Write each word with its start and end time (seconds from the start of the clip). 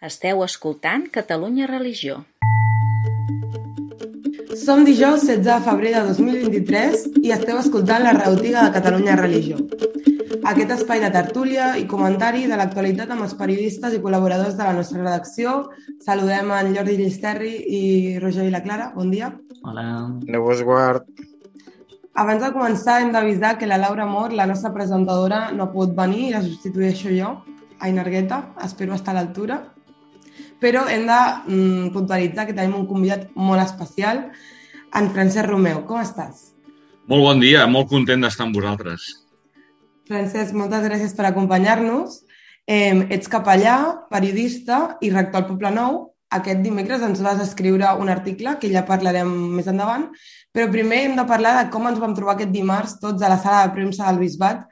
Esteu 0.00 0.38
escoltant 0.40 1.02
Catalunya 1.12 1.66
Religió. 1.68 2.22
Som 4.56 4.86
dijous 4.88 5.26
16 5.28 5.42
de 5.44 5.56
febrer 5.60 5.90
de 5.92 6.04
2023 6.08 7.02
i 7.20 7.32
esteu 7.34 7.58
escoltant 7.60 8.06
la 8.06 8.14
reutiga 8.16 8.62
de 8.64 8.70
Catalunya 8.78 9.18
Religió. 9.18 9.58
Aquest 10.48 10.70
espai 10.78 11.02
de 11.02 11.10
tertúlia 11.12 11.74
i 11.76 11.84
comentari 11.90 12.46
de 12.48 12.56
l'actualitat 12.56 13.12
amb 13.12 13.26
els 13.26 13.34
periodistes 13.36 13.92
i 13.92 14.00
col·laboradors 14.00 14.56
de 14.56 14.64
la 14.64 14.72
nostra 14.78 15.02
redacció. 15.02 15.52
Saludem 16.00 16.48
en 16.56 16.72
Jordi 16.78 16.94
Llisterri 16.96 17.50
i 17.68 17.82
Roger 18.24 18.46
i 18.48 18.54
la 18.54 18.62
Clara. 18.64 18.86
Bon 18.94 19.10
dia. 19.12 19.28
Hola. 19.60 19.84
Déu 20.24 20.46
vos 20.46 20.62
guard. 20.64 21.04
Abans 22.16 22.40
de 22.40 22.50
començar 22.54 23.02
hem 23.02 23.12
d'avisar 23.12 23.58
que 23.58 23.68
la 23.68 23.76
Laura 23.84 24.08
Mor, 24.08 24.32
la 24.32 24.48
nostra 24.48 24.72
presentadora, 24.72 25.50
no 25.52 25.66
ha 25.66 25.70
pogut 25.76 25.92
venir 26.00 26.30
i 26.30 26.32
la 26.38 26.40
substitueixo 26.46 27.12
jo, 27.12 27.34
Aina 27.84 28.00
Argueta. 28.00 28.40
Espero 28.64 28.96
estar 28.96 29.12
a 29.12 29.18
l'altura. 29.20 29.60
Però 30.60 30.84
hem 30.92 31.06
de 31.08 31.20
mm, 31.48 31.90
puntualitzar 31.94 32.46
que 32.48 32.56
tenim 32.56 32.76
un 32.82 32.88
convidat 32.88 33.28
molt 33.34 33.62
especial, 33.64 34.26
en 34.94 35.10
Francesc 35.14 35.48
Romeu. 35.48 35.84
Com 35.88 36.02
estàs? 36.02 36.50
Molt 37.10 37.26
bon 37.26 37.40
dia, 37.42 37.66
molt 37.66 37.88
content 37.90 38.22
d'estar 38.22 38.46
amb 38.46 38.58
vosaltres. 38.58 39.06
Francesc, 40.10 40.54
moltes 40.58 40.84
gràcies 40.86 41.14
per 41.16 41.28
acompanyar-nos. 41.28 42.20
Eh, 42.66 43.06
ets 43.14 43.30
capellà, 43.30 44.06
periodista 44.10 44.98
i 45.00 45.10
rector 45.14 45.42
al 45.42 45.48
Poble 45.48 45.72
Nou. 45.74 46.00
Aquest 46.30 46.60
dimecres 46.62 47.02
ens 47.02 47.18
vas 47.24 47.40
escriure 47.42 47.88
un 47.98 48.10
article 48.12 48.52
que 48.62 48.68
ja 48.70 48.84
parlarem 48.86 49.30
més 49.56 49.66
endavant, 49.66 50.04
però 50.54 50.68
primer 50.70 51.00
hem 51.06 51.16
de 51.18 51.24
parlar 51.26 51.56
de 51.56 51.64
com 51.74 51.88
ens 51.90 51.98
vam 51.98 52.14
trobar 52.14 52.36
aquest 52.36 52.52
dimarts 52.54 53.00
tots 53.02 53.22
a 53.22 53.30
la 53.32 53.38
sala 53.42 53.64
de 53.64 53.74
premsa 53.74 54.06
del 54.06 54.20
Bisbat 54.22 54.62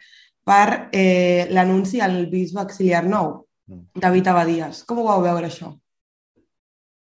per 0.47 0.89
eh, 0.93 1.49
l'anunci 1.51 1.99
al 2.01 2.29
bisbe 2.31 2.63
auxiliar 2.63 3.03
nou, 3.11 3.48
David 3.69 4.31
Abadies. 4.33 4.83
Com 4.89 5.03
ho 5.03 5.07
vau 5.09 5.23
veure, 5.25 5.51
això? 5.51 5.75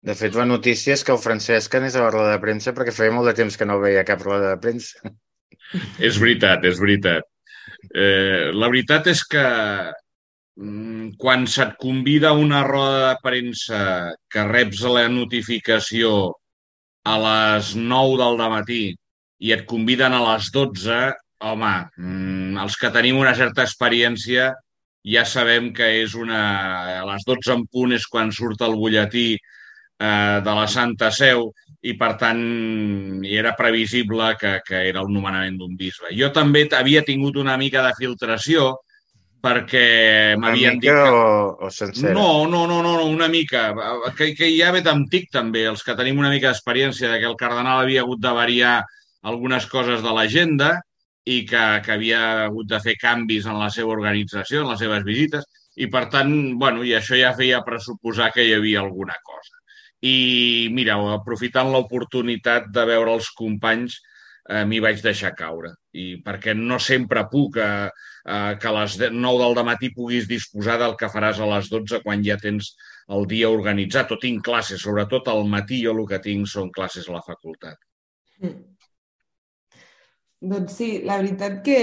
De 0.06 0.15
fet, 0.15 0.37
la 0.38 0.46
notícia 0.46 0.95
és 0.95 1.02
que 1.05 1.12
el 1.12 1.23
Francesc 1.23 1.74
anés 1.77 1.96
a 1.96 2.05
la 2.05 2.10
roda 2.15 2.35
de 2.35 2.43
premsa 2.43 2.74
perquè 2.76 2.95
feia 2.95 3.15
molt 3.15 3.26
de 3.30 3.37
temps 3.40 3.57
que 3.59 3.66
no 3.68 3.80
veia 3.82 4.07
cap 4.07 4.23
roda 4.23 4.52
de 4.54 4.60
premsa. 4.62 5.12
És 6.09 6.21
veritat, 6.23 6.65
és 6.68 6.79
veritat. 6.79 7.27
Eh, 7.90 8.52
la 8.54 8.68
veritat 8.71 9.09
és 9.10 9.23
que 9.27 9.45
mm, 10.62 11.16
quan 11.18 11.46
se't 11.51 11.74
convida 11.82 12.30
a 12.30 12.38
una 12.38 12.62
roda 12.66 13.01
de 13.09 13.16
premsa 13.24 13.80
que 14.30 14.45
reps 14.46 14.84
la 14.87 15.09
notificació 15.10 16.12
a 17.07 17.16
les 17.24 17.74
9 17.77 18.21
del 18.23 18.40
matí 18.52 18.84
i 19.43 19.52
et 19.57 19.66
conviden 19.68 20.15
a 20.15 20.23
les 20.30 20.52
12, 20.54 21.01
home, 21.51 21.74
mm, 21.99 22.62
els 22.62 22.79
que 22.80 22.93
tenim 22.95 23.18
una 23.21 23.34
certa 23.38 23.66
experiència 23.66 24.52
ja 25.07 25.24
sabem 25.24 25.71
que 25.74 25.87
és 26.02 26.16
una... 26.18 26.40
A 27.01 27.04
les 27.07 27.26
12 27.26 27.54
en 27.54 27.66
punt 27.71 27.95
és 27.95 28.07
quan 28.10 28.32
surt 28.35 28.65
el 28.66 28.74
butlletí 28.79 29.29
eh, 29.37 30.38
de 30.43 30.57
la 30.59 30.66
Santa 30.66 31.12
Seu 31.15 31.46
i, 31.87 31.95
per 31.99 32.16
tant, 32.18 32.40
hi 33.23 33.37
era 33.38 33.54
previsible 33.59 34.32
que, 34.40 34.59
que 34.66 34.82
era 34.88 35.04
el 35.04 35.12
nomenament 35.15 35.60
d'un 35.60 35.77
bisbe. 35.79 36.10
Jo 36.18 36.32
també 36.34 36.66
havia 36.74 37.04
tingut 37.07 37.38
una 37.38 37.54
mica 37.60 37.84
de 37.87 37.95
filtració 37.99 38.73
perquè 39.46 40.34
m'havien 40.40 40.80
dit 40.82 40.90
que... 40.90 40.96
O, 41.15 41.68
o 41.68 41.71
sencera? 41.71 42.15
No, 42.16 42.49
no, 42.51 42.65
no, 42.66 42.80
no, 42.82 42.96
una 43.07 43.29
mica. 43.30 43.68
Que, 44.18 44.32
que 44.34 44.51
ja 44.57 44.73
ve 44.74 44.82
d'antic, 44.82 45.30
també, 45.30 45.68
els 45.71 45.87
que 45.87 45.95
tenim 45.99 46.18
una 46.18 46.32
mica 46.32 46.51
d'experiència 46.51 47.12
de 47.12 47.21
que 47.23 47.30
el 47.30 47.38
cardenal 47.38 47.84
havia 47.84 48.02
hagut 48.02 48.23
de 48.24 48.34
variar 48.34 48.80
algunes 49.27 49.71
coses 49.71 50.02
de 50.02 50.15
l'agenda 50.15 50.74
i 51.27 51.43
que, 51.46 51.63
que 51.82 51.95
havia 51.96 52.21
hagut 52.46 52.69
de 52.71 52.79
fer 52.82 52.95
canvis 53.02 53.46
en 53.51 53.59
la 53.59 53.69
seva 53.74 53.95
organització, 53.96 54.63
en 54.63 54.71
les 54.71 54.82
seves 54.82 55.07
visites, 55.07 55.46
i 55.77 55.88
per 55.93 56.07
tant, 56.13 56.33
bueno, 56.60 56.85
i 56.87 56.95
això 56.96 57.18
ja 57.18 57.35
feia 57.37 57.65
pressuposar 57.66 58.30
que 58.33 58.45
hi 58.46 58.55
havia 58.57 58.83
alguna 58.85 59.16
cosa. 59.27 59.59
I 60.07 60.68
mira, 60.73 60.96
aprofitant 61.16 61.73
l'oportunitat 61.73 62.71
de 62.73 62.85
veure 62.88 63.16
els 63.18 63.33
companys, 63.37 63.99
eh, 64.49 64.62
m'hi 64.65 64.78
vaig 64.84 65.03
deixar 65.03 65.34
caure. 65.38 65.72
I 65.93 66.06
perquè 66.25 66.55
no 66.56 66.78
sempre 66.83 67.27
puc 67.33 67.59
eh, 67.59 67.89
eh, 67.89 68.53
que 68.61 68.71
a 68.71 68.75
les 68.79 68.97
9 69.12 69.50
del 69.59 69.67
matí 69.67 69.91
puguis 69.97 70.29
disposar 70.31 70.79
del 70.83 70.97
que 71.00 71.11
faràs 71.12 71.41
a 71.41 71.50
les 71.56 71.73
12 71.73 72.03
quan 72.05 72.23
ja 72.25 72.39
tens 72.41 72.75
el 73.17 73.27
dia 73.31 73.50
organitzat 73.50 74.15
o 74.15 74.21
tinc 74.23 74.45
classes, 74.47 74.83
sobretot 74.83 75.29
al 75.33 75.45
matí 75.50 75.83
jo 75.83 75.97
el 75.97 76.06
que 76.06 76.23
tinc 76.23 76.49
són 76.50 76.71
classes 76.71 77.11
a 77.11 77.19
la 77.19 77.27
facultat. 77.27 77.79
Mm. 78.43 78.75
Doncs 80.41 80.75
sí, 80.77 80.89
la 81.05 81.17
veritat 81.23 81.63
que 81.65 81.79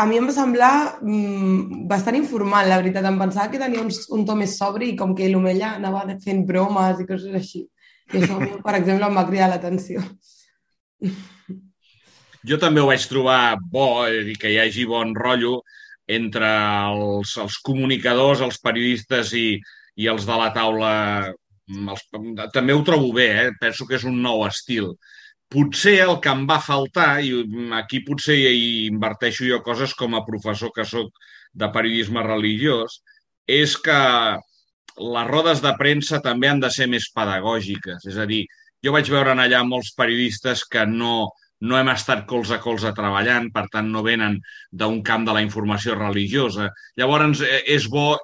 a 0.00 0.06
mi 0.06 0.18
em 0.18 0.26
va 0.28 0.34
semblar 0.34 0.72
mm, 1.02 1.86
bastant 1.90 2.16
informal, 2.18 2.68
la 2.68 2.78
veritat. 2.80 3.06
Em 3.06 3.18
pensava 3.20 3.50
que 3.52 3.60
tenia 3.60 3.82
un, 3.82 3.90
un 4.16 4.24
to 4.26 4.36
més 4.38 4.56
sobri 4.58 4.92
i 4.92 4.96
com 4.98 5.14
que 5.16 5.28
l'Omella 5.30 5.74
anava 5.76 6.06
fent 6.24 6.44
bromes 6.48 7.02
i 7.02 7.08
coses 7.08 7.34
així. 7.36 7.66
I 8.10 8.22
això, 8.22 8.38
per 8.66 8.76
exemple, 8.78 9.06
em 9.06 9.20
va 9.20 9.26
cridar 9.28 9.50
l'atenció. 9.52 10.02
Jo 12.48 12.56
també 12.60 12.80
ho 12.80 12.88
vaig 12.88 13.04
trobar 13.08 13.58
bo 13.72 14.06
i 14.08 14.34
que 14.40 14.50
hi 14.52 14.58
hagi 14.62 14.86
bon 14.88 15.12
rotllo 15.16 15.60
entre 16.10 16.48
els, 16.90 17.36
els 17.38 17.58
comunicadors, 17.62 18.40
els 18.42 18.58
periodistes 18.64 19.34
i, 19.36 19.60
i 20.00 20.08
els 20.10 20.26
de 20.26 20.38
la 20.40 20.50
taula. 20.56 20.92
Els, 21.70 22.06
també 22.54 22.74
ho 22.74 22.82
trobo 22.86 23.12
bé, 23.14 23.28
eh? 23.44 23.50
penso 23.60 23.86
que 23.86 24.00
és 24.00 24.06
un 24.08 24.16
nou 24.24 24.42
estil. 24.48 24.94
Potser 25.50 25.96
el 26.04 26.16
que 26.22 26.30
em 26.30 26.44
va 26.46 26.60
faltar, 26.62 27.08
i 27.26 27.32
aquí 27.78 28.04
potser 28.06 28.36
hi 28.38 28.86
inverteixo 28.86 29.48
jo 29.48 29.58
coses 29.66 29.96
com 29.98 30.14
a 30.14 30.24
professor 30.26 30.70
que 30.76 30.86
sóc 30.86 31.10
de 31.58 31.68
periodisme 31.74 32.22
religiós, 32.22 33.00
és 33.50 33.74
que 33.82 33.98
les 35.00 35.28
rodes 35.30 35.62
de 35.64 35.72
premsa 35.78 36.20
també 36.22 36.50
han 36.50 36.62
de 36.62 36.70
ser 36.70 36.86
més 36.92 37.08
pedagògiques. 37.16 38.06
És 38.06 38.18
a 38.20 38.28
dir, 38.30 38.44
jo 38.84 38.94
vaig 38.94 39.10
veure 39.10 39.34
allà 39.34 39.64
molts 39.66 39.90
periodistes 39.98 40.62
que 40.70 40.86
no, 40.86 41.30
no 41.60 41.78
hem 41.78 41.90
estat 41.92 42.24
colze 42.30 42.56
a 42.56 42.62
colze 42.62 42.92
treballant, 42.96 43.50
per 43.52 43.66
tant 43.72 43.90
no 43.92 44.04
venen 44.06 44.38
d'un 44.70 45.02
camp 45.02 45.26
de 45.26 45.34
la 45.36 45.42
informació 45.44 45.98
religiosa. 45.98 46.70
Llavors 46.96 47.42
és 47.66 47.88
bo 47.90 48.14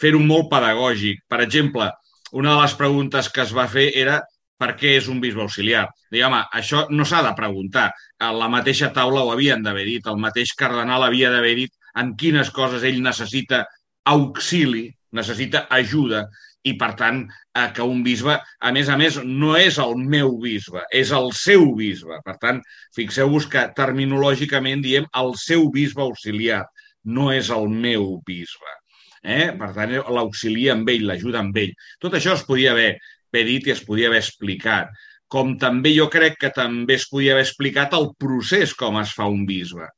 fer-ho 0.00 0.20
molt 0.20 0.50
pedagògic. 0.50 1.22
Per 1.30 1.40
exemple, 1.44 1.90
una 2.32 2.54
de 2.54 2.62
les 2.62 2.74
preguntes 2.74 3.30
que 3.30 3.44
es 3.44 3.54
va 3.56 3.68
fer 3.70 3.92
era 3.94 4.20
per 4.64 4.72
què 4.80 4.96
és 4.96 5.10
un 5.12 5.20
bisbe 5.20 5.44
auxiliar. 5.44 5.84
Digue, 6.08 6.24
home, 6.24 6.40
això 6.56 6.86
no 6.90 7.04
s'ha 7.04 7.20
de 7.26 7.34
preguntar. 7.36 7.90
A 8.24 8.32
la 8.32 8.48
mateixa 8.48 8.92
taula 8.96 9.24
ho 9.24 9.32
havien 9.34 9.62
d'haver 9.64 9.84
dit, 9.90 10.08
el 10.08 10.20
mateix 10.22 10.54
cardenal 10.56 11.04
havia 11.04 11.32
d'haver 11.34 11.54
dit 11.60 11.74
en 12.00 12.14
quines 12.20 12.50
coses 12.54 12.86
ell 12.88 13.02
necessita 13.04 13.64
auxili, 14.08 14.88
necessita 15.14 15.66
ajuda, 15.76 16.24
i, 16.64 16.72
per 16.80 16.94
tant, 16.96 17.18
eh, 17.28 17.66
que 17.76 17.84
un 17.84 18.00
bisbe, 18.06 18.38
a 18.40 18.70
més 18.72 18.88
a 18.88 18.96
més, 18.96 19.18
no 19.24 19.52
és 19.60 19.76
el 19.82 19.98
meu 20.00 20.32
bisbe, 20.40 20.84
és 20.96 21.12
el 21.12 21.28
seu 21.36 21.66
bisbe. 21.76 22.20
Per 22.24 22.36
tant, 22.40 22.62
fixeu-vos 22.96 23.48
que 23.52 23.66
terminològicament 23.76 24.84
diem 24.84 25.10
el 25.20 25.34
seu 25.40 25.68
bisbe 25.74 26.06
auxiliar, 26.06 26.62
no 27.04 27.28
és 27.34 27.52
el 27.52 27.68
meu 27.68 28.14
bisbe. 28.24 28.78
Eh? 29.24 29.52
Per 29.60 29.70
tant, 29.76 29.92
l'auxilia 30.16 30.72
amb 30.76 30.88
ell, 30.92 31.04
l'ajuda 31.10 31.44
amb 31.44 31.60
ell. 31.60 31.76
Tot 32.00 32.16
això 32.16 32.32
es 32.36 32.44
podia 32.48 32.72
haver 32.72 32.94
dit 33.42 33.66
i 33.66 33.74
es 33.74 33.82
podia 33.82 34.06
haver 34.12 34.22
explicat. 34.22 34.94
Com 35.26 35.56
també 35.58 35.90
jo 35.96 36.06
crec 36.12 36.38
que 36.38 36.52
també 36.54 36.94
es 36.94 37.08
podia 37.10 37.34
haver 37.34 37.42
explicat 37.48 37.96
el 37.98 38.12
procés 38.20 38.76
com 38.78 39.00
es 39.02 39.10
fa 39.16 39.26
un 39.26 39.42
bisbe. 39.48 39.90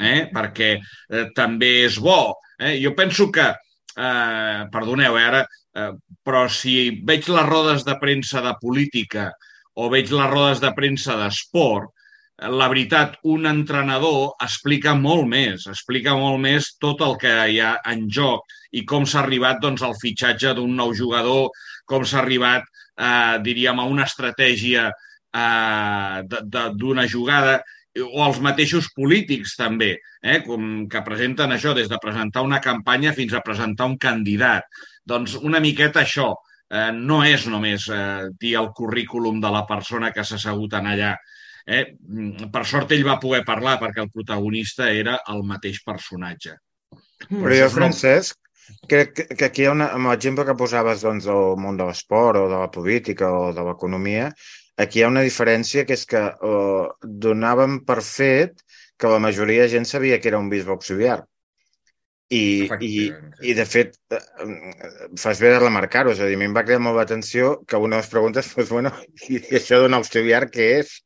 Eh? 0.00 0.26
Perquè 0.34 0.74
eh, 0.80 1.26
també 1.36 1.84
és 1.84 2.00
bo. 2.02 2.34
Eh? 2.58 2.80
Jo 2.82 2.96
penso 2.98 3.30
que, 3.30 3.46
eh, 3.94 4.60
perdoneu, 4.72 5.20
eh, 5.20 5.24
ara 5.30 5.46
Eh, 5.70 5.92
però 6.26 6.48
si 6.50 6.74
veig 7.06 7.28
les 7.30 7.46
rodes 7.46 7.84
de 7.86 7.94
premsa 8.02 8.42
de 8.42 8.52
política 8.62 9.30
o 9.78 9.88
veig 9.92 10.10
les 10.10 10.30
rodes 10.30 10.62
de 10.62 10.70
premsa 10.74 11.14
d'esport, 11.18 11.92
la 12.40 12.66
veritat, 12.72 13.18
un 13.28 13.46
entrenador 13.46 14.32
explica 14.42 14.94
molt 14.96 15.28
més, 15.28 15.66
explica 15.70 16.16
molt 16.16 16.40
més 16.42 16.72
tot 16.80 17.04
el 17.04 17.18
que 17.20 17.34
hi 17.52 17.60
ha 17.60 17.74
en 17.92 18.06
joc 18.08 18.56
i 18.72 18.84
com 18.86 19.06
s'ha 19.06 19.24
arribat 19.24 19.60
doncs, 19.62 19.82
al 19.82 19.96
fitxatge 20.00 20.54
d'un 20.58 20.74
nou 20.76 20.94
jugador, 20.94 21.50
com 21.84 22.04
s'ha 22.06 22.20
arribat, 22.22 22.66
eh, 22.96 23.38
diríem, 23.42 23.80
a 23.80 23.88
una 23.90 24.06
estratègia 24.06 24.90
eh, 24.90 26.22
d'una 26.78 27.06
jugada 27.08 27.60
o 27.98 28.22
els 28.22 28.38
mateixos 28.42 28.86
polítics 28.94 29.56
també, 29.58 29.96
eh, 30.22 30.38
com 30.46 30.86
que 30.90 31.02
presenten 31.06 31.50
això, 31.52 31.74
des 31.74 31.88
de 31.90 31.98
presentar 32.02 32.44
una 32.46 32.60
campanya 32.62 33.12
fins 33.12 33.34
a 33.34 33.42
presentar 33.42 33.88
un 33.90 33.96
candidat. 33.98 34.62
Doncs 35.04 35.34
una 35.42 35.60
miqueta 35.60 36.04
això, 36.04 36.30
eh, 36.70 36.90
no 36.94 37.22
és 37.24 37.46
només 37.46 37.88
eh, 37.88 38.30
dir 38.38 38.54
el 38.60 38.70
currículum 38.76 39.40
de 39.40 39.50
la 39.50 39.66
persona 39.66 40.12
que 40.12 40.24
s'ha 40.24 40.38
assegut 40.38 40.78
en 40.78 40.86
allà. 40.86 41.16
Eh? 41.66 41.84
Per 42.52 42.64
sort 42.66 42.92
ell 42.92 43.06
va 43.06 43.18
poder 43.20 43.42
parlar 43.44 43.78
perquè 43.80 44.04
el 44.04 44.10
protagonista 44.10 44.90
era 44.90 45.18
el 45.28 45.42
mateix 45.46 45.82
personatge. 45.84 46.56
Però 47.28 47.52
jo, 47.52 47.68
Francesc, 47.74 48.38
crec 48.90 49.22
que 49.36 49.46
aquí 49.46 49.64
hi 49.64 49.68
ha 49.68 49.74
una, 49.76 49.90
amb 49.96 50.10
l'exemple 50.10 50.46
que 50.48 50.56
posaves 50.58 51.04
doncs, 51.06 51.26
del 51.28 51.56
món 51.60 51.78
de 51.78 51.86
l'esport 51.88 52.40
o 52.40 52.48
de 52.50 52.58
la 52.58 52.70
política 52.74 53.30
o 53.32 53.50
de 53.56 53.64
l'economia, 53.66 54.30
aquí 54.80 55.00
hi 55.00 55.04
ha 55.06 55.12
una 55.12 55.24
diferència 55.26 55.86
que 55.88 55.96
és 55.98 56.06
que 56.08 56.22
eh, 56.30 56.86
donàvem 57.26 57.80
per 57.88 58.00
fet 58.06 58.64
que 59.00 59.10
la 59.12 59.20
majoria 59.22 59.64
de 59.64 59.74
gent 59.76 59.88
sabia 59.88 60.20
que 60.20 60.32
era 60.32 60.40
un 60.40 60.50
bisbe 60.52 60.74
auxiliar. 60.76 61.22
I, 62.30 62.70
i, 62.86 63.10
i 63.42 63.54
de 63.58 63.64
fet, 63.66 63.96
eh, 64.14 64.18
fas 65.18 65.40
bé 65.42 65.50
de 65.50 65.62
remarcar-ho, 65.62 66.12
és 66.14 66.20
a 66.22 66.28
dir, 66.30 66.36
a 66.38 66.40
mi 66.40 66.46
em 66.46 66.54
va 66.54 66.62
cridar 66.66 66.82
molt 66.84 67.00
l'atenció 67.00 67.56
que 67.66 67.80
una 67.80 67.96
de 67.98 68.04
les 68.04 68.10
preguntes 68.12 68.50
fos, 68.52 68.70
bueno, 68.76 68.92
i 69.28 69.40
això 69.58 69.80
d'un 69.82 69.98
auxiliar 69.98 70.44
què 70.52 70.68
és? 70.80 71.00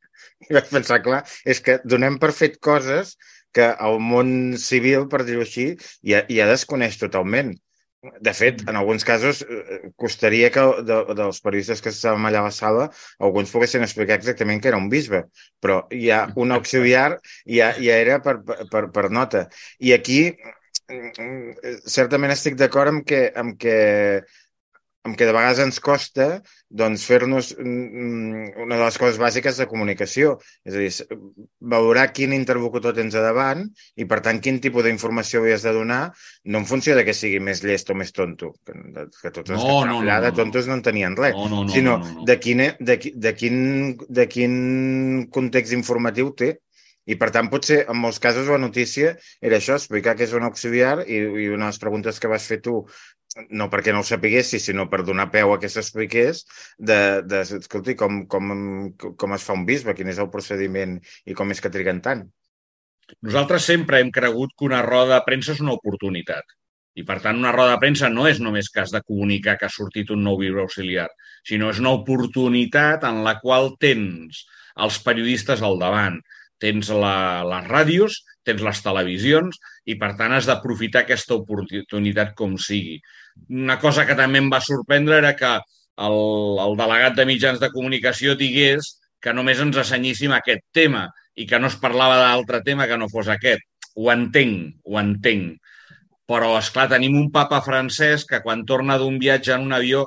I 0.45 0.53
vaig 0.53 0.69
pensar, 0.69 0.99
clar, 1.01 1.23
és 1.47 1.63
que 1.65 1.79
donem 1.87 2.19
per 2.21 2.29
fet 2.35 2.59
coses 2.61 3.15
que 3.55 3.69
el 3.89 3.99
món 4.03 4.31
civil, 4.61 5.07
per 5.11 5.23
dir-ho 5.27 5.45
així, 5.45 5.69
ja, 6.11 6.23
ja 6.31 6.49
desconeix 6.49 6.99
totalment. 7.01 7.53
De 8.21 8.33
fet, 8.37 8.61
en 8.69 8.75
alguns 8.77 9.03
casos, 9.07 9.41
eh, 9.49 9.79
costaria 9.97 10.51
que 10.53 10.63
de, 10.85 10.97
dels 11.17 11.39
periodistes 11.41 11.81
que 11.81 11.89
estàvem 11.93 12.27
allà 12.29 12.43
a 12.43 12.49
la 12.49 12.53
sala 12.53 12.89
alguns 13.27 13.53
poguessin 13.53 13.85
explicar 13.85 14.19
exactament 14.19 14.61
què 14.61 14.69
era 14.71 14.81
un 14.81 14.91
bisbe, 14.91 15.23
però 15.63 15.79
hi 15.89 16.11
ha 16.13 16.25
un 16.43 16.53
auxiliar 16.53 17.07
ja, 17.57 17.71
ja 17.79 17.97
era 18.03 18.19
per, 18.21 18.35
per, 18.71 18.83
per 18.93 19.07
nota. 19.09 19.47
I 19.81 19.95
aquí 19.97 20.19
mm, 20.91 21.81
certament 21.97 22.35
estic 22.35 22.59
d'acord 22.61 22.93
amb 22.93 23.05
que, 23.09 23.25
amb 23.41 23.57
que 23.61 23.77
amb 25.05 25.17
què 25.17 25.27
de 25.27 25.33
vegades 25.35 25.61
ens 25.61 25.77
costa 25.83 26.27
doncs, 26.75 27.05
fer-nos 27.07 27.51
mm, 27.55 28.55
una 28.65 28.79
de 28.79 28.81
les 28.81 28.97
coses 28.99 29.19
bàsiques 29.21 29.59
de 29.61 29.67
comunicació. 29.69 30.35
És 30.65 30.75
a 30.75 30.81
dir, 30.81 31.19
valorar 31.61 32.07
quin 32.15 32.33
interlocutor 32.35 32.95
tens 32.97 33.15
a 33.15 33.23
davant 33.23 33.63
i, 33.95 34.07
per 34.09 34.19
tant, 34.25 34.41
quin 34.43 34.59
tipus 34.63 34.87
d'informació 34.87 35.43
havies 35.43 35.63
de 35.67 35.75
donar, 35.77 36.01
no 36.49 36.63
en 36.63 36.67
funció 36.69 36.97
de 36.97 37.05
que 37.07 37.15
sigui 37.15 37.39
més 37.39 37.63
llest 37.63 37.93
o 37.93 37.97
més 37.97 38.11
tonto, 38.15 38.55
que, 38.65 38.75
que 39.21 39.31
tots 39.31 39.53
els 39.53 39.61
no, 39.61 39.79
que 39.85 39.93
no, 39.93 40.01
allà 40.01 40.19
no, 40.19 40.25
de 40.27 40.35
tontos 40.41 40.67
no 40.67 40.79
en 40.79 40.85
tenien 40.89 41.15
res, 41.19 41.37
no, 41.37 41.47
no, 41.53 41.63
no, 41.63 41.73
sinó 41.73 41.97
no, 42.01 42.05
no, 42.09 42.19
no. 42.19 42.27
De, 42.27 42.39
quin, 42.41 42.65
de, 42.81 42.99
de, 43.13 43.35
quin, 43.37 43.57
de 44.09 44.29
quin 44.31 44.55
context 45.33 45.77
informatiu 45.77 46.33
té. 46.35 46.55
I, 47.05 47.13
per 47.21 47.27
tant, 47.29 47.51
potser, 47.53 47.83
en 47.85 47.99
molts 48.01 48.17
casos, 48.17 48.47
la 48.49 48.57
notícia 48.57 49.11
era 49.37 49.59
això, 49.59 49.75
explicar 49.77 50.15
que 50.17 50.25
és 50.25 50.31
un 50.33 50.47
auxiliar 50.47 51.03
i, 51.05 51.19
i 51.21 51.51
una 51.53 51.67
de 51.67 51.75
les 51.75 51.77
preguntes 51.77 52.17
que 52.17 52.31
vas 52.31 52.47
fer 52.49 52.57
tu 52.65 52.79
no 53.49 53.67
perquè 53.71 53.93
no 53.93 54.01
ho 54.01 54.07
sapiguessis, 54.07 54.63
sinó 54.69 54.87
per 54.91 55.03
donar 55.03 55.27
peu 55.33 55.53
a 55.53 55.59
que 55.59 55.69
s'expliqués 55.71 56.43
de, 56.77 56.99
de, 57.27 57.41
escolti, 57.59 57.95
com, 57.99 58.23
com, 58.31 58.51
com 58.95 59.35
es 59.35 59.45
fa 59.47 59.55
un 59.57 59.65
bisbe, 59.67 59.95
quin 59.97 60.11
és 60.11 60.21
el 60.23 60.31
procediment 60.33 60.97
i 61.25 61.35
com 61.37 61.51
és 61.51 61.61
que 61.63 61.73
triguen 61.73 62.01
tant. 62.05 62.25
Nosaltres 63.25 63.67
sempre 63.69 63.99
hem 64.01 64.11
cregut 64.13 64.55
que 64.57 64.65
una 64.65 64.81
roda 64.85 65.17
de 65.17 65.25
premsa 65.27 65.53
és 65.53 65.61
una 65.61 65.75
oportunitat. 65.75 66.55
I, 66.95 67.03
per 67.03 67.19
tant, 67.19 67.37
una 67.37 67.51
roda 67.51 67.73
de 67.75 67.81
premsa 67.81 68.07
no 68.09 68.23
és 68.29 68.39
només 68.39 68.71
has 68.79 68.93
de 68.95 69.01
comunicar 69.03 69.57
que 69.59 69.67
ha 69.67 69.73
sortit 69.73 70.13
un 70.15 70.23
nou 70.23 70.39
bisbe 70.39 70.63
auxiliar, 70.63 71.09
sinó 71.43 71.69
és 71.73 71.81
una 71.83 71.91
oportunitat 71.97 73.03
en 73.03 73.19
la 73.27 73.35
qual 73.41 73.73
tens 73.83 74.45
els 74.85 75.01
periodistes 75.03 75.61
al 75.61 75.75
davant, 75.81 76.21
tens 76.63 76.89
la, 76.95 77.43
les 77.51 77.67
ràdios, 77.67 78.21
tens 78.45 78.63
les 78.65 78.81
televisions 78.85 79.57
i, 79.85 79.95
per 79.99 80.13
tant, 80.19 80.33
has 80.35 80.47
d'aprofitar 80.49 81.03
aquesta 81.03 81.37
oportunitat 81.37 82.35
com 82.37 82.55
sigui. 82.61 82.99
Una 83.49 83.79
cosa 83.81 84.05
que 84.07 84.17
també 84.17 84.41
em 84.41 84.51
va 84.53 84.61
sorprendre 84.63 85.17
era 85.21 85.33
que 85.37 85.51
el, 86.05 86.17
el 86.65 86.77
delegat 86.79 87.17
de 87.17 87.25
mitjans 87.27 87.61
de 87.61 87.71
comunicació 87.73 88.35
digués 88.39 88.95
que 89.21 89.33
només 89.33 89.61
ens 89.63 89.77
assenyíssim 89.81 90.33
aquest 90.35 90.63
tema 90.75 91.07
i 91.35 91.47
que 91.49 91.59
no 91.59 91.71
es 91.71 91.77
parlava 91.81 92.19
d'altre 92.21 92.61
tema 92.63 92.87
que 92.87 92.97
no 92.99 93.09
fos 93.11 93.31
aquest. 93.31 93.63
Ho 93.95 94.11
entenc, 94.11 94.75
ho 94.85 94.99
entenc. 95.01 95.55
Però, 96.29 96.55
és 96.57 96.69
clar 96.73 96.87
tenim 96.91 97.15
un 97.19 97.29
papa 97.33 97.61
francès 97.65 98.25
que 98.29 98.41
quan 98.45 98.65
torna 98.69 98.97
d'un 99.01 99.19
viatge 99.21 99.53
en 99.55 99.67
un 99.67 99.75
avió 99.77 100.05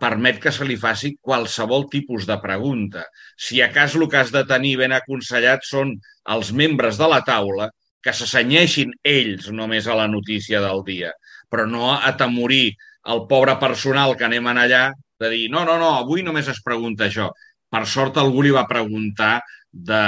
permet 0.00 0.40
que 0.40 0.52
se 0.52 0.64
li 0.64 0.76
faci 0.80 1.14
qualsevol 1.20 1.88
tipus 1.92 2.26
de 2.28 2.36
pregunta. 2.40 3.04
Si 3.36 3.60
a 3.60 3.70
cas 3.72 3.94
el 3.98 4.08
que 4.08 4.20
has 4.22 4.32
de 4.32 4.44
tenir 4.48 4.76
ben 4.80 4.94
aconsellat 4.96 5.66
són 5.68 5.92
els 6.34 6.52
membres 6.52 6.96
de 7.00 7.08
la 7.10 7.20
taula 7.26 7.68
que 8.04 8.12
s'assenyeixin 8.12 8.92
ells 9.04 9.50
només 9.52 9.86
a 9.88 9.96
la 9.96 10.08
notícia 10.08 10.60
del 10.60 10.82
dia, 10.84 11.12
però 11.50 11.66
no 11.68 11.92
atemorir 11.94 12.74
el 13.12 13.24
pobre 13.28 13.56
personal 13.60 14.16
que 14.16 14.24
anem 14.24 14.46
allà 14.52 14.90
de 15.20 15.30
dir 15.30 15.48
no, 15.52 15.64
no, 15.64 15.78
no, 15.78 15.94
avui 16.00 16.24
només 16.24 16.48
es 16.48 16.60
pregunta 16.64 17.08
això. 17.08 17.30
Per 17.70 17.84
sort 17.90 18.18
algú 18.20 18.44
li 18.44 18.52
va 18.54 18.68
preguntar 18.70 19.40
de, 19.72 20.04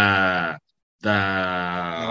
de 1.02 1.16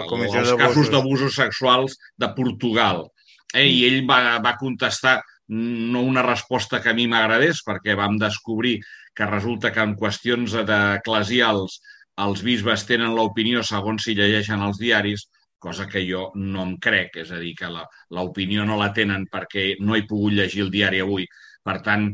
els 0.05 0.53
casos 0.59 0.91
d'abusos 0.91 1.37
sexuals 1.37 1.97
de 2.17 2.29
Portugal. 2.37 3.05
Eh? 3.53 3.65
I 3.65 3.85
ell 3.87 4.01
va, 4.09 4.37
va 4.43 4.57
contestar 4.59 5.19
no 5.47 6.01
una 6.01 6.23
resposta 6.25 6.81
que 6.81 6.89
a 6.89 6.97
mi 6.97 7.07
m'agradés, 7.07 7.61
perquè 7.65 7.95
vam 7.95 8.17
descobrir 8.21 8.79
que 9.15 9.27
resulta 9.29 9.71
que 9.71 9.83
en 9.83 9.95
qüestions 9.99 10.55
d'eclesials 10.67 11.79
els 12.25 12.43
bisbes 12.43 12.85
tenen 12.87 13.15
l'opinió 13.15 13.63
segons 13.63 14.07
si 14.07 14.15
llegeixen 14.15 14.63
els 14.63 14.79
diaris, 14.79 15.27
cosa 15.59 15.87
que 15.89 16.03
jo 16.05 16.29
no 16.35 16.63
em 16.63 16.75
crec, 16.81 17.17
és 17.23 17.31
a 17.31 17.39
dir, 17.41 17.55
que 17.57 17.69
l'opinió 18.13 18.65
no 18.65 18.77
la 18.79 18.91
tenen 18.93 19.25
perquè 19.31 19.75
no 19.81 19.95
he 19.95 20.05
pogut 20.07 20.35
llegir 20.37 20.65
el 20.65 20.71
diari 20.71 21.01
avui. 21.03 21.25
Per 21.65 21.79
tant, 21.85 22.09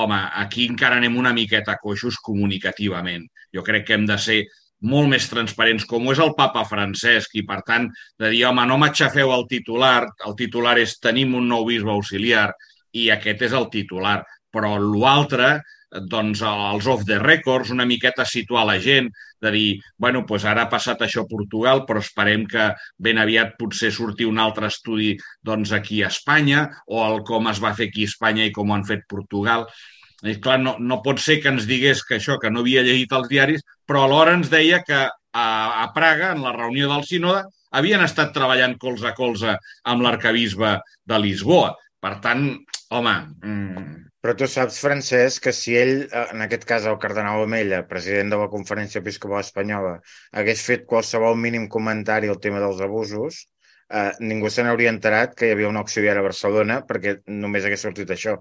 home, 0.00 0.20
aquí 0.42 0.66
encara 0.70 0.98
anem 0.98 1.16
una 1.20 1.34
miqueta 1.36 1.76
coixos 1.82 2.18
comunicativament. 2.24 3.26
Jo 3.54 3.62
crec 3.66 3.86
que 3.86 3.98
hem 3.98 4.06
de 4.08 4.18
ser 4.18 4.38
molt 4.84 5.08
més 5.08 5.26
transparents, 5.30 5.86
com 5.88 6.06
ho 6.06 6.12
és 6.12 6.20
el 6.20 6.34
papa 6.36 6.64
Francesc, 6.68 7.36
i 7.40 7.44
per 7.48 7.60
tant, 7.66 7.88
de 8.20 8.30
dir, 8.32 8.44
home, 8.48 8.64
no 8.68 8.78
m'aixafeu 8.80 9.32
el 9.32 9.46
titular, 9.48 10.04
el 10.28 10.36
titular 10.36 10.76
és 10.82 10.98
tenim 11.00 11.36
un 11.38 11.48
nou 11.48 11.64
bisbe 11.68 11.92
auxiliar, 11.92 12.50
i 12.94 13.10
aquest 13.14 13.44
és 13.48 13.54
el 13.56 13.70
titular. 13.72 14.20
Però 14.54 14.76
l'altre, 14.78 15.58
doncs, 16.10 16.42
els 16.46 16.86
off 16.90 17.04
the 17.06 17.18
records, 17.22 17.70
una 17.74 17.86
miqueta 17.86 18.26
situar 18.26 18.64
la 18.66 18.78
gent, 18.82 19.10
de 19.42 19.50
dir, 19.54 19.68
bueno, 20.00 20.24
doncs 20.28 20.46
ara 20.50 20.64
ha 20.64 20.70
passat 20.72 21.02
això 21.04 21.24
a 21.24 21.30
Portugal, 21.30 21.84
però 21.88 22.02
esperem 22.02 22.46
que 22.50 22.70
ben 22.98 23.20
aviat 23.20 23.56
potser 23.60 23.92
surti 23.94 24.26
un 24.26 24.38
altre 24.42 24.70
estudi 24.72 25.14
doncs, 25.42 25.74
aquí 25.76 26.02
a 26.02 26.12
Espanya, 26.12 26.68
o 26.86 27.02
el 27.06 27.20
com 27.26 27.50
es 27.50 27.60
va 27.62 27.74
fer 27.74 27.90
aquí 27.90 28.06
a 28.06 28.12
Espanya 28.12 28.48
i 28.48 28.54
com 28.54 28.70
ho 28.70 28.78
han 28.78 28.86
fet 28.88 29.04
Portugal. 29.10 29.68
I, 30.24 30.38
clar, 30.40 30.56
no, 30.62 30.78
no 30.80 31.02
pot 31.04 31.20
ser 31.20 31.40
que 31.42 31.52
ens 31.52 31.68
digués 31.68 32.00
que 32.06 32.16
això, 32.16 32.38
que 32.40 32.50
no 32.50 32.64
havia 32.64 32.84
llegit 32.86 33.12
els 33.12 33.28
diaris, 33.28 33.66
però 33.86 34.06
alhora 34.06 34.38
ens 34.38 34.48
deia 34.52 34.80
que 34.86 35.04
a, 35.34 35.46
a 35.82 35.86
Praga, 35.92 36.32
en 36.32 36.42
la 36.42 36.54
reunió 36.54 36.88
del 36.88 37.04
sínode, 37.04 37.44
havien 37.74 38.04
estat 38.04 38.32
treballant 38.32 38.78
colze 38.80 39.10
a 39.10 39.16
colze 39.16 39.56
amb 39.90 40.04
l'arcabisbe 40.06 40.78
de 41.10 41.18
Lisboa. 41.20 41.74
Per 42.04 42.16
tant, 42.24 42.48
home... 42.92 43.14
Mm... 43.42 44.00
Però 44.24 44.32
tu 44.40 44.46
saps, 44.48 44.78
Francesc, 44.80 45.42
que 45.44 45.52
si 45.52 45.74
ell, 45.76 46.06
eh, 46.06 46.20
en 46.32 46.40
aquest 46.40 46.62
cas 46.68 46.86
el 46.88 46.94
cardenal 47.00 47.42
Omella, 47.44 47.82
president 47.90 48.30
de 48.32 48.38
la 48.40 48.48
Conferència 48.52 49.02
Episcopal 49.02 49.42
Espanyola, 49.44 49.98
hagués 50.40 50.62
fet 50.64 50.86
qualsevol 50.88 51.36
mínim 51.36 51.66
comentari 51.74 52.32
al 52.32 52.40
tema 52.46 52.62
dels 52.62 52.80
abusos, 52.86 53.42
eh, 53.90 54.10
ningú 54.24 54.48
se 54.48 54.64
n'hauria 54.64 54.94
enterat 54.94 55.36
que 55.36 55.50
hi 55.50 55.52
havia 55.52 55.68
un 55.68 55.76
auxiliar 55.80 56.16
a 56.16 56.24
Barcelona 56.24 56.80
perquè 56.88 57.18
només 57.44 57.68
hagués 57.68 57.84
sortit 57.84 58.16
això. 58.16 58.38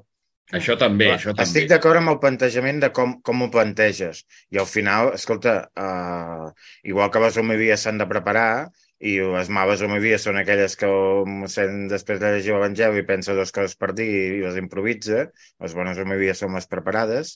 Això 0.56 0.76
també, 0.80 1.10
Clar, 1.10 1.18
això 1.18 1.34
també. 1.34 1.44
Estic 1.48 1.68
d'acord 1.72 2.00
amb 2.00 2.14
el 2.14 2.20
plantejament 2.24 2.80
de 2.84 2.92
com, 2.96 3.18
com 3.26 3.44
ho 3.44 3.50
planteges. 3.52 4.24
I 4.56 4.60
al 4.64 4.68
final, 4.70 5.14
escolta, 5.18 5.56
uh, 5.80 6.50
igual 6.88 7.12
que 7.12 7.22
les 7.24 7.40
homilies 7.40 7.84
s'han 7.84 8.00
de 8.00 8.08
preparar, 8.08 8.70
i 9.04 9.18
les 9.20 9.50
males 9.52 9.84
homilies 9.84 10.24
són 10.24 10.40
aquelles 10.40 10.78
que 10.80 10.88
mossèn 11.28 11.88
després 11.92 12.22
de 12.22 12.32
llegir 12.32 12.56
l'Evangeli 12.56 13.04
pensa 13.08 13.36
dues 13.36 13.52
coses 13.56 13.76
per 13.80 13.92
dir 13.98 14.08
i 14.08 14.42
les 14.46 14.60
improvisa, 14.62 15.26
les 15.64 15.76
bones 15.76 16.00
homilies 16.00 16.40
són 16.40 16.56
les 16.56 16.70
preparades, 16.72 17.36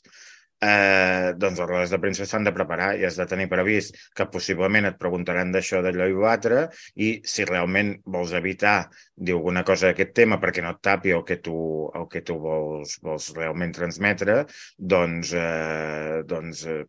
eh, 0.63 1.33
doncs 1.37 1.59
les 1.59 1.69
rodes 1.69 1.91
de 1.93 1.99
premsa 2.01 2.25
s'han 2.29 2.47
de 2.47 2.53
preparar 2.55 2.93
i 2.97 3.03
has 3.05 3.17
de 3.19 3.27
tenir 3.29 3.49
previst 3.51 3.99
que 4.17 4.29
possiblement 4.33 4.87
et 4.89 4.97
preguntaran 5.01 5.51
d'això, 5.53 5.83
d'allò 5.83 6.07
i 6.07 6.15
l'altre 6.17 6.63
i 6.95 7.11
si 7.33 7.45
realment 7.45 7.93
vols 8.15 8.33
evitar 8.39 8.77
dir 9.13 9.35
alguna 9.37 9.65
cosa 9.67 9.91
d'aquest 9.91 10.15
tema 10.21 10.39
perquè 10.41 10.63
no 10.63 10.73
et 10.77 10.81
tapi 10.89 11.13
el 11.13 11.23
que 11.27 11.41
tu, 11.43 11.59
el 11.93 12.07
que 12.07 12.23
tu 12.25 12.39
vols, 12.41 12.97
vols 13.03 13.29
realment 13.37 13.75
transmetre, 13.75 14.43
doncs, 14.77 15.35
eh, 15.35 16.23
doncs 16.25 16.65
eh, 16.71 16.83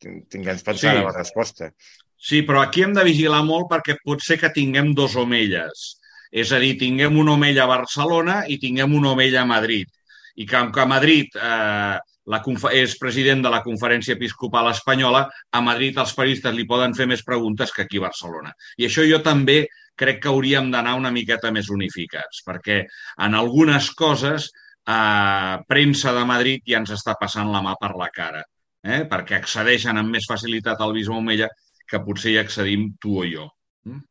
tinguem 0.00 0.62
pensada 0.64 1.00
sí. 1.00 1.04
la 1.04 1.14
resposta. 1.14 1.72
Sí, 2.18 2.42
però 2.42 2.64
aquí 2.64 2.82
hem 2.82 2.92
de 2.96 3.06
vigilar 3.06 3.44
molt 3.46 3.68
perquè 3.70 3.96
pot 4.02 4.22
ser 4.24 4.38
que 4.40 4.50
tinguem 4.54 4.90
dos 4.94 5.14
omelles. 5.16 5.86
És 6.34 6.50
a 6.52 6.58
dir, 6.60 6.74
tinguem 6.80 7.16
una 7.16 7.36
omella 7.38 7.64
a 7.64 7.70
Barcelona 7.70 8.42
i 8.50 8.58
tinguem 8.60 8.94
una 8.98 9.14
omella 9.14 9.44
a 9.44 9.48
Madrid. 9.48 9.88
I 10.36 10.46
que, 10.46 10.60
que 10.74 10.82
a 10.82 10.90
Madrid 10.90 11.38
eh, 11.38 11.96
la, 12.28 12.40
és 12.76 12.96
president 13.00 13.42
de 13.46 13.52
la 13.52 13.62
Conferència 13.64 14.16
Episcopal 14.18 14.70
Espanyola, 14.70 15.24
a 15.28 15.60
Madrid 15.64 15.98
els 15.98 16.14
periodistes 16.14 16.54
li 16.54 16.66
poden 16.68 16.94
fer 16.94 17.08
més 17.10 17.24
preguntes 17.24 17.72
que 17.72 17.86
aquí 17.86 18.02
a 18.02 18.08
Barcelona. 18.08 18.52
I 18.76 18.88
això 18.90 19.06
jo 19.08 19.22
també 19.24 19.62
crec 19.98 20.20
que 20.22 20.30
hauríem 20.30 20.70
d'anar 20.70 20.96
una 20.98 21.14
miqueta 21.14 21.50
més 21.54 21.70
unificats, 21.74 22.42
perquè 22.46 22.82
en 23.24 23.38
algunes 23.38 23.90
coses 23.98 24.50
eh, 24.50 25.54
premsa 25.70 26.14
de 26.14 26.26
Madrid 26.28 26.66
ja 26.68 26.82
ens 26.82 26.92
està 26.94 27.16
passant 27.20 27.50
la 27.54 27.64
mà 27.64 27.74
per 27.80 27.94
la 27.98 28.10
cara, 28.14 28.44
eh? 28.84 29.02
perquè 29.10 29.38
accedeixen 29.38 29.98
amb 29.98 30.14
més 30.14 30.28
facilitat 30.28 30.84
al 30.84 30.94
Bisbe 30.94 31.16
Omella 31.16 31.48
que 31.88 32.00
potser 32.04 32.34
hi 32.34 32.40
accedim 32.40 32.90
tu 33.02 33.18
o 33.22 33.26
jo. 33.28 33.48
Mm? 33.88 34.02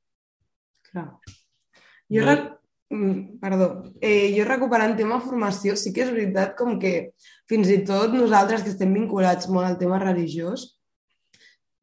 Clar. 0.92 1.10
Jo, 2.14 2.24
no. 2.26 2.38
Mm, 2.90 3.40
perdó, 3.42 3.84
eh, 4.00 4.32
jo 4.32 4.46
recuperant 4.48 4.96
tema 4.96 5.20
formació, 5.20 5.76
sí 5.76 5.92
que 5.92 6.06
és 6.06 6.12
veritat 6.14 6.54
com 6.56 6.78
que 6.80 7.12
fins 7.52 7.68
i 7.68 7.82
tot 7.88 8.14
nosaltres 8.16 8.64
que 8.64 8.72
estem 8.72 8.94
vinculats 8.96 9.50
molt 9.52 9.68
al 9.68 9.76
tema 9.82 10.00
religiós, 10.00 10.70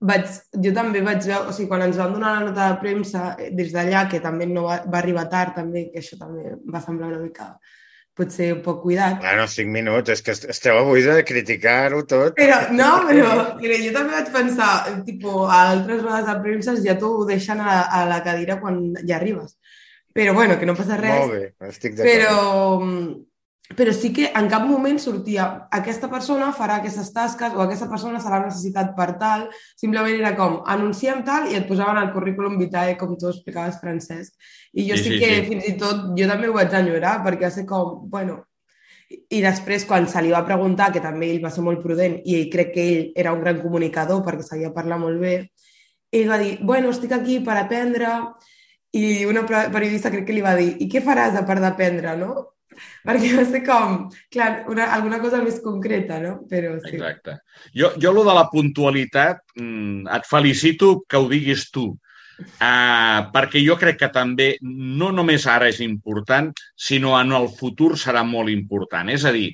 vaig, 0.01 0.25
jo 0.65 0.73
també 0.77 1.03
vaig 1.05 1.21
veure, 1.27 1.51
o 1.51 1.53
sigui, 1.53 1.69
quan 1.69 1.85
ens 1.85 2.01
van 2.01 2.17
donar 2.17 2.33
la 2.39 2.47
nota 2.49 2.71
de 2.73 2.81
premsa, 2.81 3.35
eh, 3.39 3.51
des 3.53 3.73
d'allà, 3.75 4.07
que 4.09 4.23
també 4.25 4.49
no 4.49 4.65
va, 4.69 4.81
va 4.89 5.01
arribar 5.03 5.29
tard, 5.33 5.55
també, 5.61 5.91
que 5.93 6.01
això 6.01 6.19
també 6.21 6.57
va 6.73 6.81
semblar 6.85 7.13
una 7.13 7.23
mica 7.23 7.53
potser 8.15 8.51
un 8.55 8.63
poc 8.63 8.81
cuidat. 8.85 9.19
Bueno, 9.23 9.47
cinc 9.51 9.73
minuts, 9.75 10.13
és 10.15 10.23
que 10.23 10.35
esteu 10.55 10.79
avui 10.79 11.03
de 11.07 11.17
criticar-ho 11.27 12.05
tot. 12.11 12.37
Però, 12.39 12.61
no, 12.77 12.91
però, 13.09 13.31
però 13.59 13.79
jo 13.83 13.93
també 13.97 14.17
vaig 14.17 14.33
pensar, 14.35 14.71
tipo, 15.07 15.45
a 15.49 15.61
altres 15.73 16.03
rodes 16.03 16.29
de 16.31 16.37
premsa 16.47 16.77
ja 16.85 16.97
t'ho 17.01 17.13
deixen 17.29 17.63
a, 17.63 17.81
a 17.99 18.05
la 18.11 18.21
cadira 18.27 18.61
quan 18.63 18.81
ja 19.03 19.19
arribes. 19.19 19.57
Però 20.15 20.35
bueno, 20.35 20.59
que 20.61 20.67
no 20.67 20.77
passa 20.79 20.99
res. 21.01 21.25
Molt 21.25 21.35
bé, 21.35 21.71
estic 21.73 21.97
d'acord. 21.99 22.13
Però, 22.13 22.35
però 23.73 23.93
sí 23.97 24.13
que 24.13 24.29
en 24.37 24.49
cap 24.53 24.67
moment 24.69 24.99
sortia 25.01 25.45
aquesta 25.73 26.11
persona 26.13 26.51
farà 26.53 26.77
aquestes 26.79 27.09
tasques 27.15 27.55
o 27.57 27.63
aquesta 27.65 27.89
persona 27.89 28.21
serà 28.21 28.43
necessitat 28.45 28.93
per 28.97 29.15
tal, 29.21 29.47
simplement 29.81 30.13
era 30.13 30.35
com 30.37 30.59
anunciem 30.69 31.23
tal 31.25 31.49
i 31.49 31.57
et 31.57 31.65
posaven 31.69 32.03
el 32.03 32.13
currículum 32.13 32.59
vitae 32.61 32.99
com 33.01 33.17
tu 33.17 33.31
explicaves, 33.33 33.81
Francesc. 33.81 34.35
I 34.77 34.85
jo 34.91 34.99
sí, 35.01 35.09
sí, 35.09 35.15
sí 35.15 35.23
que 35.23 35.33
sí. 35.33 35.47
fins 35.49 35.71
i 35.71 35.77
tot, 35.81 36.11
jo 36.19 36.29
també 36.29 36.51
ho 36.51 36.59
vaig 36.59 36.77
enyorar 36.77 37.17
perquè 37.25 37.49
va 37.49 37.55
ser 37.57 37.65
com, 37.65 38.05
bueno, 38.13 38.43
i 39.09 39.41
després 39.41 39.89
quan 39.89 40.07
se 40.13 40.21
li 40.23 40.33
va 40.35 40.45
preguntar, 40.45 40.93
que 40.93 41.03
també 41.03 41.33
ell 41.33 41.43
va 41.43 41.53
ser 41.55 41.65
molt 41.65 41.81
prudent 41.83 42.21
i 42.25 42.37
ell 42.43 42.49
crec 42.53 42.73
que 42.77 42.89
ell 42.93 43.05
era 43.17 43.33
un 43.33 43.41
gran 43.41 43.61
comunicador 43.65 44.21
perquè 44.27 44.45
sabia 44.45 44.75
parlar 44.77 45.01
molt 45.01 45.21
bé, 45.21 45.37
ell 46.13 46.29
va 46.29 46.39
dir, 46.39 46.59
bueno, 46.61 46.93
estic 46.93 47.17
aquí 47.17 47.41
per 47.41 47.57
aprendre 47.59 48.13
i 48.95 49.25
una 49.27 49.43
periodista 49.49 50.13
crec 50.13 50.29
que 50.29 50.37
li 50.37 50.45
va 50.45 50.55
dir, 50.59 50.75
i 50.85 50.89
què 50.91 51.01
faràs 51.03 51.41
a 51.41 51.47
part 51.49 51.65
d'aprendre, 51.65 52.13
no? 52.21 52.54
perquè 53.07 53.33
va 53.39 53.45
ser 53.49 53.61
com, 53.67 53.99
clar, 54.33 54.65
una, 54.73 54.89
alguna 54.97 55.21
cosa 55.23 55.43
més 55.45 55.61
concreta, 55.65 56.21
no? 56.23 56.37
Però 56.51 56.75
sí. 56.83 56.97
Exacte. 56.97 57.39
Jo, 57.77 57.93
jo 58.01 58.15
lo 58.15 58.25
de 58.27 58.35
la 58.37 58.47
puntualitat, 58.53 59.45
mm, 59.59 60.09
et 60.17 60.29
felicito 60.31 60.97
que 61.09 61.21
ho 61.21 61.29
diguis 61.31 61.69
tu, 61.75 61.87
uh, 61.95 63.21
perquè 63.35 63.63
jo 63.65 63.79
crec 63.81 64.01
que 64.03 64.11
també 64.15 64.55
no 64.63 65.13
només 65.15 65.47
ara 65.51 65.71
és 65.73 65.81
important, 65.85 66.53
sinó 66.77 67.17
en 67.21 67.35
el 67.37 67.51
futur 67.59 67.95
serà 68.01 68.25
molt 68.27 68.53
important. 68.53 69.11
És 69.13 69.25
a 69.25 69.35
dir, 69.35 69.51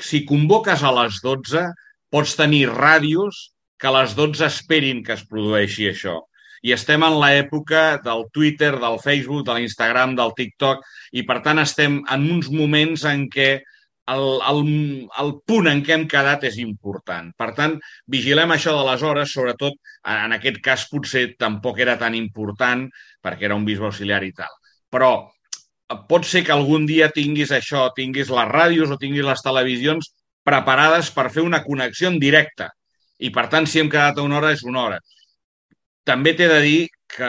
si 0.00 0.24
convoques 0.28 0.82
a 0.82 0.94
les 1.02 1.20
12, 1.24 1.68
pots 2.10 2.34
tenir 2.38 2.66
ràdios 2.70 3.50
que 3.80 3.88
a 3.88 3.94
les 4.00 4.14
12 4.16 4.44
esperin 4.46 5.04
que 5.04 5.14
es 5.16 5.24
produeixi 5.28 5.88
això 5.90 6.20
i 6.62 6.74
estem 6.76 7.02
en 7.06 7.16
l'època 7.22 8.00
del 8.04 8.26
Twitter, 8.34 8.74
del 8.80 8.98
Facebook, 9.00 9.46
de 9.46 9.56
l'Instagram, 9.56 10.14
del 10.18 10.34
TikTok, 10.36 10.84
i 11.16 11.24
per 11.28 11.40
tant 11.44 11.62
estem 11.62 12.00
en 12.04 12.26
uns 12.36 12.50
moments 12.52 13.06
en 13.08 13.26
què 13.32 13.50
el, 14.10 14.24
el, 14.50 14.62
el 15.22 15.32
punt 15.46 15.68
en 15.70 15.82
què 15.86 15.94
hem 15.94 16.06
quedat 16.10 16.44
és 16.48 16.58
important. 16.62 17.30
Per 17.38 17.50
tant, 17.56 17.76
vigilem 18.10 18.52
això 18.54 18.74
de 18.76 18.86
les 18.88 19.04
hores, 19.06 19.32
sobretot 19.32 19.76
en 20.14 20.36
aquest 20.36 20.58
cas 20.64 20.86
potser 20.90 21.26
tampoc 21.38 21.80
era 21.80 21.96
tan 22.00 22.16
important 22.18 22.88
perquè 23.22 23.48
era 23.48 23.58
un 23.58 23.66
bisbe 23.68 23.86
auxiliar 23.88 24.22
i 24.26 24.32
tal. 24.36 24.52
Però 24.90 25.12
pot 26.10 26.26
ser 26.26 26.42
que 26.46 26.54
algun 26.54 26.86
dia 26.86 27.10
tinguis 27.14 27.52
això, 27.54 27.88
tinguis 27.96 28.30
les 28.30 28.50
ràdios 28.50 28.90
o 28.90 28.98
tinguis 28.98 29.26
les 29.26 29.42
televisions 29.46 30.12
preparades 30.46 31.10
per 31.14 31.30
fer 31.30 31.44
una 31.46 31.62
connexió 31.64 32.10
en 32.10 32.18
directe. 32.22 32.68
I, 33.20 33.30
per 33.30 33.48
tant, 33.52 33.66
si 33.68 33.80
hem 33.80 33.90
quedat 33.92 34.18
a 34.18 34.24
una 34.24 34.38
hora, 34.38 34.52
és 34.56 34.62
una 34.64 34.84
hora. 34.86 35.00
També 36.10 36.32
t'he 36.34 36.48
de 36.50 36.62
dir 36.64 36.78
que 37.14 37.26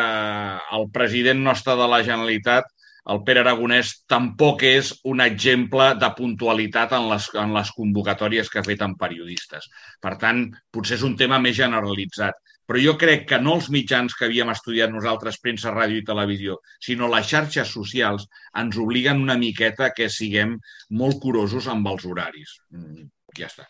el 0.76 0.88
president 0.90 1.44
nostre 1.46 1.76
de 1.78 1.86
la 1.90 2.00
Generalitat, 2.02 2.70
el 3.14 3.20
Pere 3.26 3.42
Aragonès, 3.44 3.92
tampoc 4.10 4.64
és 4.66 4.88
un 5.12 5.20
exemple 5.22 5.92
de 6.02 6.08
puntualitat 6.18 6.96
en 6.98 7.06
les, 7.12 7.28
en 7.38 7.54
les 7.54 7.70
convocatòries 7.78 8.50
que 8.50 8.58
ha 8.58 8.66
fet 8.66 8.82
amb 8.82 8.98
periodistes. 8.98 9.68
Per 10.02 10.16
tant, 10.24 10.48
potser 10.74 10.98
és 10.98 11.04
un 11.06 11.14
tema 11.20 11.38
més 11.44 11.60
generalitzat. 11.60 12.40
Però 12.66 12.82
jo 12.82 12.96
crec 12.98 13.28
que 13.30 13.38
no 13.42 13.60
els 13.60 13.68
mitjans 13.76 14.16
que 14.18 14.26
havíem 14.26 14.50
estudiat 14.50 14.90
nosaltres, 14.94 15.38
premsa, 15.44 15.74
ràdio 15.76 16.02
i 16.02 16.08
televisió, 16.08 16.58
sinó 16.82 17.10
les 17.12 17.30
xarxes 17.30 17.74
socials 17.76 18.26
ens 18.64 18.80
obliguen 18.82 19.22
una 19.22 19.36
miqueta 19.38 19.92
que 19.94 20.10
siguem 20.10 20.56
molt 21.04 21.22
curosos 21.22 21.70
amb 21.70 21.92
els 21.94 22.08
horaris. 22.10 22.58
Mm, 22.74 23.12
ja 23.38 23.52
està. 23.52 23.68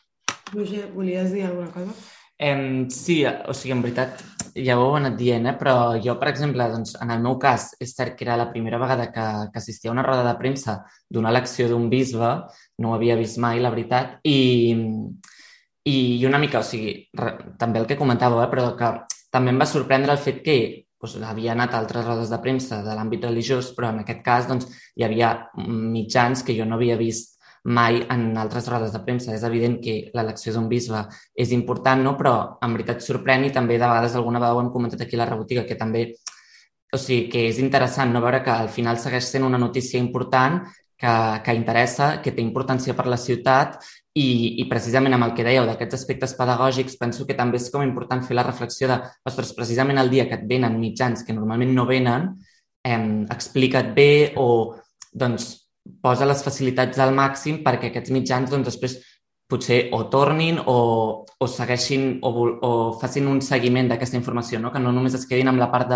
Roger, 0.53 0.86
volies 0.96 1.36
dir 1.36 1.50
alguna 1.50 1.72
cosa? 1.75 1.98
Eh, 2.39 2.88
sí, 2.96 3.25
o 3.25 3.53
sigui, 3.58 3.75
en 3.75 3.84
veritat, 3.84 4.24
ja 4.55 4.77
ho 4.77 4.86
heu 4.86 4.96
anat 4.98 5.15
dient, 5.20 5.48
eh? 5.50 5.53
però 5.58 5.96
jo, 6.03 6.15
per 6.20 6.29
exemple, 6.31 6.67
doncs, 6.72 6.96
en 7.03 7.12
el 7.13 7.22
meu 7.24 7.38
cas, 7.39 7.72
és 7.79 7.93
cert 7.96 8.17
que 8.17 8.25
era 8.25 8.38
la 8.39 8.50
primera 8.51 8.79
vegada 8.81 9.10
que, 9.12 9.25
que 9.51 9.60
assistia 9.62 9.91
a 9.91 9.96
una 9.96 10.05
roda 10.05 10.24
de 10.27 10.36
premsa 10.39 10.81
d'una 11.10 11.31
elecció 11.34 11.67
d'un 11.70 11.89
bisbe, 11.89 12.31
no 12.79 12.91
ho 12.91 12.96
havia 12.98 13.17
vist 13.20 13.39
mai, 13.41 13.60
la 13.63 13.72
veritat, 13.74 14.20
i, 14.24 14.75
i 15.88 15.98
una 16.29 16.39
mica, 16.41 16.62
o 16.62 16.67
sigui, 16.67 16.96
re, 17.17 17.36
també 17.60 17.81
el 17.81 17.89
que 17.89 18.00
comentàveu, 18.00 18.43
eh? 18.43 18.50
però 18.51 18.72
que 18.79 18.93
també 19.31 19.53
em 19.53 19.60
va 19.62 19.70
sorprendre 19.70 20.15
el 20.15 20.22
fet 20.22 20.41
que 20.46 20.58
doncs, 21.01 21.17
havia 21.25 21.55
anat 21.55 21.74
a 21.74 21.79
altres 21.81 22.05
rodes 22.05 22.29
de 22.29 22.39
premsa 22.43 22.81
de 22.86 22.96
l'àmbit 22.96 23.24
religiós, 23.25 23.72
però 23.77 23.89
en 23.89 24.03
aquest 24.03 24.22
cas 24.25 24.48
doncs, 24.50 24.67
hi 24.96 25.05
havia 25.08 25.34
mitjans 25.58 26.43
que 26.43 26.55
jo 26.58 26.67
no 26.67 26.77
havia 26.77 27.00
vist 27.00 27.30
mai 27.63 28.01
en 28.10 28.38
altres 28.38 28.68
rodes 28.68 28.94
de 28.94 29.01
premsa. 29.06 29.36
És 29.36 29.44
evident 29.48 29.80
que 29.84 30.12
l'elecció 30.15 30.53
d'un 30.53 30.68
bisbe 30.70 31.06
és 31.36 31.51
important, 31.51 32.01
no? 32.01 32.15
però 32.18 32.36
en 32.62 32.77
veritat 32.77 33.03
sorprèn 33.06 33.46
i 33.46 33.53
també 33.53 33.77
de 33.77 33.88
vegades 33.88 34.15
alguna 34.15 34.39
vegada 34.39 34.58
ho 34.58 34.62
hem 34.63 34.72
comentat 34.74 35.01
aquí 35.01 35.18
a 35.18 35.24
la 35.24 35.30
rebotiga, 35.30 35.65
que 35.65 35.77
també 35.80 36.08
o 36.91 37.00
sigui, 37.00 37.30
que 37.32 37.48
és 37.48 37.60
interessant 37.63 38.12
no 38.12 38.22
veure 38.24 38.41
que 38.44 38.51
al 38.51 38.70
final 38.70 39.00
segueix 39.00 39.30
sent 39.30 39.46
una 39.48 39.60
notícia 39.60 40.00
important 40.00 40.60
que, 41.00 41.13
que 41.46 41.56
interessa, 41.56 42.18
que 42.22 42.34
té 42.36 42.44
importància 42.44 42.94
per 42.98 43.08
la 43.10 43.18
ciutat 43.18 43.80
i, 44.13 44.60
i 44.62 44.68
precisament 44.70 45.15
amb 45.15 45.30
el 45.30 45.34
que 45.38 45.46
dèieu 45.48 45.65
d'aquests 45.65 46.01
aspectes 46.01 46.36
pedagògics 46.36 47.00
penso 47.00 47.25
que 47.25 47.38
també 47.38 47.62
és 47.62 47.70
com 47.72 47.86
important 47.86 48.25
fer 48.27 48.36
la 48.36 48.46
reflexió 48.46 48.91
de, 48.91 49.00
ostres, 49.25 49.56
precisament 49.56 50.01
el 50.01 50.12
dia 50.12 50.27
que 50.27 50.36
et 50.36 50.46
venen 50.50 50.77
mitjans 50.82 51.24
que 51.24 51.36
normalment 51.38 51.72
no 51.77 51.88
venen, 51.88 52.34
eh, 52.84 53.01
explica't 53.32 53.96
bé 53.96 54.34
o 54.36 54.75
doncs 55.12 55.61
posa 56.01 56.27
les 56.29 56.43
facilitats 56.43 57.00
al 57.01 57.13
màxim 57.15 57.61
perquè 57.65 57.89
aquests 57.89 58.13
mitjans 58.13 58.51
doncs, 58.51 58.69
després 58.69 59.00
potser 59.51 59.89
o 59.91 60.05
tornin 60.07 60.61
o, 60.63 60.77
o 61.27 61.47
segueixin 61.47 62.19
o, 62.23 62.31
o 62.63 62.71
facin 63.01 63.27
un 63.27 63.41
seguiment 63.43 63.89
d'aquesta 63.91 64.17
informació, 64.19 64.61
no? 64.63 64.71
que 64.71 64.79
no 64.79 64.93
només 64.95 65.17
es 65.17 65.27
quedin 65.27 65.51
amb 65.51 65.59
la 65.59 65.67
part 65.73 65.91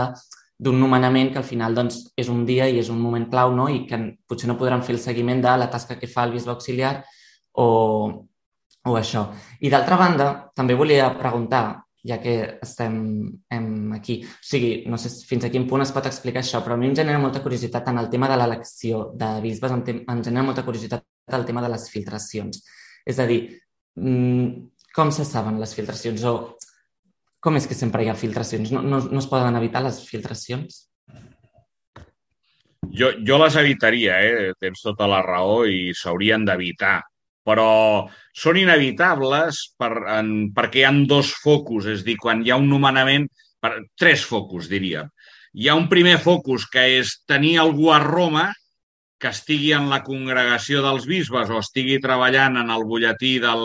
d'un 0.59 0.79
nomenament 0.79 1.31
que 1.31 1.39
al 1.39 1.47
final 1.47 1.75
doncs, 1.75 2.01
és 2.19 2.31
un 2.31 2.43
dia 2.47 2.67
i 2.67 2.79
és 2.81 2.89
un 2.91 2.99
moment 2.99 3.29
clau 3.31 3.55
no? 3.55 3.69
i 3.71 3.85
que 3.87 3.99
potser 4.27 4.51
no 4.51 4.57
podran 4.59 4.83
fer 4.83 4.97
el 4.97 5.03
seguiment 5.03 5.43
de 5.43 5.55
la 5.61 5.69
tasca 5.71 5.99
que 5.99 6.11
fa 6.11 6.27
el 6.27 6.35
bisbe 6.35 6.51
auxiliar 6.51 6.97
o, 7.53 7.67
o 8.83 8.97
això. 8.99 9.29
I 9.61 9.71
d'altra 9.71 9.99
banda, 9.99 10.29
també 10.55 10.75
volia 10.75 11.13
preguntar, 11.19 11.84
ja 12.05 12.19
que 12.21 12.35
estem 12.61 12.95
em, 13.49 13.93
aquí. 13.93 14.19
O 14.23 14.45
sigui, 14.45 14.83
no 14.91 14.99
sé 15.01 15.09
fins 15.25 15.47
a 15.47 15.51
quin 15.53 15.65
punt 15.69 15.81
es 15.85 15.93
pot 15.95 16.05
explicar 16.05 16.43
això, 16.43 16.61
però 16.63 16.75
a 16.75 16.79
mi 16.79 16.89
em 16.91 16.95
genera 16.97 17.21
molta 17.21 17.41
curiositat 17.43 17.89
en 17.89 17.99
el 18.01 18.09
tema 18.13 18.29
de 18.29 18.37
l'elecció 18.37 19.09
de 19.17 19.31
bisbes, 19.41 19.73
em, 19.73 19.83
em 20.03 20.23
genera 20.23 20.45
molta 20.45 20.65
curiositat 20.67 21.05
el 21.33 21.45
tema 21.45 21.63
de 21.65 21.71
les 21.73 21.89
filtracions. 21.89 22.61
És 23.05 23.19
a 23.19 23.25
dir, 23.25 23.41
mm, 23.97 24.69
com 24.95 25.11
se 25.11 25.25
saben 25.25 25.59
les 25.59 25.73
filtracions 25.73 26.23
o 26.23 26.35
com 27.39 27.57
és 27.57 27.67
que 27.67 27.77
sempre 27.77 28.03
hi 28.03 28.09
ha 28.09 28.17
filtracions? 28.17 28.71
No, 28.71 28.81
no, 28.81 28.99
no 29.05 29.19
es 29.21 29.27
poden 29.29 29.55
evitar 29.55 29.83
les 29.85 29.99
filtracions? 30.07 30.85
Jo, 32.95 33.11
jo 33.27 33.37
les 33.41 33.57
evitaria, 33.59 34.21
eh? 34.21 34.53
tens 34.61 34.81
tota 34.81 35.07
la 35.09 35.21
raó 35.25 35.65
i 35.65 35.91
s'haurien 35.93 36.45
d'evitar 36.45 37.01
però 37.45 37.69
són 38.35 38.57
inevitables 38.57 39.61
per, 39.79 39.91
en, 40.17 40.31
perquè 40.55 40.81
hi 40.81 40.87
han 40.89 41.03
dos 41.09 41.31
focus, 41.43 41.87
és 41.93 42.03
dir, 42.07 42.17
quan 42.21 42.41
hi 42.43 42.51
ha 42.51 42.59
un 42.59 42.67
nomenament, 42.71 43.27
per, 43.61 43.77
tres 43.99 44.25
focus, 44.25 44.69
diríem. 44.71 45.11
Hi 45.55 45.69
ha 45.69 45.75
un 45.77 45.87
primer 45.91 46.17
focus, 46.23 46.65
que 46.67 46.83
és 46.99 47.13
tenir 47.29 47.55
algú 47.61 47.91
a 47.93 48.01
Roma 48.03 48.49
que 49.21 49.31
estigui 49.31 49.71
en 49.77 49.87
la 49.89 50.01
congregació 50.03 50.81
dels 50.83 51.05
bisbes 51.07 51.51
o 51.53 51.61
estigui 51.61 52.01
treballant 52.03 52.59
en 52.59 52.73
el 52.73 52.83
butlletí 52.89 53.37
del, 53.43 53.63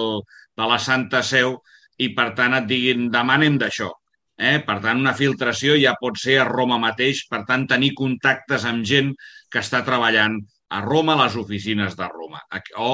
de 0.56 0.68
la 0.70 0.78
Santa 0.78 1.24
Seu 1.26 1.56
i, 1.98 2.12
per 2.14 2.30
tant, 2.38 2.54
et 2.60 2.68
diguin 2.70 3.08
demanem 3.12 3.58
d'això. 3.58 3.90
Eh? 4.40 4.60
Per 4.64 4.78
tant, 4.84 5.00
una 5.02 5.16
filtració 5.16 5.74
ja 5.80 5.96
pot 6.00 6.16
ser 6.20 6.38
a 6.40 6.46
Roma 6.48 6.78
mateix, 6.80 7.26
per 7.28 7.42
tant, 7.48 7.66
tenir 7.68 7.90
contactes 7.98 8.64
amb 8.68 8.86
gent 8.88 9.10
que 9.52 9.60
està 9.60 9.82
treballant 9.84 10.38
a 10.70 10.80
Roma, 10.84 11.16
a 11.16 11.24
les 11.24 11.36
oficines 11.36 11.96
de 11.98 12.06
Roma, 12.08 12.40
o 12.78 12.92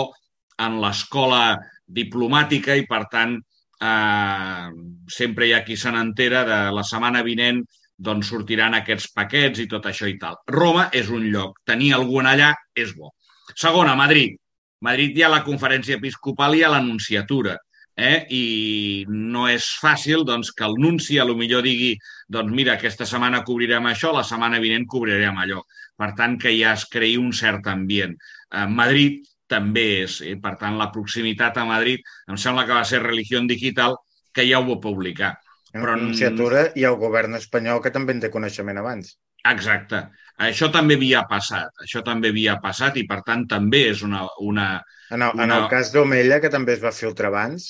en 0.63 0.79
l'escola 0.83 1.57
diplomàtica 1.87 2.77
i, 2.77 2.87
per 2.87 3.05
tant, 3.13 3.37
eh, 3.81 4.69
sempre 5.09 5.47
hi 5.47 5.53
ha 5.53 5.65
qui 5.65 5.77
se 5.77 5.93
n'entera 5.93 6.45
de 6.49 6.61
la 6.75 6.85
setmana 6.85 7.23
vinent 7.27 7.63
d'on 7.97 8.23
sortiran 8.23 8.75
aquests 8.77 9.13
paquets 9.17 9.61
i 9.63 9.69
tot 9.69 9.87
això 9.89 10.09
i 10.09 10.19
tal. 10.21 10.37
Roma 10.53 10.89
és 10.93 11.09
un 11.09 11.29
lloc. 11.33 11.61
Tenir 11.65 11.95
algú 11.95 12.21
allà 12.21 12.53
és 12.75 12.93
bo. 12.97 13.13
Segona, 13.55 13.95
Madrid. 13.97 14.37
Madrid 14.85 15.17
hi 15.17 15.23
ha 15.25 15.33
la 15.33 15.45
conferència 15.45 15.97
episcopal 15.97 16.57
i 16.57 16.63
ha 16.63 16.73
l'anunciatura. 16.75 17.57
Eh? 17.97 18.27
I 18.29 19.07
no 19.09 19.47
és 19.49 19.65
fàcil 19.81 20.27
doncs, 20.29 20.51
que 20.53 20.67
el 20.67 20.77
nunci 20.77 21.17
a 21.19 21.25
lo 21.25 21.35
millor 21.35 21.63
digui 21.65 21.95
doncs 22.29 22.53
mira, 22.53 22.75
aquesta 22.75 23.07
setmana 23.09 23.41
cobrirem 23.47 23.89
això, 23.89 24.13
la 24.13 24.25
setmana 24.25 24.61
vinent 24.61 24.85
cobrirem 24.85 25.39
allò. 25.41 25.63
Per 25.97 26.11
tant, 26.19 26.37
que 26.37 26.53
ja 26.53 26.75
es 26.77 26.85
creï 26.93 27.17
un 27.17 27.33
cert 27.33 27.67
ambient. 27.73 28.13
Eh, 28.53 28.67
Madrid 28.69 29.25
també 29.49 29.87
és. 30.05 30.21
I, 30.27 30.35
per 30.43 30.57
tant, 30.61 30.77
la 30.81 30.91
proximitat 30.95 31.57
a 31.59 31.65
Madrid 31.69 32.03
em 32.29 32.37
sembla 32.41 32.67
que 32.67 32.75
va 32.77 32.85
ser 32.85 33.03
Religió 33.03 33.41
Digital, 33.47 33.97
que 34.33 34.45
ja 34.49 34.59
ho 34.61 34.67
va 34.69 34.81
publicar. 34.81 35.35
Una 35.75 35.83
Però- 35.83 35.95
pronunciatura 35.97 36.67
i 36.75 36.85
el 36.89 36.97
govern 36.97 37.35
espanyol 37.37 37.83
que 37.85 37.91
també 37.95 38.13
en 38.17 38.21
té 38.25 38.31
coneixement 38.31 38.79
abans. 38.79 39.17
Exacte. 39.47 40.03
Això 40.43 40.69
també 40.73 40.97
havia 40.99 41.23
passat. 41.31 41.71
Això 41.85 42.03
també 42.05 42.29
havia 42.33 42.57
passat 42.61 42.97
i, 42.97 43.05
per 43.07 43.23
tant, 43.25 43.47
també 43.47 43.87
és 43.91 44.03
una... 44.03 44.27
una... 44.41 44.83
En 45.11 45.23
el, 45.23 45.31
en 45.37 45.45
Una- 45.45 45.59
el 45.63 45.69
cas 45.71 45.93
d'Omella, 45.95 46.41
que 46.43 46.51
també 46.51 46.73
es 46.75 46.83
va 46.83 46.91
filtrar 46.93 47.29
abans, 47.31 47.69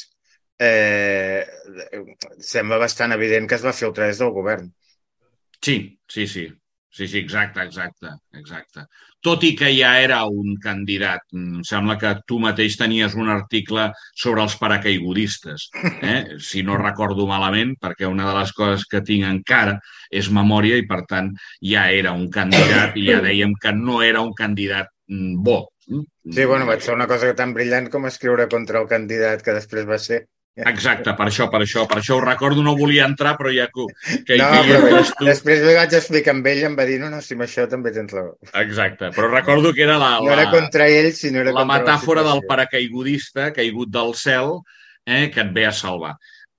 eh, 0.59 1.45
sembla 2.41 2.79
bastant 2.81 3.13
evident 3.13 3.47
que 3.49 3.59
es 3.59 3.65
va 3.67 3.75
filtrar 3.77 4.07
des 4.09 4.19
del 4.23 4.33
govern. 4.33 4.71
Sí, 5.61 5.77
sí, 6.09 6.27
sí. 6.27 6.47
Sí, 6.97 7.07
sí, 7.09 7.19
exacte, 7.19 7.61
exacte, 7.61 8.09
exacte. 8.33 8.87
Tot 9.21 9.43
i 9.45 9.51
que 9.59 9.69
ja 9.77 9.91
era 10.01 10.23
un 10.33 10.55
candidat. 10.65 11.27
Em 11.37 11.59
sembla 11.69 11.99
que 12.01 12.13
tu 12.25 12.39
mateix 12.41 12.79
tenies 12.81 13.13
un 13.21 13.29
article 13.29 13.91
sobre 14.17 14.41
els 14.47 14.55
paracaigudistes, 14.57 15.67
eh? 16.01 16.23
si 16.49 16.63
no 16.65 16.79
recordo 16.81 17.27
malament, 17.29 17.75
perquè 17.83 18.09
una 18.09 18.25
de 18.31 18.33
les 18.39 18.55
coses 18.57 18.87
que 18.89 19.03
tinc 19.05 19.29
encara 19.29 19.77
és 20.09 20.33
memòria 20.33 20.81
i, 20.81 20.87
per 20.89 21.03
tant, 21.11 21.29
ja 21.61 21.85
era 21.93 22.17
un 22.17 22.31
candidat 22.33 22.97
i 22.97 23.05
ja 23.11 23.21
dèiem 23.29 23.53
que 23.61 23.75
no 23.77 24.01
era 24.07 24.25
un 24.25 24.33
candidat 24.39 24.89
mm, 25.13 25.37
bo. 25.45 25.67
Sí, 25.85 26.49
bueno, 26.49 26.65
vaig 26.65 26.81
fer 26.81 26.97
una 26.97 27.11
cosa 27.13 27.35
tan 27.37 27.53
brillant 27.53 27.93
com 27.93 28.09
escriure 28.09 28.49
contra 28.57 28.81
el 28.81 28.89
candidat 28.89 29.45
que 29.45 29.61
després 29.61 29.85
va 29.93 30.01
ser. 30.01 30.25
Exacte, 30.57 31.13
per 31.13 31.27
això, 31.29 31.51
per 31.53 31.59
això, 31.61 31.83
per 31.85 31.99
això 32.01 32.17
ho 32.17 32.23
recordo, 32.25 32.63
no 32.65 32.73
volia 32.79 33.05
entrar, 33.05 33.35
però 33.37 33.51
ja 33.53 33.67
que, 33.69 33.85
que, 34.25 34.39
No, 34.41 34.47
que 34.49 34.63
hi 34.63 34.71
però 34.71 34.79
entres 34.79 35.11
tu... 35.13 35.27
després 35.29 35.61
li 35.61 35.75
vaig 35.77 35.97
explicar 35.99 36.33
amb 36.33 36.47
ell 36.49 36.63
i 36.63 36.65
em 36.71 36.79
va 36.79 36.87
dir 36.89 36.97
no, 37.03 37.11
no, 37.13 37.19
si 37.21 37.37
amb 37.37 37.45
això 37.45 37.67
també 37.69 37.93
tens 37.93 38.15
raó. 38.17 38.31
Exacte, 38.63 39.11
però 39.13 39.29
recordo 39.29 39.75
que 39.77 39.85
era 39.85 39.99
la, 40.01 40.15
No 40.25 40.33
era 40.33 40.47
la, 40.47 40.55
contra 40.55 40.87
ell, 40.89 41.11
sinó 41.13 41.43
era 41.43 41.53
la 41.53 41.67
metàfora 41.69 42.25
del 42.25 42.41
situació. 42.41 42.49
paracaigudista 42.55 43.51
caigut 43.53 43.93
del 43.93 44.15
cel 44.17 44.55
eh, 45.05 45.29
que 45.35 45.45
et 45.45 45.53
ve 45.53 45.67
a 45.69 45.75
salvar. 45.77 46.15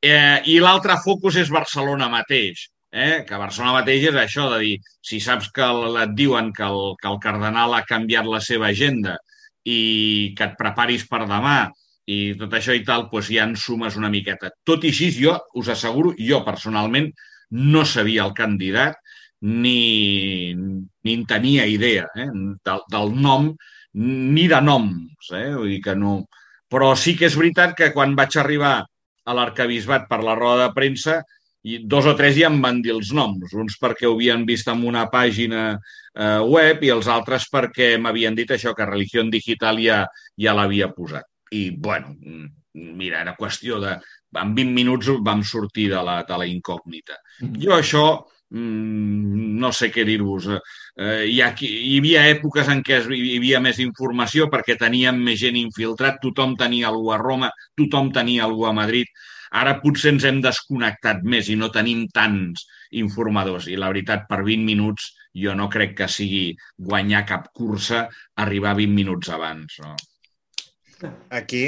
Eh, 0.05 0.45
I 0.53 0.59
l'altre 0.61 0.99
focus 1.01 1.41
és 1.41 1.49
Barcelona 1.49 2.05
mateix, 2.13 2.67
eh, 2.93 3.23
que 3.25 3.41
Barcelona 3.41 3.79
mateix 3.79 4.11
és 4.11 4.21
això 4.21 4.45
de 4.53 4.61
dir, 4.61 4.75
si 5.01 5.17
saps 5.25 5.49
que 5.49 5.65
el, 5.65 5.97
et 6.05 6.13
diuen 6.13 6.53
que 6.53 6.69
el, 6.69 6.93
que 7.01 7.09
el 7.09 7.17
cardenal 7.23 7.73
ha 7.73 7.81
canviat 7.89 8.29
la 8.29 8.45
seva 8.45 8.69
agenda 8.69 9.17
i 9.65 10.35
que 10.37 10.51
et 10.51 10.55
preparis 10.61 11.09
per 11.09 11.25
demà 11.25 11.57
i 12.07 12.17
tot 12.39 12.53
això 12.55 12.75
i 12.75 12.85
tal, 12.87 13.09
doncs 13.11 13.29
ja 13.33 13.45
en 13.47 13.55
sumes 13.59 13.97
una 13.99 14.11
miqueta. 14.11 14.51
Tot 14.65 14.85
i 14.87 14.93
així, 14.93 15.11
jo 15.15 15.35
us 15.59 15.71
asseguro, 15.73 16.13
jo 16.17 16.39
personalment 16.45 17.11
no 17.51 17.83
sabia 17.85 18.25
el 18.25 18.33
candidat 18.35 18.95
ni, 19.41 20.53
ni 20.55 21.13
en 21.13 21.25
tenia 21.27 21.67
idea 21.67 22.07
eh, 22.15 22.29
del, 22.65 22.83
del 22.91 23.13
nom 23.21 23.51
ni 23.97 24.47
de 24.47 24.59
noms, 24.61 25.31
eh? 25.33 25.49
vull 25.55 25.73
dir 25.75 25.81
que 25.83 25.95
no... 25.95 26.19
Però 26.67 26.91
sí 26.99 27.13
que 27.15 27.29
és 27.29 27.35
veritat 27.39 27.73
que 27.77 27.93
quan 27.95 28.15
vaig 28.15 28.35
arribar 28.37 28.81
a 28.83 29.35
l'arcabisbat 29.35 30.07
per 30.09 30.19
la 30.23 30.35
roda 30.35 30.67
de 30.67 30.73
premsa, 30.75 31.21
i 31.67 31.79
dos 31.83 32.05
o 32.07 32.13
tres 32.15 32.35
ja 32.37 32.47
em 32.51 32.59
van 32.63 32.81
dir 32.83 32.93
els 32.95 33.13
noms, 33.15 33.53
uns 33.55 33.75
perquè 33.81 34.07
ho 34.07 34.13
havien 34.15 34.45
vist 34.47 34.67
en 34.71 34.83
una 34.87 35.07
pàgina 35.11 35.63
eh, 35.75 36.39
web 36.43 36.83
i 36.83 36.91
els 36.93 37.07
altres 37.11 37.47
perquè 37.51 37.95
m'havien 37.99 38.35
dit 38.35 38.51
això, 38.51 38.75
que 38.75 38.87
Religió 38.87 39.23
Digital 39.31 39.81
ja, 39.83 40.03
ja 40.39 40.55
l'havia 40.55 40.91
posat. 40.95 41.27
I, 41.51 41.69
bueno, 41.71 42.15
mira, 42.73 43.21
era 43.21 43.35
qüestió 43.37 43.79
de... 43.83 43.97
En 44.37 44.51
20 44.53 44.73
minuts 44.75 45.07
vam 45.23 45.39
sortir 45.43 45.87
de 45.89 46.01
la, 46.03 46.19
de 46.27 46.37
la 46.37 46.45
incògnita. 46.45 47.15
Jo 47.63 47.77
això, 47.77 48.01
mm, 48.51 49.55
no 49.61 49.71
sé 49.73 49.87
què 49.93 50.03
dir-vos. 50.05 50.49
Eh, 50.97 51.23
hi, 51.31 51.39
ha, 51.41 51.53
hi 51.63 51.97
havia 51.97 52.25
èpoques 52.33 52.67
en 52.73 52.83
què 52.85 52.99
es- 52.99 53.07
hi 53.09 53.37
havia 53.37 53.61
més 53.63 53.79
informació 53.79 54.49
perquè 54.51 54.75
teníem 54.77 55.17
més 55.23 55.39
gent 55.41 55.57
infiltrat, 55.57 56.19
tothom 56.21 56.55
tenia 56.59 56.89
algú 56.91 57.11
a 57.15 57.17
Roma, 57.21 57.49
tothom 57.79 58.11
tenia 58.13 58.43
algú 58.45 58.67
a 58.67 58.73
Madrid. 58.73 59.07
Ara 59.57 59.77
potser 59.81 60.11
ens 60.13 60.25
hem 60.27 60.41
desconnectat 60.43 61.23
més 61.23 61.47
i 61.49 61.55
no 61.55 61.69
tenim 61.71 62.05
tants 62.13 62.65
informadors. 62.91 63.67
I 63.71 63.77
la 63.79 63.87
veritat, 63.93 64.27
per 64.27 64.41
20 64.43 64.65
minuts, 64.67 65.13
jo 65.33 65.53
no 65.55 65.69
crec 65.69 65.95
que 66.01 66.07
sigui 66.11 66.51
guanyar 66.77 67.25
cap 67.25 67.47
cursa 67.55 68.07
arribar 68.35 68.75
20 68.75 68.93
minuts 68.93 69.29
abans. 69.29 69.79
No? 69.79 69.95
Aquí, 71.29 71.63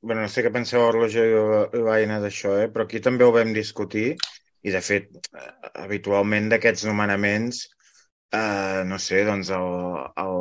bueno, 0.00 0.22
no 0.22 0.30
sé 0.30 0.44
què 0.44 0.52
penseu 0.54 0.84
Roger 0.94 1.24
i 1.26 1.82
Vaina 1.86 2.20
d'això, 2.22 2.56
eh? 2.64 2.68
però 2.72 2.86
aquí 2.86 3.00
també 3.04 3.26
ho 3.26 3.32
vam 3.34 3.54
discutir 3.56 4.10
i, 4.14 4.72
de 4.72 4.80
fet, 4.84 5.08
eh, 5.32 5.48
habitualment 5.84 6.50
d'aquests 6.52 6.86
nomenaments, 6.88 7.64
eh, 8.36 8.82
no 8.88 9.00
sé, 9.00 9.24
doncs 9.28 9.50
al, 9.56 9.66
al, 10.24 10.38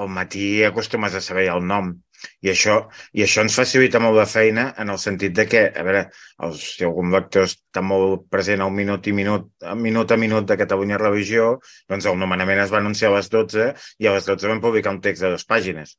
al 0.00 0.12
matí 0.20 0.46
acostumes 0.68 1.16
a 1.16 1.24
saber 1.24 1.48
el 1.54 1.66
nom. 1.72 1.92
I 2.40 2.52
això, 2.52 2.76
I 3.12 3.24
això 3.26 3.44
ens 3.44 3.56
facilita 3.56 4.00
molt 4.02 4.18
de 4.20 4.26
feina 4.30 4.70
en 4.80 4.92
el 4.92 4.98
sentit 4.98 5.34
de 5.36 5.46
que, 5.50 5.64
a 5.70 5.84
veure, 5.86 6.06
els, 6.46 6.62
si 6.76 6.86
algun 6.86 7.12
lector 7.12 7.46
està 7.48 7.82
molt 7.84 8.26
present 8.32 8.62
al 8.64 8.72
minut 8.74 9.06
i 9.06 9.14
minut, 9.16 9.50
a 9.62 9.74
minut 9.76 10.12
a 10.12 10.18
minut 10.20 10.46
de 10.48 10.56
Catalunya 10.60 10.98
Religió, 11.00 11.50
doncs 11.90 12.08
el 12.10 12.18
nomenament 12.20 12.62
es 12.64 12.72
va 12.72 12.80
anunciar 12.80 13.10
a 13.10 13.16
les 13.18 13.28
12 13.32 13.68
i 14.00 14.08
a 14.08 14.14
les 14.16 14.28
12 14.28 14.48
vam 14.50 14.62
publicar 14.64 14.94
un 14.96 15.02
text 15.04 15.24
de 15.24 15.32
dues 15.34 15.46
pàgines. 15.46 15.96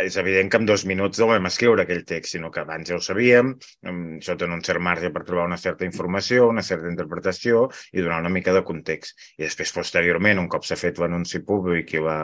És 0.00 0.16
evident 0.20 0.50
que 0.50 0.60
en 0.60 0.68
dos 0.68 0.86
minuts 0.88 1.20
no 1.20 1.28
vam 1.30 1.50
escriure 1.50 1.84
aquell 1.84 2.04
text, 2.08 2.34
sinó 2.34 2.50
que 2.50 2.64
abans 2.64 2.88
ja 2.88 2.98
ho 2.98 3.02
sabíem, 3.04 3.54
té 3.84 4.48
un 4.48 4.64
cert 4.64 4.82
marge 4.82 5.10
per 5.14 5.24
trobar 5.24 5.46
una 5.48 5.60
certa 5.60 5.86
informació, 5.86 6.48
una 6.48 6.62
certa 6.62 6.90
interpretació 6.90 7.68
i 7.92 8.02
donar 8.02 8.20
una 8.24 8.32
mica 8.32 8.54
de 8.56 8.64
context. 8.66 9.18
I 9.38 9.46
després, 9.46 9.72
posteriorment, 9.76 10.40
un 10.40 10.48
cop 10.50 10.66
s'ha 10.66 10.78
fet 10.80 10.98
l'anunci 11.00 11.40
públic 11.46 11.94
i 11.94 12.02
la, 12.02 12.18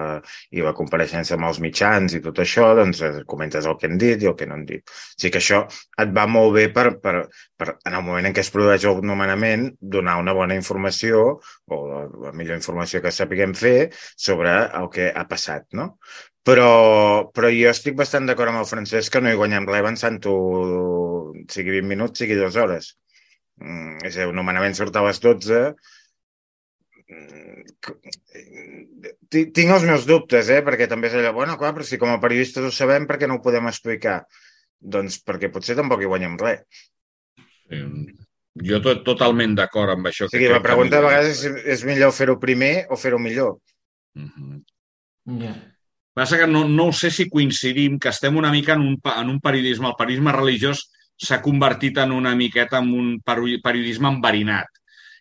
i 0.51 0.65
la 0.65 0.75
compareixença 0.77 1.37
amb 1.37 1.49
els 1.51 1.61
mitjans 1.63 2.17
i 2.17 2.23
tot 2.25 2.41
això, 2.43 2.73
doncs 2.79 3.03
eh, 3.07 3.13
comentes 3.31 3.67
el 3.67 3.77
que 3.81 3.89
hem 3.89 3.99
dit 4.01 4.23
i 4.23 4.31
el 4.31 4.37
que 4.39 4.49
no 4.49 4.57
hem 4.59 4.65
dit. 4.69 4.83
O 4.85 5.17
sigui 5.17 5.33
que 5.37 5.43
això 5.43 5.63
et 6.05 6.15
va 6.17 6.27
molt 6.31 6.55
bé 6.57 6.67
per, 6.75 6.87
per, 7.03 7.15
per 7.59 7.69
en 7.75 7.99
el 7.99 8.05
moment 8.07 8.29
en 8.29 8.37
què 8.37 8.45
es 8.45 8.53
produeix 8.55 8.87
el 8.91 9.03
nomenament, 9.07 9.69
donar 9.81 10.19
una 10.23 10.35
bona 10.37 10.59
informació 10.59 11.23
o 11.41 11.81
la, 11.91 12.03
la 12.27 12.35
millor 12.37 12.59
informació 12.59 13.03
que 13.05 13.15
sapiguem 13.15 13.55
fer 13.59 13.91
sobre 14.17 14.57
el 14.81 14.91
que 14.95 15.11
ha 15.15 15.27
passat, 15.31 15.69
no? 15.79 15.95
Però, 16.47 16.71
però 17.37 17.51
jo 17.53 17.69
estic 17.69 17.99
bastant 17.99 18.27
d'acord 18.27 18.51
amb 18.51 18.63
el 18.63 18.69
Francesc 18.69 19.13
que 19.13 19.21
no 19.21 19.31
hi 19.31 19.37
guanyem 19.37 19.69
res 19.69 19.83
avançant-ho 19.83 20.35
sigui 21.53 21.77
20 21.77 21.91
minuts, 21.91 22.23
sigui 22.23 22.39
dues 22.39 22.57
hores. 22.57 22.95
Mm, 23.61 23.99
és 24.09 24.15
a 24.15 24.23
dir, 24.23 24.29
el 24.31 24.37
nomenament 24.37 24.77
surt 24.77 24.97
a 24.97 25.05
les 25.05 25.21
12. 25.21 25.61
Mm, 27.11 27.65
ti- 29.29 29.49
Tinc 29.55 29.73
els 29.75 29.85
meus 29.89 30.07
dubtes, 30.07 30.49
eh? 30.53 30.61
perquè 30.67 30.87
també 30.91 31.09
és 31.11 31.15
allò, 31.19 31.33
bueno, 31.35 31.57
clar, 31.59 31.73
però 31.75 31.85
si 31.87 31.99
com 31.99 32.11
a 32.13 32.21
periodistes 32.23 32.65
ho 32.65 32.71
sabem, 32.75 33.07
per 33.09 33.19
què 33.19 33.27
no 33.29 33.39
ho 33.39 33.43
podem 33.45 33.67
explicar? 33.71 34.21
Doncs 34.81 35.19
perquè 35.27 35.51
potser 35.53 35.77
tampoc 35.79 36.03
hi 36.05 36.09
guanyem 36.11 36.39
res. 36.41 36.63
Eh, 37.71 37.85
Jo 38.61 38.81
tot, 38.83 39.05
totalment 39.07 39.53
d'acord 39.55 39.93
amb 39.93 40.09
això. 40.11 40.27
O 40.27 40.29
sigui, 40.31 40.47
crec 40.49 40.57
la 40.57 40.59
que 40.59 40.65
pregunta 40.67 40.97
a 40.99 41.01
millor. 41.01 41.11
vegades 41.13 41.45
és, 41.47 41.67
és 41.77 41.85
millor 41.87 42.11
fer-ho 42.13 42.35
primer 42.43 42.87
o 42.91 42.97
fer-ho 42.99 43.19
millor. 43.23 43.59
Mhm. 44.19 44.63
Ja. 45.41 45.53
Passa 46.13 46.37
que 46.41 46.49
no, 46.51 46.65
no 46.69 46.89
sé 46.93 47.11
si 47.15 47.29
coincidim, 47.31 47.99
que 48.03 48.09
estem 48.11 48.37
una 48.37 48.51
mica 48.51 48.75
en 48.75 48.81
un, 48.83 48.97
en 49.17 49.29
un 49.31 49.39
periodisme. 49.41 49.87
El 49.89 49.95
periodisme 49.97 50.33
religiós 50.35 50.83
s'ha 51.17 51.39
convertit 51.41 51.99
en 52.03 52.11
una 52.13 52.35
miqueta 52.35 52.79
en 52.83 52.91
un 52.93 53.21
peri- 53.23 53.61
periodisme 53.63 54.09
enverinat. 54.11 54.67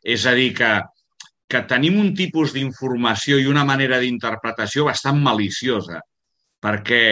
És 0.01 0.25
a 0.25 0.33
dir, 0.33 0.49
que, 0.57 0.71
que 1.49 1.63
tenim 1.69 1.97
un 1.99 2.13
tipus 2.17 2.53
d'informació 2.53 3.39
i 3.41 3.49
una 3.49 3.65
manera 3.65 3.99
d'interpretació 3.99 4.85
bastant 4.87 5.19
maliciosa, 5.25 6.01
perquè 6.61 7.03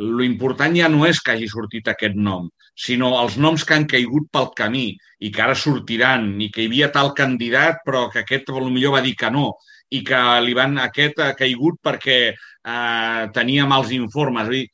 l'important 0.00 0.76
ja 0.78 0.88
no 0.88 1.04
és 1.06 1.20
que 1.20 1.34
hagi 1.34 1.48
sortit 1.50 1.90
aquest 1.92 2.16
nom, 2.16 2.48
sinó 2.74 3.12
els 3.20 3.36
noms 3.36 3.66
que 3.68 3.76
han 3.76 3.84
caigut 3.90 4.30
pel 4.32 4.48
camí 4.56 4.86
i 5.20 5.30
que 5.34 5.42
ara 5.44 5.58
sortiran, 5.58 6.30
i 6.40 6.48
que 6.54 6.64
hi 6.64 6.70
havia 6.70 6.88
tal 6.94 7.12
candidat 7.18 7.82
però 7.84 8.06
que 8.12 8.22
aquest 8.22 8.48
potser 8.48 8.94
va 8.94 9.02
dir 9.04 9.14
que 9.18 9.30
no, 9.30 9.50
i 9.92 10.00
que 10.06 10.20
li 10.46 10.54
van, 10.56 10.78
aquest 10.80 11.20
ha 11.20 11.32
caigut 11.36 11.76
perquè 11.84 12.18
eh, 12.32 13.22
tenia 13.36 13.68
mals 13.68 13.92
informes. 13.92 14.48
Vull 14.48 14.62
dir, 14.62 14.68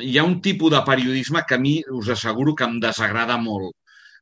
hi 0.00 0.18
ha 0.18 0.24
un 0.24 0.38
tipus 0.40 0.72
de 0.72 0.80
periodisme 0.86 1.44
que 1.48 1.58
a 1.58 1.60
mi 1.60 1.74
us 2.00 2.08
asseguro 2.14 2.54
que 2.56 2.64
em 2.64 2.78
desagrada 2.80 3.36
molt, 3.36 3.74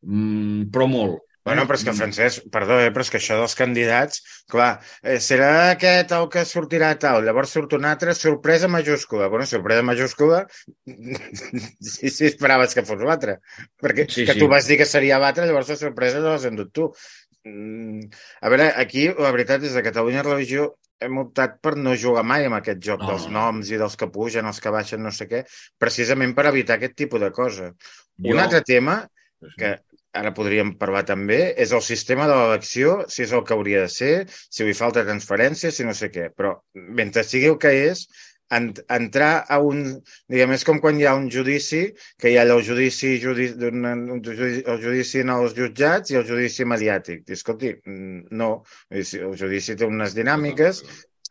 mm, 0.03 0.71
però 0.75 0.89
molt. 0.91 1.21
Bueno, 1.51 1.67
però 1.69 1.77
és 1.79 1.85
que, 1.87 1.95
Francesc, 1.99 2.47
perdó, 2.55 2.79
eh, 2.81 2.91
però 2.95 3.05
és 3.05 3.11
que 3.13 3.19
això 3.21 3.37
dels 3.41 3.55
candidats, 3.59 4.23
clar, 4.51 4.71
eh, 5.03 5.19
serà 5.23 5.51
aquest 5.75 6.13
el 6.17 6.29
que 6.33 6.45
sortirà 6.49 6.93
tal, 7.03 7.25
llavors 7.27 7.53
surt 7.57 7.73
un 7.79 7.85
altre, 7.91 8.15
sorpresa 8.15 8.69
majúscula. 8.71 9.29
Bueno, 9.33 9.47
sorpresa 9.51 9.83
majúscula, 9.87 10.45
si, 11.81 12.11
si 12.11 12.27
esperaves 12.27 12.75
que 12.75 12.85
fos 12.87 13.01
l'altre. 13.03 13.39
Perquè 13.81 14.07
Sí, 14.11 14.25
que 14.27 14.35
sí. 14.37 14.39
tu 14.43 14.49
vas 14.49 14.67
dir 14.71 14.79
que 14.81 14.87
seria 14.89 15.19
l'altre, 15.19 15.47
llavors 15.49 15.69
la 15.75 15.77
sorpresa 15.81 16.21
no 16.23 16.33
l'has 16.33 16.47
endut 16.49 16.73
tu. 16.73 16.91
Mm, 17.45 18.09
A 18.45 18.49
veure, 18.53 18.71
aquí 18.77 19.09
la 19.17 19.31
veritat 19.33 19.63
és 19.65 19.73
que 19.73 19.83
Catalunya 19.87 20.23
Religió 20.27 20.75
hem 21.01 21.17
optat 21.23 21.55
per 21.65 21.73
no 21.81 21.95
jugar 21.97 22.23
mai 22.29 22.45
amb 22.45 22.59
aquest 22.59 22.83
joc 22.85 23.01
No. 23.01 23.07
dels 23.15 23.29
noms 23.33 23.71
i 23.73 23.79
dels 23.81 23.97
que 23.97 24.11
pugen, 24.13 24.45
els 24.51 24.61
que 24.61 24.69
baixen, 24.75 25.01
no 25.03 25.09
sé 25.17 25.25
què, 25.31 25.47
precisament 25.81 26.35
per 26.37 26.45
evitar 26.51 26.77
aquest 26.77 26.95
tipus 26.99 27.21
de 27.25 27.31
cosa. 27.33 27.71
Jo- 28.21 28.35
Un 28.35 28.43
altre 28.43 28.61
tema 28.61 28.99
que 29.57 29.79
ara 30.17 30.33
podríem 30.35 30.73
parlar 30.79 31.05
també, 31.09 31.39
és 31.65 31.73
el 31.77 31.83
sistema 31.87 32.27
de 32.31 32.39
l'elecció, 32.39 32.97
si 33.09 33.23
és 33.27 33.35
el 33.37 33.45
que 33.47 33.55
hauria 33.55 33.85
de 33.85 33.93
ser, 33.93 34.15
si 34.31 34.67
li 34.67 34.75
falta 34.75 35.07
transferència, 35.07 35.71
si 35.71 35.87
no 35.87 35.95
sé 35.95 36.11
què. 36.15 36.31
Però 36.35 36.57
mentre 36.75 37.25
sigui 37.27 37.51
el 37.53 37.59
que 37.63 37.73
és, 37.91 38.07
en, 38.51 38.73
entrar 38.91 39.45
a 39.49 39.61
un... 39.63 39.85
Diguem, 40.31 40.55
és 40.57 40.67
com 40.67 40.81
quan 40.83 40.99
hi 40.99 41.07
ha 41.07 41.15
un 41.19 41.29
judici, 41.33 41.83
que 42.21 42.33
hi 42.33 42.39
ha 42.41 42.47
el 42.49 42.65
judici, 42.67 43.13
judici, 43.23 43.71
un 43.71 44.25
judici, 44.27 44.65
el 44.67 44.83
judici 44.83 45.23
en 45.25 45.35
els 45.37 45.55
jutjats 45.59 46.11
i 46.11 46.19
el 46.21 46.27
judici 46.29 46.67
mediàtic. 46.67 47.23
I, 47.29 47.39
escolti, 47.39 47.77
no, 48.43 48.51
el 48.91 49.39
judici 49.39 49.79
té 49.79 49.87
unes 49.87 50.19
dinàmiques, 50.19 50.83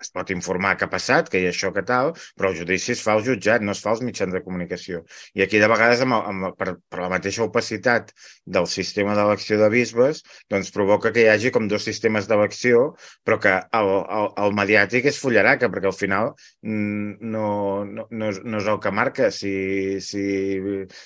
es 0.03 0.11
pot 0.15 0.31
informar 0.33 0.75
què 0.79 0.87
ha 0.87 0.91
passat, 0.91 1.29
que 1.31 1.41
hi 1.41 1.47
ha 1.47 1.53
això, 1.53 1.71
que 1.75 1.83
tal, 1.87 2.13
però 2.37 2.51
el 2.51 2.57
judici 2.59 2.93
es 2.95 3.01
fa 3.03 3.15
al 3.15 3.23
jutjat, 3.25 3.63
no 3.65 3.75
es 3.75 3.81
fa 3.83 3.91
als 3.93 4.03
mitjans 4.05 4.33
de 4.35 4.41
comunicació. 4.45 5.03
I 5.35 5.43
aquí, 5.45 5.59
de 5.61 5.69
vegades, 5.71 6.03
amb, 6.05 6.17
amb, 6.19 6.47
per, 6.59 6.75
per 6.89 7.01
la 7.03 7.11
mateixa 7.11 7.43
opacitat 7.45 8.13
del 8.57 8.69
sistema 8.71 9.15
d'elecció 9.17 9.59
de 9.61 9.69
bisbes, 9.73 10.23
doncs 10.51 10.71
provoca 10.75 11.13
que 11.15 11.25
hi 11.25 11.29
hagi 11.33 11.53
com 11.55 11.67
dos 11.71 11.87
sistemes 11.89 12.29
d'elecció, 12.31 12.85
però 13.27 13.39
que 13.43 13.55
el, 13.81 13.93
el, 14.19 14.29
el 14.45 14.55
mediàtic 14.61 15.09
és 15.11 15.21
fullaraca, 15.21 15.71
perquè 15.71 15.91
al 15.91 15.97
final 15.97 16.33
mm, 16.63 17.19
no, 17.35 17.47
no, 17.85 18.07
no, 18.09 18.33
és, 18.33 18.43
no 18.45 18.63
és 18.63 18.69
el 18.71 18.79
que 18.83 18.95
marca 18.95 19.31
si, 19.35 19.55
si, 20.03 20.25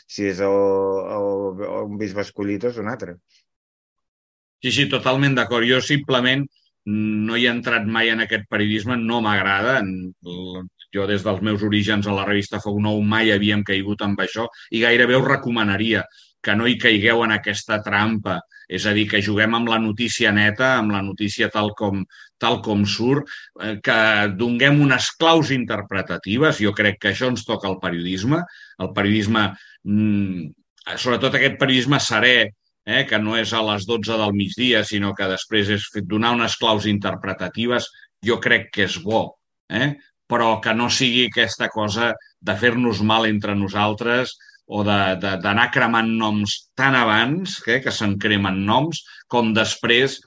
si 0.07 0.29
és 0.29 0.43
el, 0.43 0.59
el, 1.17 1.65
un 1.83 1.97
bisbe 2.01 2.21
escollit 2.25 2.67
o 2.67 2.73
és 2.73 2.81
un 2.81 2.91
altre. 2.93 3.17
Sí, 4.63 4.71
sí, 4.71 4.85
totalment 4.87 5.33
d'acord. 5.35 5.67
Jo 5.67 5.81
simplement 5.83 6.45
no 6.85 7.37
hi 7.37 7.45
he 7.47 7.51
entrat 7.51 7.85
mai 7.87 8.11
en 8.11 8.23
aquest 8.25 8.49
periodisme, 8.51 8.97
no 8.99 9.21
m'agrada. 9.23 9.79
Jo 10.93 11.07
des 11.09 11.23
dels 11.25 11.41
meus 11.41 11.63
orígens 11.65 12.07
a 12.07 12.13
la 12.13 12.25
revista 12.27 12.59
Fou 12.61 12.79
Nou 12.81 13.01
mai 13.01 13.31
havíem 13.33 13.63
caigut 13.65 14.03
amb 14.05 14.19
això 14.21 14.45
i 14.69 14.83
gairebé 14.83 15.17
us 15.17 15.25
recomanaria 15.25 16.03
que 16.43 16.55
no 16.59 16.67
hi 16.67 16.75
caigueu 16.77 17.23
en 17.23 17.33
aquesta 17.37 17.79
trampa. 17.85 18.41
És 18.67 18.85
a 18.87 18.93
dir, 18.95 19.05
que 19.09 19.21
juguem 19.21 19.55
amb 19.55 19.69
la 19.69 19.79
notícia 19.79 20.31
neta, 20.35 20.73
amb 20.79 20.93
la 20.95 21.01
notícia 21.03 21.49
tal 21.51 21.71
com, 21.77 22.03
tal 22.39 22.59
com 22.65 22.83
surt, 22.89 23.29
eh, 23.61 23.77
que 23.83 23.97
donguem 24.39 24.81
unes 24.83 25.11
claus 25.19 25.51
interpretatives. 25.55 26.59
Jo 26.63 26.73
crec 26.75 26.99
que 26.99 27.11
això 27.11 27.29
ens 27.31 27.45
toca 27.47 27.69
al 27.69 27.79
periodisme. 27.83 28.41
El 28.79 28.91
periodisme, 28.95 29.45
mm, 29.83 30.47
sobretot 30.95 31.35
aquest 31.35 31.59
periodisme 31.59 31.99
serè, 31.99 32.35
eh, 32.85 33.03
que 33.09 33.19
no 33.19 33.37
és 33.39 33.53
a 33.53 33.61
les 33.65 33.85
12 33.89 34.17
del 34.19 34.33
migdia, 34.35 34.83
sinó 34.87 35.13
que 35.17 35.29
després 35.31 35.69
és 35.77 35.85
donar 36.09 36.33
unes 36.37 36.57
claus 36.59 36.87
interpretatives, 36.89 37.89
jo 38.25 38.39
crec 38.43 38.69
que 38.73 38.87
és 38.87 38.97
bo, 39.03 39.25
eh? 39.69 39.93
però 40.29 40.57
que 40.63 40.73
no 40.73 40.89
sigui 40.89 41.27
aquesta 41.27 41.67
cosa 41.69 42.13
de 42.41 42.55
fer-nos 42.57 43.03
mal 43.05 43.27
entre 43.27 43.55
nosaltres 43.55 44.33
o 44.65 44.81
d'anar 44.83 45.67
cremant 45.75 46.09
noms 46.17 46.55
tan 46.79 46.95
abans, 46.95 47.59
eh, 47.67 47.79
que 47.83 47.91
se'n 47.91 48.17
cremen 48.19 48.63
noms, 48.65 49.03
com 49.27 49.51
després 49.53 50.19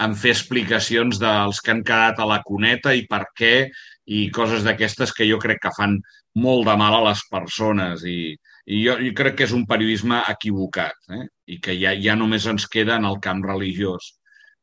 en 0.00 0.14
fer 0.16 0.32
explicacions 0.32 1.18
dels 1.20 1.60
que 1.60 1.74
han 1.74 1.82
quedat 1.84 2.20
a 2.22 2.28
la 2.28 2.40
cuneta 2.46 2.94
i 2.96 3.04
per 3.10 3.24
què 3.36 3.54
i 4.10 4.20
coses 4.34 4.64
d'aquestes 4.66 5.12
que 5.14 5.26
jo 5.28 5.38
crec 5.42 5.60
que 5.62 5.74
fan 5.76 5.98
molt 6.42 6.66
de 6.66 6.76
mal 6.78 6.96
a 6.98 7.02
les 7.08 7.22
persones 7.30 8.02
i, 8.08 8.34
i 8.66 8.82
jo, 8.84 8.96
jo 9.02 9.12
crec 9.18 9.38
que 9.38 9.46
és 9.46 9.54
un 9.56 9.66
periodisme 9.70 10.20
equivocat 10.32 11.14
eh? 11.16 11.24
i 11.54 11.60
que 11.62 11.76
ja, 11.78 11.94
ja 11.94 12.16
només 12.18 12.48
ens 12.50 12.66
queda 12.70 12.98
en 12.98 13.06
el 13.06 13.20
camp 13.22 13.44
religiós. 13.46 14.12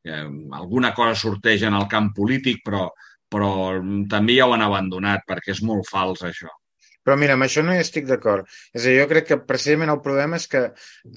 Eh, 0.08 0.26
alguna 0.60 0.94
cosa 0.96 1.16
sorteix 1.20 1.64
en 1.68 1.76
el 1.80 1.88
camp 1.92 2.14
polític, 2.16 2.62
però, 2.66 2.88
però 3.32 3.52
també 4.12 4.38
ja 4.38 4.48
ho 4.48 4.56
han 4.56 4.66
abandonat 4.68 5.28
perquè 5.28 5.56
és 5.56 5.64
molt 5.64 5.88
fals, 5.92 6.24
això. 6.28 6.52
Però 7.08 7.16
mira, 7.16 7.38
amb 7.38 7.46
això 7.46 7.64
no 7.64 7.72
hi 7.72 7.80
estic 7.80 8.08
d'acord. 8.08 8.48
És 8.76 8.82
a 8.84 8.90
dir, 8.90 8.98
jo 9.00 9.08
crec 9.08 9.30
que 9.30 9.40
precisament 9.48 9.94
el 9.94 10.02
problema 10.04 10.36
és 10.42 10.48
que 10.52 10.66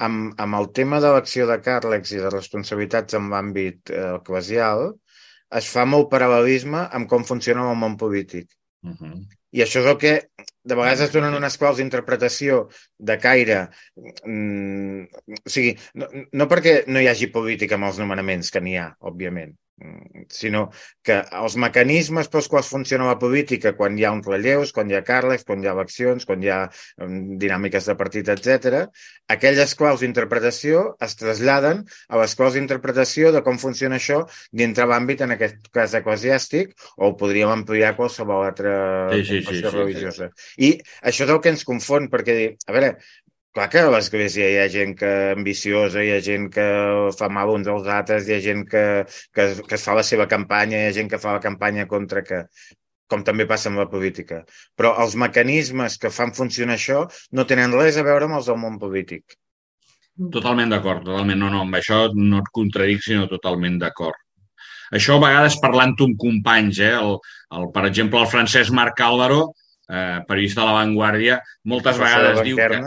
amb, 0.07 0.37
amb 0.39 0.59
el 0.61 0.69
tema 0.77 1.01
de 1.03 1.11
l'acció 1.17 1.49
de 1.51 1.57
càrrecs 1.65 2.15
i 2.15 2.21
de 2.23 2.31
responsabilitats 2.31 3.19
en 3.19 3.27
l'àmbit 3.33 3.91
eh, 3.91 4.05
eclesial 4.21 4.93
es 5.59 5.69
fa 5.75 5.85
molt 5.89 6.11
paral·lelisme 6.13 6.87
amb 6.97 7.09
com 7.11 7.27
funciona 7.27 7.67
el 7.71 7.79
món 7.79 7.97
polític. 8.01 8.49
Uh 8.83 8.95
-huh. 8.97 9.15
I 9.53 9.63
això 9.63 9.81
és 9.81 9.87
el 9.87 9.99
que 9.99 10.13
de 10.63 10.75
vegades 10.75 11.01
es 11.01 11.13
donen 11.13 11.35
unes 11.35 11.57
claus 11.59 11.77
d'interpretació 11.77 12.69
de 12.99 13.19
caire, 13.19 13.69
mm, 14.25 15.03
o 15.47 15.51
sigui, 15.51 15.77
no, 15.95 16.07
no 16.33 16.47
perquè 16.49 16.85
no 16.87 17.01
hi 17.01 17.09
hagi 17.09 17.27
política 17.27 17.75
amb 17.75 17.89
els 17.89 17.99
nomenaments, 17.99 18.51
que 18.51 18.61
n'hi 18.61 18.77
ha, 18.77 18.97
òbviament, 19.01 19.57
sinó 20.29 20.69
que 21.07 21.17
els 21.41 21.57
mecanismes 21.61 22.29
pels 22.33 22.49
quals 22.53 22.69
funciona 22.71 23.09
la 23.09 23.19
política, 23.21 23.73
quan 23.79 23.97
hi 23.99 24.05
ha 24.05 24.13
uns 24.15 24.27
relleus, 24.29 24.73
quan 24.77 24.91
hi 24.91 24.97
ha 24.99 25.03
càrrecs, 25.07 25.47
quan 25.49 25.63
hi 25.63 25.71
ha 25.71 25.75
eleccions, 25.77 26.27
quan 26.29 26.45
hi 26.45 26.51
ha 26.53 26.61
um, 27.03 27.17
dinàmiques 27.41 27.89
de 27.89 27.97
partit, 27.99 28.29
etc, 28.35 28.85
aquelles 29.33 29.75
claus 29.79 30.05
d'interpretació 30.05 30.85
es 31.07 31.17
traslladen 31.21 31.85
a 32.09 32.21
les 32.21 32.37
claus 32.39 32.59
d'interpretació 32.59 33.33
de 33.35 33.45
com 33.47 33.59
funciona 33.63 33.97
això 34.01 34.23
dintre 34.53 34.89
l'àmbit, 34.91 35.25
en 35.25 35.37
aquest 35.37 35.73
cas 35.75 35.97
eclesiàstic, 35.99 36.77
o 36.99 37.11
ho 37.11 37.17
podríem 37.21 37.53
ampliar 37.55 37.95
a 37.95 37.99
qualsevol 37.99 38.47
altra 38.47 38.77
sí, 39.15 39.25
sí, 39.25 39.43
sí, 39.47 39.63
sí, 39.63 39.75
religiosa. 39.75 40.31
Sí, 40.35 40.45
sí. 40.45 40.71
I 40.71 41.09
això 41.11 41.27
és 41.27 41.35
el 41.35 41.43
que 41.43 41.55
ens 41.55 41.67
confon, 41.69 42.11
perquè, 42.13 42.39
a 42.67 42.77
veure, 42.77 42.95
Clar 43.57 43.67
que 43.71 43.81
a 43.83 43.91
l'Església 43.91 44.47
hi 44.47 44.59
ha 44.63 44.67
gent 44.71 44.93
que 44.99 45.09
ambiciosa, 45.33 46.05
hi 46.07 46.13
ha 46.15 46.21
gent 46.23 46.45
que 46.55 46.67
fa 47.19 47.29
mal 47.35 47.51
uns 47.51 47.67
als 47.73 47.89
altres, 47.91 48.29
hi 48.29 48.37
ha 48.37 48.43
gent 48.45 48.63
que, 48.71 48.83
que, 49.35 49.47
que 49.67 49.75
es 49.75 49.87
fa 49.87 49.97
la 49.99 50.05
seva 50.07 50.29
campanya, 50.31 50.79
hi 50.79 50.91
ha 50.91 50.95
gent 51.01 51.11
que 51.11 51.19
fa 51.19 51.35
la 51.35 51.43
campanya 51.43 51.89
contra 51.91 52.23
que 52.23 52.45
com 53.11 53.25
també 53.27 53.49
passa 53.51 53.67
amb 53.73 53.83
la 53.83 53.89
política. 53.91 54.45
Però 54.79 54.95
els 55.03 55.17
mecanismes 55.19 55.99
que 55.99 56.13
fan 56.15 56.31
funcionar 56.37 56.79
això 56.79 57.03
no 57.35 57.47
tenen 57.51 57.75
res 57.75 57.99
a 57.99 58.07
veure 58.07 58.31
amb 58.31 58.39
els 58.39 58.47
del 58.53 58.61
món 58.63 58.79
polític. 58.79 59.35
Totalment 60.31 60.71
d'acord, 60.71 61.03
totalment. 61.09 61.43
No, 61.43 61.51
no, 61.51 61.65
amb 61.67 61.81
això 61.81 62.05
no 62.15 62.45
et 62.45 62.55
contradic, 62.55 63.03
sinó 63.03 63.27
totalment 63.27 63.81
d'acord. 63.83 64.19
Això 64.95 65.19
a 65.19 65.23
vegades 65.27 65.59
parlant-ho 65.63 66.07
amb 66.07 66.19
companys, 66.23 66.81
eh? 66.87 66.95
El, 66.99 67.19
el, 67.59 67.69
per 67.75 67.87
exemple, 67.91 68.23
el 68.23 68.31
Francesc 68.31 68.75
Marc 68.79 69.03
Álvaro, 69.07 69.45
eh, 69.91 70.19
periodista 70.29 70.63
de 70.63 70.71
La 70.71 70.81
Vanguardia, 70.81 71.39
moltes 71.73 71.99
vegades 71.99 72.43
diu 72.47 72.59
que 72.59 72.83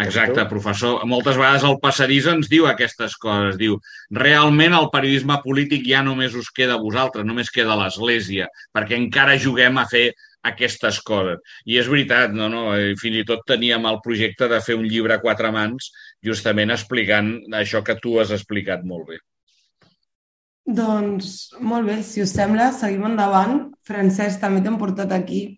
Exacte, 0.00 0.46
professor. 0.48 1.02
Moltes 1.04 1.36
vegades 1.36 1.64
el 1.68 1.76
passadís 1.82 2.26
ens 2.30 2.48
diu 2.48 2.64
aquestes 2.68 3.12
coses. 3.20 3.58
Diu, 3.60 3.76
realment 4.16 4.72
el 4.72 4.88
periodisme 4.92 5.36
polític 5.44 5.84
ja 5.84 6.00
només 6.04 6.36
us 6.38 6.48
queda 6.54 6.78
a 6.78 6.80
vosaltres, 6.80 7.26
només 7.28 7.52
queda 7.52 7.76
l'Església, 7.76 8.48
perquè 8.72 8.96
encara 8.96 9.36
juguem 9.36 9.76
a 9.76 9.84
fer 9.90 10.06
aquestes 10.48 11.02
coses. 11.04 11.44
I 11.68 11.76
és 11.82 11.90
veritat, 11.92 12.32
no, 12.32 12.48
no? 12.48 12.64
Eh, 12.72 12.96
fins 12.98 13.20
i 13.20 13.26
tot 13.28 13.44
teníem 13.46 13.84
el 13.86 14.00
projecte 14.02 14.48
de 14.48 14.62
fer 14.64 14.78
un 14.80 14.88
llibre 14.88 15.18
a 15.18 15.22
quatre 15.22 15.52
mans 15.52 15.92
justament 16.24 16.72
explicant 16.72 17.36
això 17.60 17.84
que 17.84 18.00
tu 18.00 18.16
has 18.18 18.32
explicat 18.32 18.88
molt 18.88 19.12
bé. 19.12 19.20
Doncs 20.64 21.52
molt 21.60 21.90
bé, 21.90 22.00
si 22.06 22.22
us 22.24 22.32
sembla, 22.32 22.72
seguim 22.72 23.04
endavant. 23.12 23.68
Francesc, 23.84 24.40
també 24.40 24.64
t'hem 24.64 24.80
portat 24.80 25.12
aquí 25.12 25.50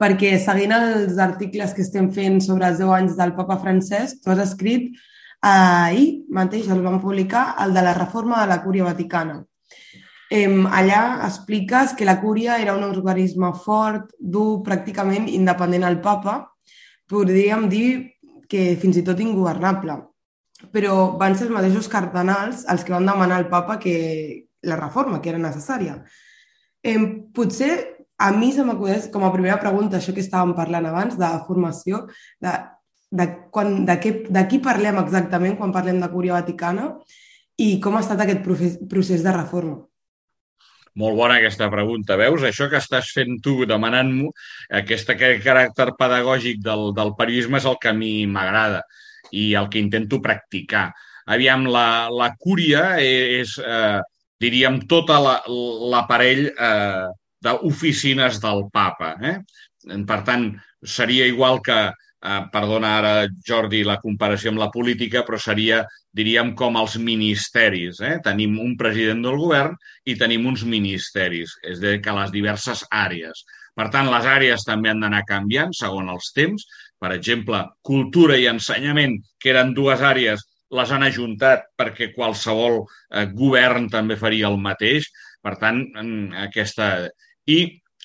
perquè 0.00 0.36
seguint 0.38 0.74
els 0.76 1.18
articles 1.22 1.72
que 1.74 1.84
estem 1.84 2.10
fent 2.12 2.40
sobre 2.44 2.68
els 2.68 2.80
10 2.80 2.94
anys 2.98 3.18
del 3.18 3.34
papa 3.36 3.58
Francesc, 3.62 4.22
tu 4.22 4.32
has 4.32 4.42
escrit 4.44 4.96
ahir 5.40 6.24
mateix, 6.32 6.68
el 6.68 6.82
vam 6.84 7.00
publicar, 7.00 7.54
el 7.64 7.74
de 7.74 7.84
la 7.84 7.94
reforma 7.94 8.42
de 8.42 8.50
la 8.52 8.62
Cúria 8.62 8.84
Vaticana. 8.84 9.42
Eh, 10.28 10.48
allà 10.48 11.22
expliques 11.26 11.94
que 11.94 12.04
la 12.04 12.20
Cúria 12.20 12.58
era 12.58 12.74
un 12.74 12.84
organisme 12.84 13.52
fort, 13.64 14.10
dur, 14.18 14.62
pràcticament 14.66 15.28
independent 15.30 15.86
al 15.86 16.00
papa, 16.02 16.40
podríem 17.06 17.68
dir 17.70 17.88
que 18.50 18.74
fins 18.80 18.98
i 18.98 19.04
tot 19.06 19.20
ingovernable. 19.22 20.00
Però 20.72 21.16
van 21.20 21.36
ser 21.36 21.46
els 21.46 21.54
mateixos 21.54 21.88
cardenals 21.88 22.64
els 22.72 22.82
que 22.82 22.94
van 22.94 23.06
demanar 23.06 23.38
al 23.38 23.48
papa 23.48 23.78
que 23.78 24.48
la 24.66 24.78
reforma, 24.80 25.20
que 25.22 25.30
era 25.30 25.38
necessària. 25.38 26.00
Eh, 26.82 26.98
potser 27.34 27.95
a 28.18 28.30
mi 28.32 28.52
se 28.52 28.64
m'acudeix 28.64 29.10
com 29.12 29.26
a 29.26 29.32
primera 29.34 29.58
pregunta 29.60 29.98
això 29.98 30.14
que 30.16 30.24
estàvem 30.24 30.54
parlant 30.56 30.88
abans, 30.88 31.18
de 31.20 31.28
formació, 31.48 32.06
de, 32.42 32.54
de, 33.10 33.26
quan, 33.52 33.84
de, 33.88 33.98
què, 34.00 34.12
de 34.32 34.46
qui 34.50 34.60
parlem 34.64 35.00
exactament 35.02 35.58
quan 35.58 35.74
parlem 35.74 36.00
de 36.00 36.08
Cúria 36.12 36.38
Vaticana 36.38 36.94
i 37.60 37.76
com 37.80 37.96
ha 37.96 38.02
estat 38.04 38.22
aquest 38.24 38.42
procés 38.88 39.24
de 39.24 39.36
reforma. 39.36 39.82
Molt 40.96 41.16
bona 41.18 41.36
aquesta 41.36 41.68
pregunta. 41.68 42.16
Veus? 42.16 42.44
Això 42.48 42.70
que 42.72 42.80
estàs 42.80 43.10
fent 43.12 43.36
tu 43.44 43.58
demanant-m'ho, 43.68 44.30
aquest 44.80 45.12
caràcter 45.44 45.90
pedagògic 45.98 46.62
del, 46.64 46.88
del 46.96 47.12
periodisme 47.18 47.60
és 47.60 47.68
el 47.68 47.76
que 47.82 47.92
a 47.92 47.96
mi 47.96 48.12
m'agrada 48.24 48.80
i 49.36 49.50
el 49.60 49.68
que 49.68 49.82
intento 49.82 50.22
practicar. 50.24 50.88
Aviam, 51.28 51.66
la, 51.68 52.08
la 52.08 52.30
cúria 52.40 52.94
és, 53.02 53.56
eh, 53.60 54.00
diríem, 54.40 54.80
tot 54.88 55.12
l'aparell 55.12 56.44
la, 56.46 56.70
eh, 56.70 57.25
d'oficines 57.46 58.40
del 58.42 58.66
papa. 58.74 59.14
Eh? 59.22 59.36
Per 60.08 60.20
tant, 60.26 60.50
seria 60.82 61.26
igual 61.30 61.60
que, 61.62 61.78
eh, 61.90 62.40
perdona 62.52 62.96
ara, 62.98 63.12
Jordi, 63.46 63.82
la 63.84 63.98
comparació 64.02 64.50
amb 64.52 64.62
la 64.62 64.70
política, 64.70 65.22
però 65.26 65.38
seria, 65.38 65.84
diríem, 66.12 66.54
com 66.54 66.76
els 66.76 66.96
ministeris. 66.98 68.00
Eh? 68.00 68.16
Tenim 68.24 68.58
un 68.62 68.76
president 68.76 69.22
del 69.22 69.38
govern 69.38 69.76
i 70.04 70.16
tenim 70.16 70.46
uns 70.46 70.64
ministeris, 70.64 71.54
és 71.62 71.78
a 71.78 71.86
dir, 71.86 72.00
que 72.02 72.18
les 72.18 72.34
diverses 72.34 72.84
àrees. 72.90 73.44
Per 73.76 73.90
tant, 73.92 74.08
les 74.08 74.24
àrees 74.24 74.64
també 74.64 74.90
han 74.90 75.02
d'anar 75.04 75.24
canviant 75.28 75.72
segons 75.76 76.10
els 76.10 76.32
temps. 76.32 76.66
Per 76.98 77.12
exemple, 77.12 77.60
cultura 77.84 78.38
i 78.40 78.46
ensenyament, 78.48 79.18
que 79.38 79.52
eren 79.52 79.74
dues 79.76 80.00
àrees, 80.00 80.40
les 80.72 80.90
han 80.90 81.04
ajuntat 81.06 81.68
perquè 81.78 82.10
qualsevol 82.14 82.80
eh, 82.82 83.26
govern 83.36 83.90
també 83.92 84.16
faria 84.16 84.48
el 84.48 84.58
mateix. 84.58 85.10
Per 85.44 85.54
tant, 85.60 85.84
aquesta... 86.48 87.08
I 87.46 87.58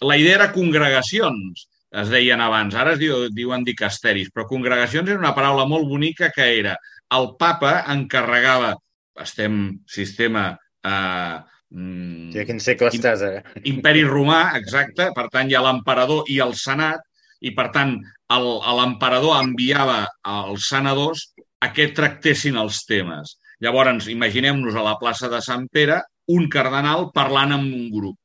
la 0.08 0.18
idea 0.18 0.40
era 0.40 0.52
congregacions, 0.56 1.68
es 2.02 2.10
deien 2.10 2.42
abans, 2.42 2.76
ara 2.78 2.96
es 2.96 3.02
diu, 3.02 3.28
diuen 3.36 3.66
dicasteris, 3.68 4.32
però 4.32 4.48
congregacions 4.50 5.10
era 5.10 5.20
una 5.20 5.36
paraula 5.36 5.68
molt 5.68 5.90
bonica 5.90 6.32
que 6.34 6.48
era 6.60 6.78
el 7.12 7.34
papa 7.40 7.82
encarregava, 7.92 8.76
estem 9.20 9.82
sistema 9.92 10.54
eh, 10.88 11.40
Mm. 11.72 12.34
A 12.36 12.44
quin 12.44 12.60
segle 12.60 12.90
estàs, 12.92 13.22
ara? 13.24 13.42
Imperi 13.72 14.04
romà, 14.10 14.42
exacte. 14.60 15.08
Per 15.16 15.28
tant, 15.32 15.50
hi 15.50 15.56
ha 15.56 15.64
l'emperador 15.64 16.28
i 16.32 16.42
el 16.44 16.54
senat, 16.60 17.06
i 17.42 17.54
per 17.58 17.70
tant, 17.76 17.96
l'emperador 18.32 19.40
enviava 19.40 20.04
als 20.28 20.68
senadors 20.72 21.30
a 21.64 21.72
què 21.76 21.90
tractessin 21.96 22.60
els 22.60 22.84
temes. 22.90 23.38
Llavors, 23.64 24.10
imaginem-nos 24.12 24.76
a 24.76 24.86
la 24.86 24.98
plaça 25.00 25.30
de 25.32 25.42
Sant 25.46 25.68
Pere 25.72 26.02
un 26.32 26.48
cardenal 26.52 27.10
parlant 27.16 27.56
amb 27.58 27.68
un 27.68 27.88
grup. 27.94 28.18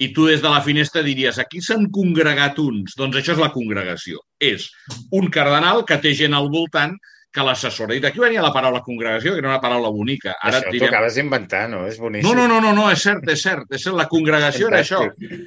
I 0.00 0.10
tu 0.16 0.26
des 0.30 0.40
de 0.40 0.48
la 0.48 0.62
finestra 0.64 1.04
diries, 1.04 1.38
aquí 1.38 1.60
s'han 1.60 1.90
congregat 1.92 2.58
uns. 2.62 2.96
Doncs 2.96 3.20
això 3.20 3.36
és 3.36 3.42
la 3.42 3.52
congregació. 3.52 4.22
És 4.40 4.70
un 5.16 5.28
cardenal 5.32 5.84
que 5.88 6.00
té 6.00 6.14
gent 6.16 6.36
al 6.36 6.48
voltant 6.52 6.96
que 7.30 7.42
l'assessora. 7.46 7.94
I 7.94 8.00
d'aquí 8.02 8.18
venia 8.18 8.42
la 8.42 8.50
paraula 8.54 8.80
congregació, 8.82 9.34
que 9.34 9.42
era 9.42 9.52
una 9.52 9.60
paraula 9.62 9.90
bonica. 9.94 10.34
Ara 10.40 10.58
això 10.58 10.72
direm... 10.72 10.88
t'ho 10.88 10.88
acabes 10.90 11.18
d'inventar, 11.18 11.60
no? 11.70 11.84
És 11.86 12.00
boníssim. 12.02 12.26
No, 12.26 12.34
no, 12.34 12.48
no, 12.50 12.58
no, 12.64 12.72
no, 12.74 12.88
és 12.90 13.04
cert, 13.06 13.28
és 13.30 13.44
cert. 13.44 13.68
És 13.70 13.84
cert. 13.84 13.96
La 13.98 14.08
congregació 14.10 14.70
era 14.70 14.80
això. 14.82 15.04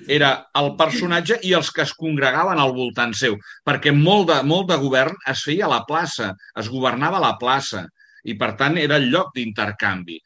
Era 0.07 0.31
el 0.61 0.71
personatge 0.79 1.41
i 1.43 1.51
els 1.57 1.73
que 1.75 1.83
es 1.83 1.91
congregaven 1.99 2.61
al 2.61 2.71
voltant 2.77 3.11
seu. 3.17 3.35
Perquè 3.67 3.91
molt 3.97 4.29
de, 4.31 4.39
molt 4.47 4.69
de 4.71 4.79
govern 4.85 5.17
es 5.33 5.43
feia 5.49 5.67
a 5.67 5.73
la 5.73 5.83
plaça, 5.89 6.31
es 6.61 6.71
governava 6.71 7.19
a 7.19 7.25
la 7.27 7.35
plaça 7.41 7.83
i, 8.23 8.35
per 8.39 8.53
tant, 8.59 8.77
era 8.79 8.99
el 9.01 9.09
lloc 9.11 9.33
d'intercanvi. 9.35 10.19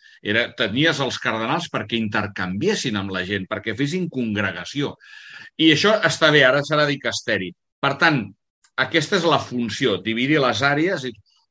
Tenies 0.58 1.00
els 1.04 1.20
cardenals 1.22 1.70
perquè 1.74 1.98
intercanviessin 2.00 3.00
amb 3.00 3.14
la 3.16 3.24
gent, 3.28 3.48
perquè 3.50 3.76
fessin 3.78 4.10
congregació. 4.14 4.96
I 5.58 5.72
això 5.74 5.96
està 6.06 6.30
bé, 6.34 6.44
ara 6.46 6.62
serà 6.66 6.86
dicasteri. 6.90 7.50
Per 7.82 7.96
tant, 8.02 8.22
aquesta 8.78 9.18
és 9.18 9.26
la 9.26 9.42
funció, 9.42 9.98
dividir 10.06 10.38
les 10.44 10.62
àrees 10.62 11.08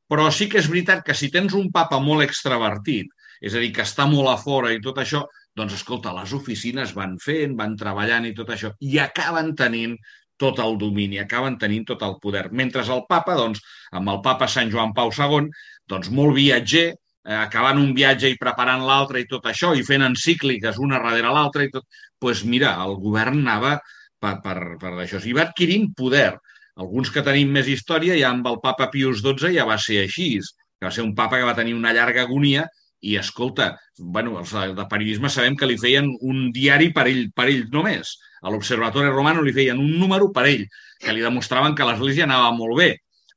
però 0.06 0.28
sí 0.30 0.48
que 0.50 0.61
és 0.62 0.68
veritat 0.70 1.02
que 1.06 1.14
si 1.18 1.32
tens 1.35 1.54
un 1.59 1.72
papa 1.74 1.98
molt 2.02 2.24
extravertit, 2.24 3.11
és 3.42 3.54
a 3.54 3.62
dir, 3.62 3.72
que 3.74 3.85
està 3.85 4.06
molt 4.09 4.30
a 4.30 4.37
fora 4.40 4.70
i 4.72 4.80
tot 4.82 5.00
això, 5.02 5.24
doncs, 5.56 5.74
escolta, 5.80 6.14
les 6.16 6.32
oficines 6.37 6.94
van 6.96 7.16
fent, 7.22 7.56
van 7.59 7.74
treballant 7.78 8.28
i 8.28 8.35
tot 8.37 8.52
això, 8.54 8.72
i 8.80 9.00
acaben 9.02 9.54
tenint 9.59 9.96
tot 10.40 10.61
el 10.62 10.77
domini, 10.79 11.18
acaben 11.22 11.59
tenint 11.59 11.87
tot 11.88 12.03
el 12.07 12.16
poder. 12.22 12.46
Mentre 12.53 12.85
el 12.85 13.03
papa, 13.09 13.37
doncs, 13.38 13.62
amb 13.92 14.12
el 14.12 14.22
papa 14.25 14.49
Sant 14.49 14.70
Joan 14.72 14.92
Pau 14.96 15.12
II, 15.12 15.51
doncs 15.88 16.11
molt 16.12 16.37
viatger, 16.37 16.87
eh, 16.92 17.37
acabant 17.37 17.81
un 17.81 17.92
viatge 17.96 18.31
i 18.33 18.40
preparant 18.40 18.85
l'altre 18.87 19.22
i 19.22 19.29
tot 19.31 19.46
això, 19.51 19.75
i 19.75 19.85
fent 19.87 20.05
encícliques 20.07 20.81
una 20.83 21.01
darrere 21.03 21.33
l'altra 21.33 21.64
i 21.64 21.72
tot, 21.72 21.85
doncs 21.85 22.05
pues 22.18 22.44
mira, 22.49 22.75
el 22.85 22.96
govern 23.01 23.42
anava 23.42 23.77
per, 24.20 24.38
per, 24.44 24.59
per 24.81 24.94
d'això. 24.96 25.20
I 25.20 25.35
va 25.37 25.49
adquirint 25.49 25.90
poder. 25.96 26.31
Alguns 26.77 27.11
que 27.12 27.25
tenim 27.25 27.53
més 27.53 27.68
història, 27.72 28.16
ja 28.20 28.31
amb 28.33 28.46
el 28.49 28.61
papa 28.62 28.90
Pius 28.92 29.22
XII 29.25 29.55
ja 29.57 29.64
va 29.68 29.79
ser 29.81 30.03
així, 30.03 30.35
que 30.77 30.88
va 30.88 30.92
ser 30.92 31.05
un 31.05 31.14
papa 31.16 31.40
que 31.40 31.49
va 31.49 31.57
tenir 31.57 31.75
una 31.77 31.92
llarga 31.96 32.25
agonia 32.27 32.66
i, 33.01 33.16
escolta, 33.20 33.70
bueno, 33.99 34.38
els 34.40 34.53
de 34.53 34.87
periodisme 34.90 35.31
sabem 35.33 35.57
que 35.57 35.68
li 35.68 35.79
feien 35.81 36.11
un 36.20 36.51
diari 36.53 36.90
per 36.96 37.07
ell, 37.09 37.27
per 37.37 37.49
ell 37.53 37.64
només. 37.72 38.16
A 38.46 38.52
l'Observatori 38.52 39.11
Romano 39.11 39.42
li 39.42 39.54
feien 39.56 39.80
un 39.82 39.96
número 39.98 40.30
per 40.35 40.46
ell, 40.52 40.62
que 41.02 41.12
li 41.12 41.24
demostraven 41.24 41.74
que 41.74 41.87
l'Església 41.88 42.28
anava 42.28 42.54
molt 42.54 42.78
bé 42.78 42.92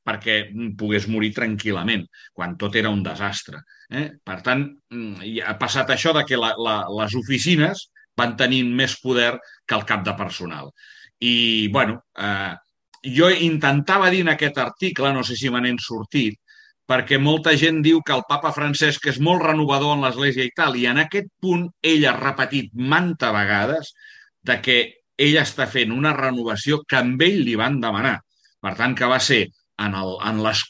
perquè 0.10 0.39
pogués 0.80 1.08
morir 1.12 1.32
tranquil·lament, 1.36 2.06
quan 2.34 2.56
tot 2.58 2.78
era 2.80 2.89
un 2.89 3.04
desastre. 3.06 3.62
Eh? 3.89 4.08
Per 4.26 4.38
tant, 4.45 4.63
mm, 4.89 5.28
ha 5.45 5.56
passat 5.60 5.91
això 5.93 6.13
de 6.15 6.24
que 6.26 6.39
la, 6.39 6.54
la, 6.58 6.78
les 7.02 7.15
oficines 7.19 7.89
van 8.17 8.36
tenint 8.39 8.72
més 8.76 8.95
poder 9.04 9.34
que 9.67 9.78
el 9.78 9.86
cap 9.86 10.04
de 10.06 10.15
personal. 10.17 10.72
I, 11.19 11.67
bueno, 11.74 12.00
eh, 12.17 12.54
jo 13.15 13.30
intentava 13.30 14.10
dir 14.10 14.24
en 14.26 14.34
aquest 14.34 14.58
article, 14.58 15.13
no 15.13 15.24
sé 15.24 15.38
si 15.39 15.52
me 15.52 15.62
n'he 15.63 15.76
sortit, 15.84 16.39
perquè 16.89 17.19
molta 17.22 17.54
gent 17.58 17.84
diu 17.86 18.02
que 18.02 18.15
el 18.15 18.26
papa 18.28 18.52
Francesc 18.56 19.12
és 19.12 19.19
molt 19.22 19.43
renovador 19.45 19.93
en 19.93 20.06
l'Església 20.06 20.48
i 20.48 20.54
tal, 20.56 20.76
i 20.76 20.88
en 20.89 21.04
aquest 21.04 21.30
punt 21.41 21.67
ell 21.86 22.08
ha 22.10 22.15
repetit 22.17 22.72
manta 22.74 23.30
vegades 23.36 23.93
de 24.50 24.58
que 24.65 24.80
ell 25.25 25.38
està 25.41 25.67
fent 25.67 25.91
una 25.95 26.13
renovació 26.15 26.82
que 26.88 26.99
amb 26.99 27.21
ell 27.25 27.41
li 27.45 27.55
van 27.60 27.79
demanar. 27.84 28.17
Per 28.63 28.73
tant, 28.79 28.95
que 28.95 29.08
va 29.08 29.19
ser 29.23 29.43
en, 29.79 29.95
el, 29.95 30.15
en, 30.29 30.41
les, 30.45 30.63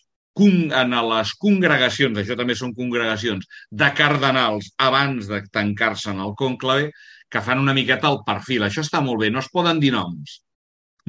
en 0.81 0.97
les 1.12 1.33
congregacions, 1.43 2.17
això 2.21 2.38
també 2.39 2.57
són 2.57 2.75
congregacions, 2.77 3.47
de 3.71 3.89
cardenals 3.97 4.71
abans 4.89 5.29
de 5.29 5.41
tancar-se 5.53 6.12
en 6.13 6.21
el 6.25 6.35
conclave, 6.38 6.91
que 7.29 7.41
fan 7.45 7.62
una 7.62 7.75
miqueta 7.77 8.09
el 8.09 8.21
perfil. 8.25 8.65
Això 8.65 8.83
està 8.85 9.01
molt 9.05 9.21
bé, 9.21 9.29
no 9.33 9.41
es 9.43 9.49
poden 9.53 9.81
dir 9.81 9.93
noms, 9.93 10.39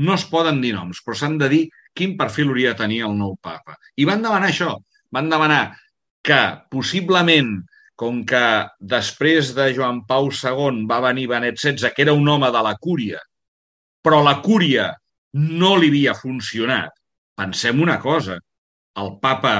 no 0.04 0.16
es 0.16 0.26
poden 0.28 0.60
dir 0.60 0.74
noms, 0.76 1.00
però 1.04 1.16
s'han 1.16 1.38
de 1.40 1.48
dir 1.52 1.62
quin 1.96 2.16
perfil 2.20 2.52
hauria 2.52 2.74
de 2.74 2.82
tenir 2.84 3.02
el 3.08 3.16
nou 3.18 3.34
papa. 3.42 3.76
I 3.96 4.06
van 4.08 4.22
demanar 4.24 4.52
això, 4.52 4.74
van 5.12 5.32
demanar 5.32 5.62
que 6.24 6.40
possiblement, 6.72 7.56
com 8.00 8.22
que 8.24 8.44
després 8.80 9.50
de 9.56 9.66
Joan 9.76 10.04
Pau 10.08 10.30
II 10.32 10.84
va 10.88 11.02
venir 11.04 11.26
Benet 11.28 11.58
XVI, 11.60 11.92
que 11.96 12.04
era 12.06 12.16
un 12.16 12.28
home 12.28 12.48
de 12.52 12.62
la 12.64 12.76
cúria, 12.80 13.20
però 14.02 14.22
la 14.24 14.38
cúria 14.44 14.90
no 15.36 15.74
li 15.76 15.90
havia 15.92 16.16
funcionat. 16.18 16.90
Pensem 17.36 17.80
una 17.80 17.98
cosa, 18.00 18.38
el 19.00 19.14
papa, 19.22 19.54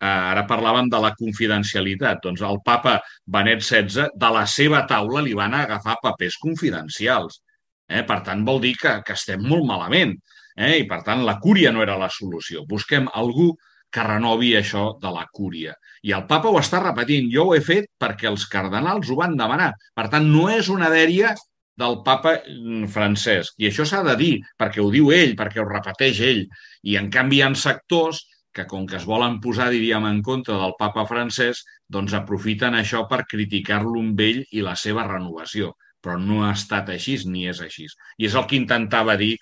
eh, 0.00 0.06
ara 0.06 0.46
parlàvem 0.46 0.90
de 0.92 1.00
la 1.02 1.14
confidencialitat, 1.18 2.20
doncs 2.22 2.44
el 2.44 2.60
papa 2.64 2.98
Benet 3.24 3.64
XVI, 3.64 4.10
de 4.14 4.30
la 4.34 4.44
seva 4.46 4.84
taula 4.86 5.24
li 5.24 5.34
van 5.34 5.54
agafar 5.54 5.98
papers 6.02 6.38
confidencials 6.42 7.40
Eh? 7.88 8.02
Per 8.06 8.20
tant, 8.26 8.42
vol 8.46 8.60
dir 8.62 8.74
que, 8.80 8.98
que 9.06 9.14
estem 9.14 9.42
molt 9.46 9.66
malament. 9.68 10.14
Eh? 10.56 10.74
I, 10.82 10.84
per 10.90 11.02
tant, 11.06 11.22
la 11.26 11.38
cúria 11.42 11.72
no 11.72 11.82
era 11.84 11.98
la 12.00 12.10
solució. 12.12 12.64
Busquem 12.68 13.08
algú 13.14 13.52
que 13.92 14.04
renovi 14.04 14.52
això 14.58 14.88
de 15.02 15.12
la 15.14 15.24
cúria. 15.32 15.76
I 16.06 16.12
el 16.16 16.26
papa 16.30 16.50
ho 16.50 16.58
està 16.60 16.82
repetint. 16.82 17.30
Jo 17.32 17.48
ho 17.50 17.54
he 17.56 17.62
fet 17.64 17.88
perquè 18.02 18.28
els 18.30 18.46
cardenals 18.50 19.10
ho 19.10 19.18
van 19.20 19.36
demanar. 19.38 19.72
Per 19.94 20.08
tant, 20.12 20.26
no 20.32 20.48
és 20.52 20.70
una 20.72 20.90
dèria 20.92 21.34
del 21.76 22.00
papa 22.06 22.38
mm, 22.40 22.88
Francesc. 22.92 23.56
I 23.60 23.70
això 23.70 23.86
s'ha 23.88 24.02
de 24.06 24.16
dir, 24.20 24.32
perquè 24.58 24.82
ho 24.82 24.88
diu 24.92 25.12
ell, 25.14 25.36
perquè 25.38 25.62
ho 25.62 25.68
repeteix 25.68 26.22
ell. 26.24 26.44
I, 26.82 26.96
en 27.00 27.10
canvi, 27.12 27.40
hi 27.40 27.46
ha 27.46 27.52
sectors 27.54 28.24
que, 28.56 28.64
com 28.68 28.86
que 28.88 28.96
es 28.96 29.04
volen 29.04 29.40
posar, 29.44 29.68
diríem, 29.72 30.06
en 30.08 30.22
contra 30.24 30.56
del 30.60 30.76
papa 30.78 31.04
Francesc, 31.08 31.66
doncs 31.92 32.16
aprofiten 32.16 32.74
això 32.74 33.04
per 33.10 33.26
criticar-lo 33.28 34.00
amb 34.00 34.22
ell 34.24 34.40
i 34.50 34.64
la 34.64 34.76
seva 34.80 35.04
renovació 35.08 35.74
però 36.06 36.20
no 36.22 36.44
ha 36.46 36.52
estat 36.54 36.92
així 36.94 37.16
ni 37.26 37.48
és 37.50 37.60
així. 37.64 37.88
I 38.20 38.28
és 38.28 38.34
el 38.38 38.46
que 38.46 38.54
intentava 38.60 39.16
dir 39.18 39.32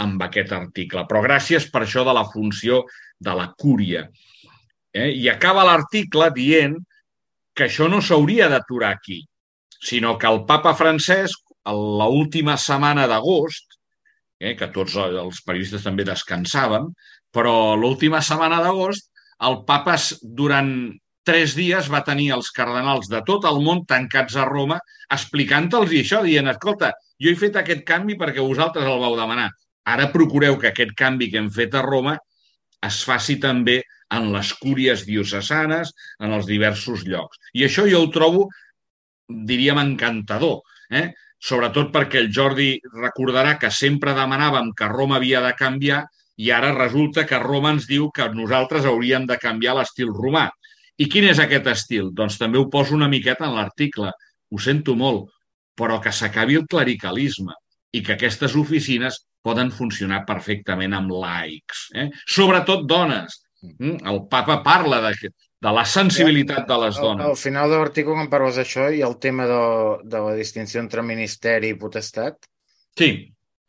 amb 0.00 0.22
aquest 0.24 0.54
article. 0.56 1.04
Però 1.10 1.20
gràcies 1.24 1.68
per 1.70 1.84
això 1.84 2.04
de 2.06 2.14
la 2.16 2.24
funció 2.30 2.82
de 3.20 3.34
la 3.36 3.50
cúria. 3.60 4.06
Eh? 4.94 5.10
I 5.20 5.28
acaba 5.28 5.66
l'article 5.68 6.30
dient 6.34 6.78
que 7.54 7.68
això 7.68 7.90
no 7.90 8.00
s'hauria 8.02 8.48
d'aturar 8.50 8.94
aquí, 8.96 9.20
sinó 9.78 10.16
que 10.18 10.30
el 10.30 10.42
papa 10.48 10.72
Francesc, 10.74 11.53
a 11.64 12.08
última 12.08 12.56
setmana 12.60 13.06
d'agost, 13.10 13.78
eh, 14.40 14.54
que 14.58 14.68
tots 14.72 14.96
els 15.00 15.40
periodistes 15.46 15.84
també 15.86 16.04
descansaven, 16.04 16.90
però 17.32 17.74
l'última 17.76 18.20
setmana 18.22 18.60
d'agost, 18.62 19.10
el 19.44 19.62
papa 19.68 19.96
durant 20.22 20.70
tres 21.24 21.54
dies 21.56 21.88
va 21.90 22.04
tenir 22.04 22.30
els 22.36 22.50
cardenals 22.54 23.08
de 23.10 23.22
tot 23.26 23.46
el 23.48 23.62
món 23.64 23.82
tancats 23.88 24.36
a 24.36 24.44
Roma 24.48 24.78
explicant-los 25.14 25.92
això, 25.96 26.20
dient, 26.24 26.48
escolta, 26.52 26.92
jo 27.20 27.32
he 27.32 27.38
fet 27.38 27.56
aquest 27.56 27.82
canvi 27.88 28.18
perquè 28.20 28.44
vosaltres 28.44 28.86
el 28.88 29.00
vau 29.00 29.16
demanar. 29.18 29.50
Ara 29.88 30.10
procureu 30.12 30.58
que 30.60 30.70
aquest 30.70 30.94
canvi 30.96 31.30
que 31.32 31.40
hem 31.40 31.50
fet 31.52 31.74
a 31.74 31.82
Roma 31.84 32.16
es 32.84 33.00
faci 33.08 33.38
també 33.40 33.80
en 34.14 34.30
les 34.32 34.52
cúries 34.60 35.04
diocesanes, 35.08 35.90
en 36.20 36.32
els 36.36 36.46
diversos 36.46 37.04
llocs. 37.08 37.40
I 37.56 37.64
això 37.66 37.86
jo 37.90 38.04
ho 38.04 38.10
trobo, 38.12 38.46
diríem, 39.28 39.80
encantador. 39.80 40.60
Eh? 40.90 41.08
Sobretot 41.44 41.90
perquè 41.92 42.22
el 42.22 42.30
Jordi 42.32 42.70
recordarà 42.94 43.58
que 43.60 43.70
sempre 43.70 44.14
demanàvem 44.16 44.70
que 44.76 44.88
Roma 44.88 45.18
havia 45.18 45.42
de 45.44 45.52
canviar 45.58 46.04
i 46.40 46.50
ara 46.50 46.72
resulta 46.74 47.26
que 47.28 47.40
Roma 47.42 47.74
ens 47.74 47.88
diu 47.90 48.08
que 48.14 48.30
nosaltres 48.32 48.86
hauríem 48.88 49.26
de 49.28 49.36
canviar 49.42 49.76
l'estil 49.78 50.12
romà. 50.14 50.48
I 50.96 51.08
quin 51.10 51.28
és 51.28 51.42
aquest 51.42 51.68
estil? 51.70 52.10
Doncs 52.16 52.38
també 52.40 52.58
ho 52.58 52.70
poso 52.70 52.94
una 52.96 53.10
miqueta 53.12 53.44
en 53.48 53.58
l'article. 53.58 54.10
Ho 54.50 54.58
sento 54.62 54.94
molt, 54.96 55.28
però 55.76 56.00
que 56.00 56.12
s'acabi 56.14 56.56
el 56.60 56.66
clericalisme 56.70 57.54
i 57.94 58.02
que 58.02 58.16
aquestes 58.16 58.56
oficines 58.58 59.20
poden 59.44 59.70
funcionar 59.70 60.24
perfectament 60.26 60.94
amb 60.96 61.12
laics. 61.12 61.88
Eh? 61.94 62.08
Sobretot 62.24 62.86
dones. 62.88 63.42
Mm? 63.78 63.98
El 64.08 64.24
papa 64.32 64.62
parla 64.64 65.02
de, 65.04 65.30
de 65.64 65.72
la 65.72 65.84
sensibilitat 65.88 66.66
de 66.68 66.76
les 66.82 66.98
dones. 67.00 67.24
Al, 67.24 67.32
al 67.32 67.40
final 67.40 67.70
de 67.72 67.78
l'article, 67.80 68.16
quan 68.18 68.28
parles 68.32 68.58
d'això, 68.60 68.90
ha 68.90 69.06
el 69.08 69.16
tema 69.22 69.46
de, 69.48 69.62
de 70.12 70.20
la 70.26 70.34
distinció 70.36 70.82
entre 70.82 71.04
ministeri 71.06 71.72
i 71.72 71.78
potestat? 71.80 72.36
Sí, 72.98 73.10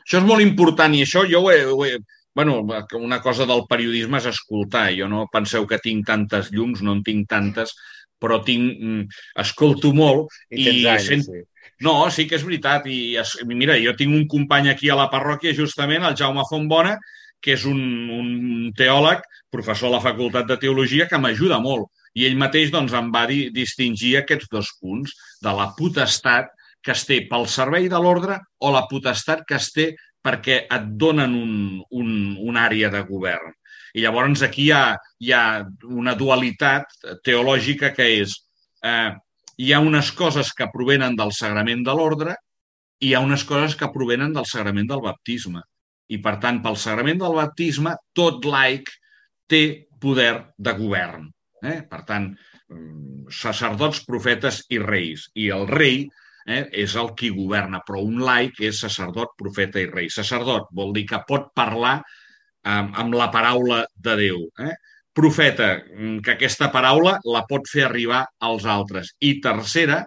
això 0.03 0.19
és 0.19 0.27
molt 0.27 0.43
important 0.43 0.93
i 0.97 1.05
això 1.05 1.23
jo 1.29 1.45
ho 1.45 1.51
he, 1.53 1.63
ho 1.71 1.79
he, 1.87 1.95
bueno, 2.35 2.59
una 2.99 3.21
cosa 3.23 3.47
del 3.47 3.63
periodisme 3.69 4.19
és 4.19 4.29
escoltar. 4.33 4.89
Jo 4.97 5.07
no 5.11 5.29
penseu 5.31 5.67
que 5.69 5.79
tinc 5.81 6.05
tantes 6.11 6.51
llums, 6.51 6.83
no 6.83 6.97
en 6.97 7.03
tinc 7.07 7.29
tantes, 7.31 7.73
però 8.19 8.41
tinc, 8.43 8.75
mm, 8.75 9.19
escolto 9.45 9.93
molt 9.95 10.35
i, 10.49 10.65
i 10.65 10.87
anys, 10.91 11.07
sent, 11.07 11.27
sí. 11.29 11.43
No, 11.83 11.97
sí 12.11 12.23
que 12.27 12.37
és 12.37 12.43
veritat. 12.47 12.85
I 12.91 13.15
es, 13.19 13.37
mira, 13.47 13.75
jo 13.83 13.95
tinc 13.99 14.15
un 14.15 14.27
company 14.31 14.69
aquí 14.71 14.91
a 14.91 14.99
la 14.99 15.09
parròquia, 15.11 15.55
justament, 15.55 16.03
el 16.07 16.15
Jaume 16.19 16.43
Fontbona, 16.49 16.95
que 17.41 17.55
és 17.55 17.65
un, 17.69 17.79
un 18.11 18.29
teòleg, 18.77 19.23
professor 19.51 19.91
a 19.91 19.97
la 19.97 20.03
Facultat 20.03 20.47
de 20.49 20.57
Teologia, 20.61 21.07
que 21.09 21.19
m'ajuda 21.21 21.59
molt. 21.63 21.91
I 22.15 22.25
ell 22.27 22.37
mateix 22.39 22.71
doncs, 22.71 22.95
em 22.95 23.11
va 23.11 23.25
di 23.29 23.49
distingir 23.55 24.15
aquests 24.19 24.49
dos 24.51 24.71
punts 24.81 25.15
de 25.43 25.53
la 25.55 25.71
potestat 25.77 26.51
que 26.85 26.93
es 26.93 27.03
té 27.09 27.23
pel 27.29 27.47
servei 27.49 27.89
de 27.89 27.99
l'ordre 27.99 28.39
o 28.61 28.71
la 28.71 28.85
potestat 28.89 29.43
que 29.49 29.57
es 29.57 29.71
té 29.73 29.89
perquè 30.25 30.63
et 30.71 30.87
donen 31.01 31.35
un, 31.37 31.53
un, 31.91 32.09
una 32.41 32.65
àrea 32.69 32.91
de 32.93 33.01
govern. 33.09 33.53
I 33.95 34.03
llavors 34.03 34.43
aquí 34.45 34.67
hi 34.67 34.71
ha, 34.75 34.95
hi 35.21 35.31
ha 35.31 35.43
una 35.87 36.15
dualitat 36.19 36.97
teològica 37.25 37.93
que 37.95 38.07
és 38.21 38.33
eh, 38.83 39.11
hi 39.57 39.71
ha 39.71 39.79
unes 39.79 40.11
coses 40.11 40.51
que 40.53 40.67
provenen 40.73 41.15
del 41.19 41.31
sagrament 41.35 41.85
de 41.85 41.95
l'ordre 41.95 42.35
i 42.99 43.11
hi 43.11 43.13
ha 43.15 43.23
unes 43.23 43.45
coses 43.47 43.77
que 43.79 43.91
provenen 43.93 44.33
del 44.35 44.47
sagrament 44.49 44.89
del 44.89 45.03
baptisme. 45.05 45.61
I, 46.13 46.19
per 46.21 46.35
tant, 46.43 46.61
pel 46.63 46.77
sagrament 46.77 47.21
del 47.21 47.37
baptisme, 47.37 47.95
tot 48.17 48.45
laic 48.45 48.91
té 49.49 49.63
poder 50.01 50.33
de 50.57 50.73
govern. 50.77 51.25
Eh? 51.65 51.79
Per 51.89 52.01
tant, 52.07 52.29
mm, 52.69 53.31
sacerdots, 53.33 54.03
profetes 54.05 54.63
i 54.69 54.79
reis. 54.81 55.29
I 55.33 55.49
el 55.55 55.65
rei 55.71 56.03
eh, 56.45 56.63
és 56.85 56.95
el 56.95 57.13
qui 57.17 57.31
governa, 57.33 57.81
però 57.85 58.03
un 58.05 58.21
laic 58.21 58.61
és 58.69 58.81
sacerdot, 58.85 59.33
profeta 59.37 59.81
i 59.81 59.89
rei. 59.89 60.09
Sacerdot 60.13 60.69
vol 60.77 60.93
dir 60.93 61.05
que 61.09 61.23
pot 61.27 61.49
parlar 61.57 61.97
amb, 62.65 62.93
amb 62.93 63.17
la 63.17 63.31
paraula 63.33 63.83
de 63.95 64.17
Déu. 64.21 64.43
Eh? 64.61 64.75
Profeta, 65.15 65.71
mm, 65.79 66.19
que 66.21 66.35
aquesta 66.35 66.69
paraula 66.73 67.17
la 67.25 67.45
pot 67.49 67.69
fer 67.71 67.87
arribar 67.87 68.25
als 68.39 68.65
altres. 68.65 69.15
I 69.21 69.39
tercera, 69.41 70.03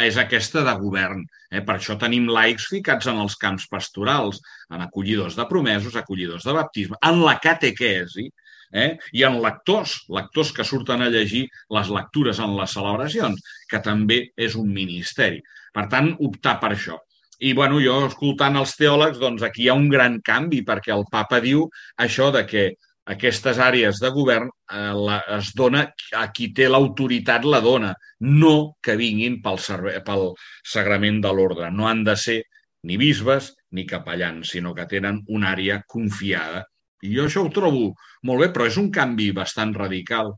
és 0.00 0.16
aquesta 0.18 0.64
de 0.66 0.74
govern. 0.80 1.22
Eh? 1.50 1.62
Per 1.62 1.76
això 1.76 1.96
tenim 2.00 2.26
laics 2.30 2.66
ficats 2.70 3.06
en 3.10 3.20
els 3.22 3.36
camps 3.40 3.66
pastorals, 3.70 4.40
en 4.70 4.82
acollidors 4.82 5.36
de 5.38 5.46
promesos, 5.50 5.96
acollidors 5.96 6.46
de 6.46 6.54
baptisme, 6.56 6.98
en 7.02 7.22
la 7.22 7.36
catequesi, 7.42 8.28
eh? 8.74 8.90
i 9.12 9.24
en 9.26 9.40
lectors, 9.42 10.00
lectors 10.10 10.52
que 10.52 10.66
surten 10.66 11.04
a 11.04 11.10
llegir 11.14 11.46
les 11.76 11.90
lectures 11.94 12.40
en 12.42 12.56
les 12.58 12.74
celebracions, 12.74 13.42
que 13.70 13.82
també 13.82 14.20
és 14.36 14.56
un 14.58 14.70
ministeri. 14.74 15.42
Per 15.74 15.86
tant, 15.90 16.14
optar 16.26 16.58
per 16.62 16.74
això. 16.74 16.98
I, 17.42 17.52
bueno, 17.52 17.80
jo, 17.82 17.98
escoltant 18.08 18.56
els 18.56 18.76
teòlegs, 18.78 19.18
doncs 19.18 19.42
aquí 19.42 19.64
hi 19.64 19.70
ha 19.70 19.78
un 19.78 19.88
gran 19.90 20.20
canvi, 20.24 20.62
perquè 20.66 20.94
el 20.94 21.06
papa 21.10 21.40
diu 21.42 21.66
això 22.00 22.30
de 22.34 22.44
que 22.46 22.68
aquestes 23.12 23.58
àrees 23.60 24.00
de 24.00 24.10
govern 24.14 24.48
eh, 24.48 24.92
la, 24.96 25.18
es 25.36 25.52
dona 25.56 25.84
a 26.16 26.24
qui 26.32 26.50
té 26.56 26.68
l'autoritat 26.70 27.44
la 27.44 27.60
dona, 27.64 27.92
no 28.20 28.74
que 28.82 28.96
vinguin 28.96 29.40
pel, 29.44 29.60
servei, 29.60 30.00
pel 30.04 30.30
sagrament 30.64 31.20
de 31.24 31.32
l'ordre. 31.32 31.70
No 31.70 31.88
han 31.88 32.04
de 32.06 32.16
ser 32.16 32.40
ni 32.88 32.96
bisbes 33.00 33.52
ni 33.76 33.84
capellans, 33.88 34.54
sinó 34.54 34.74
que 34.74 34.88
tenen 34.88 35.20
una 35.28 35.52
àrea 35.52 35.82
confiada. 35.88 36.64
I 37.04 37.12
jo 37.16 37.26
això 37.28 37.44
ho 37.44 37.52
trobo 37.52 37.90
molt 38.24 38.40
bé, 38.40 38.48
però 38.54 38.68
és 38.70 38.78
un 38.80 38.90
canvi 38.92 39.30
bastant 39.36 39.74
radical. 39.76 40.32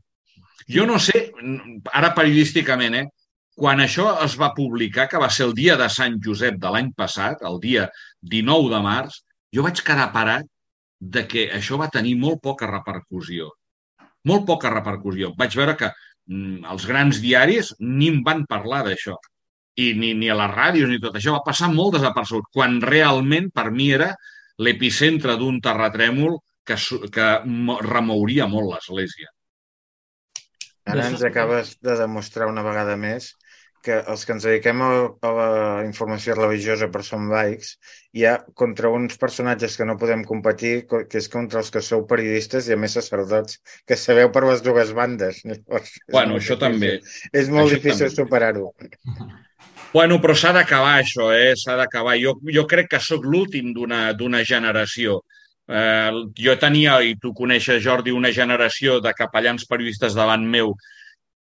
Jo 0.67 0.83
no 0.87 0.99
sé, 0.99 1.29
ara 1.95 2.11
periodísticament, 2.17 2.99
eh, 2.99 3.07
quan 3.57 3.79
això 3.81 4.09
es 4.25 4.35
va 4.37 4.51
publicar, 4.53 5.07
que 5.09 5.21
va 5.21 5.31
ser 5.33 5.47
el 5.47 5.55
dia 5.57 5.77
de 5.79 5.87
Sant 5.89 6.19
Josep 6.23 6.59
de 6.61 6.73
l'any 6.73 6.91
passat, 6.97 7.41
el 7.47 7.61
dia 7.63 7.87
19 8.21 8.69
de 8.75 8.81
març, 8.83 9.21
jo 9.55 9.63
vaig 9.65 9.79
quedar 9.81 10.11
parat 10.13 10.45
de 10.99 11.23
que 11.29 11.47
això 11.53 11.77
va 11.77 11.91
tenir 11.93 12.15
molt 12.19 12.41
poca 12.43 12.69
repercussió. 12.69 13.49
Molt 14.27 14.45
poca 14.47 14.71
repercussió. 14.73 15.31
Vaig 15.37 15.55
veure 15.55 15.75
que 15.79 15.91
mm, 15.91 16.65
els 16.73 16.87
grans 16.89 17.21
diaris 17.23 17.73
ni 17.79 18.09
en 18.13 18.23
van 18.25 18.45
parlar 18.49 18.83
d'això. 18.87 19.17
I 19.77 19.91
ni, 19.93 20.13
ni 20.17 20.29
a 20.33 20.37
les 20.39 20.53
ràdios 20.55 20.89
ni 20.89 20.99
tot 20.99 21.15
això. 21.15 21.35
Va 21.37 21.45
passar 21.45 21.69
molt 21.73 21.99
desapercebut, 21.99 22.49
quan 22.53 22.79
realment 22.81 23.51
per 23.53 23.69
mi 23.71 23.91
era 23.93 24.11
l'epicentre 24.57 25.37
d'un 25.37 25.59
terratrèmol 25.61 26.39
que, 26.65 26.77
que 27.13 27.27
remouria 27.85 28.47
molt 28.49 28.73
l'Església. 28.73 29.29
Ara 30.87 31.09
ens 31.11 31.23
acabes 31.27 31.75
de 31.83 31.97
demostrar 31.99 32.47
una 32.49 32.63
vegada 32.65 32.95
més 32.99 33.33
que 33.87 33.97
els 34.11 34.25
que 34.27 34.35
ens 34.35 34.45
dediquem 34.47 34.83
a, 34.83 34.89
a 35.23 35.31
la 35.37 35.49
informació 35.87 36.35
religiosa 36.35 36.89
per 36.91 37.05
som 37.07 37.29
laics, 37.31 37.77
hi 38.17 38.25
ha 38.27 38.35
contra 38.61 38.91
uns 38.91 39.15
personatges 39.21 39.77
que 39.79 39.87
no 39.87 39.97
podem 40.01 40.25
competir, 40.27 40.75
que 40.91 41.21
és 41.21 41.29
contra 41.31 41.63
els 41.63 41.71
que 41.71 41.83
sou 41.85 42.03
periodistes 42.09 42.67
i 42.67 42.75
a 42.75 42.79
més 42.81 42.97
sacerdots, 42.99 43.61
que 43.87 43.99
sabeu 43.99 44.31
per 44.35 44.43
les 44.49 44.63
dues 44.65 44.91
bandes. 44.97 45.43
Llavors, 45.47 45.93
bueno, 46.11 46.41
això 46.41 46.59
difícil. 46.59 46.63
també. 46.65 46.93
És 47.31 47.51
molt 47.53 47.71
això 47.71 47.81
difícil 47.81 48.15
superar-ho. 48.15 48.71
Bueno, 49.87 50.17
però 50.21 50.33
s'ha 50.35 50.49
d'acabar 50.53 50.97
això, 50.99 51.29
eh? 51.33 51.53
S'ha 51.57 51.77
d'acabar. 51.79 52.17
Jo, 52.19 52.33
jo 52.53 52.65
crec 52.69 52.89
que 52.91 52.99
sóc 53.01 53.23
l'últim 53.25 53.71
d'una 53.73 54.41
generació. 54.45 55.21
Eh, 55.67 56.11
jo 56.37 56.55
tenia, 56.59 56.99
i 57.03 57.15
tu 57.19 57.31
coneixes, 57.33 57.79
Jordi, 57.83 58.11
una 58.13 58.29
generació 58.35 58.99
de 59.03 59.15
capellans 59.15 59.65
periodistes 59.67 60.15
davant 60.15 60.43
meu 60.47 60.75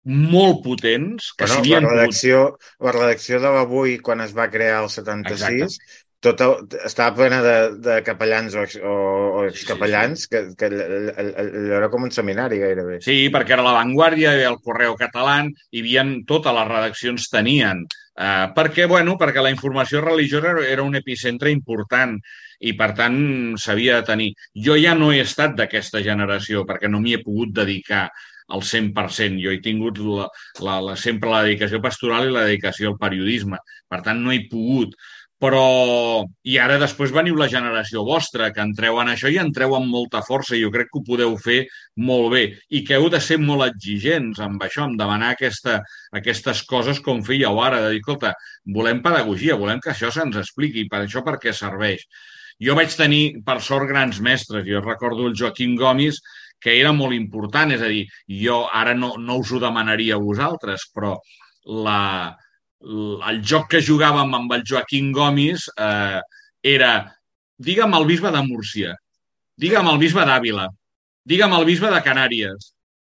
molt 0.05 0.61
potents 0.63 1.31
que 1.37 1.47
bueno, 1.49 1.89
la 1.89 1.93
redacció, 1.95 2.41
pogut... 2.53 2.73
la 2.87 2.95
redacció 2.99 3.39
de 3.41 3.53
l'avui 3.57 3.99
quan 4.05 4.21
es 4.21 4.35
va 4.37 4.51
crear 4.53 4.83
el 4.83 4.89
76 4.93 5.79
tot 6.25 6.41
el, 6.41 6.53
estava 6.87 7.13
plena 7.17 7.41
de, 7.43 7.57
de 7.85 7.97
capellans 8.05 8.55
o, 8.57 8.63
o, 8.81 8.93
o 9.39 9.43
excapellans 9.45 10.25
que, 10.31 10.41
que 10.57 10.69
allò 10.69 11.77
era 11.81 11.89
com 11.93 12.07
un 12.07 12.13
seminari 12.13 12.57
gairebé. 12.61 12.97
Sí, 13.05 13.17
perquè 13.33 13.53
era 13.57 13.65
l'avantguàrdia, 13.65 14.31
hi 14.31 14.39
havia 14.39 14.53
el 14.53 14.61
Correu 14.63 14.95
Català, 14.97 15.37
hi 15.45 15.83
havia 15.83 16.05
totes 16.27 16.57
les 16.57 16.71
redaccions 16.71 17.29
tenien. 17.33 17.83
Uh, 18.15 18.47
perquè, 18.55 18.87
bueno, 18.87 19.17
perquè 19.19 19.43
la 19.43 19.51
informació 19.53 20.01
religiosa 20.01 20.55
era 20.63 20.85
un 20.85 20.95
epicentre 20.97 21.51
important 21.51 22.15
i, 22.63 22.73
per 22.79 22.93
tant, 22.97 23.17
s'havia 23.59 23.99
de 23.99 24.07
tenir. 24.07 24.29
Jo 24.67 24.79
ja 24.79 24.95
no 24.97 25.11
he 25.11 25.19
estat 25.21 25.57
d'aquesta 25.59 26.01
generació 26.05 26.63
perquè 26.65 26.89
no 26.89 27.03
m'hi 27.03 27.17
he 27.17 27.25
pogut 27.25 27.51
dedicar 27.53 28.07
al 28.47 28.61
100%. 28.61 29.41
Jo 29.41 29.53
he 29.53 29.61
tingut 29.63 29.99
la, 30.03 30.29
la, 30.61 30.79
la, 30.89 30.95
sempre 30.99 31.31
la 31.31 31.43
dedicació 31.45 31.81
pastoral 31.83 32.29
i 32.29 32.33
la 32.33 32.47
dedicació 32.49 32.93
al 32.93 32.99
periodisme. 33.01 33.61
Per 33.89 34.01
tant, 34.05 34.21
no 34.23 34.33
he 34.33 34.45
pogut. 34.51 34.95
Però... 35.41 36.23
I 36.47 36.55
ara 36.61 36.77
després 36.79 37.11
veniu 37.13 37.35
la 37.35 37.49
generació 37.51 38.05
vostra, 38.07 38.51
que 38.55 38.63
entreu 38.63 39.01
en 39.01 39.09
això 39.11 39.29
i 39.31 39.39
entreu 39.41 39.75
amb 39.75 39.91
molta 39.91 40.21
força. 40.25 40.55
Jo 40.59 40.71
crec 40.73 40.91
que 40.91 41.01
ho 41.01 41.07
podeu 41.07 41.35
fer 41.41 41.57
molt 42.09 42.31
bé 42.33 42.43
i 42.69 42.83
que 42.87 42.95
heu 42.99 43.09
de 43.11 43.19
ser 43.23 43.39
molt 43.41 43.65
exigents 43.67 44.39
amb 44.45 44.63
això, 44.63 44.85
amb 44.85 44.99
demanar 45.01 45.33
aquesta, 45.33 45.81
aquestes 46.15 46.63
coses 46.69 47.01
com 47.03 47.23
fèieu 47.25 47.59
ara, 47.61 47.81
de 47.83 47.91
dir, 47.95 48.03
escolta, 48.03 48.31
volem 48.77 49.03
pedagogia, 49.03 49.59
volem 49.59 49.83
que 49.83 49.91
això 49.91 50.13
se'ns 50.13 50.39
expliqui, 50.41 50.87
per 50.91 51.03
això 51.03 51.25
per 51.25 51.37
què 51.41 51.53
serveix. 51.53 52.07
Jo 52.63 52.75
vaig 52.77 52.93
tenir, 52.95 53.23
per 53.43 53.59
sort, 53.59 53.89
grans 53.89 54.21
mestres. 54.23 54.63
Jo 54.67 54.79
recordo 54.79 55.27
el 55.27 55.35
Joaquim 55.35 55.75
Gomis, 55.75 56.21
que 56.65 56.73
era 56.81 56.91
molt 56.97 57.13
important. 57.13 57.75
És 57.75 57.83
a 57.85 57.91
dir, 57.91 58.07
jo 58.41 58.63
ara 58.73 58.95
no, 58.97 59.13
no 59.21 59.37
us 59.43 59.53
ho 59.53 59.61
demanaria 59.61 60.17
a 60.17 60.23
vosaltres, 60.23 60.87
però 60.95 61.13
la, 61.85 62.33
el 63.29 63.41
joc 63.45 63.69
que 63.75 63.83
jugàvem 63.85 64.33
amb 64.39 64.57
el 64.57 64.65
Joaquim 64.65 65.11
Gomis 65.13 65.69
eh, 65.77 66.19
era, 66.75 66.91
digue'm 67.61 67.93
el 67.99 68.09
bisbe 68.09 68.33
de 68.33 68.41
Múrcia, 68.49 68.97
digue'm 69.61 69.93
el 69.93 70.01
bisbe 70.01 70.25
d'Àvila, 70.25 70.67
digue'm 71.29 71.53
el 71.59 71.69
bisbe 71.69 71.93
de 71.93 72.01
Canàries. 72.09 72.71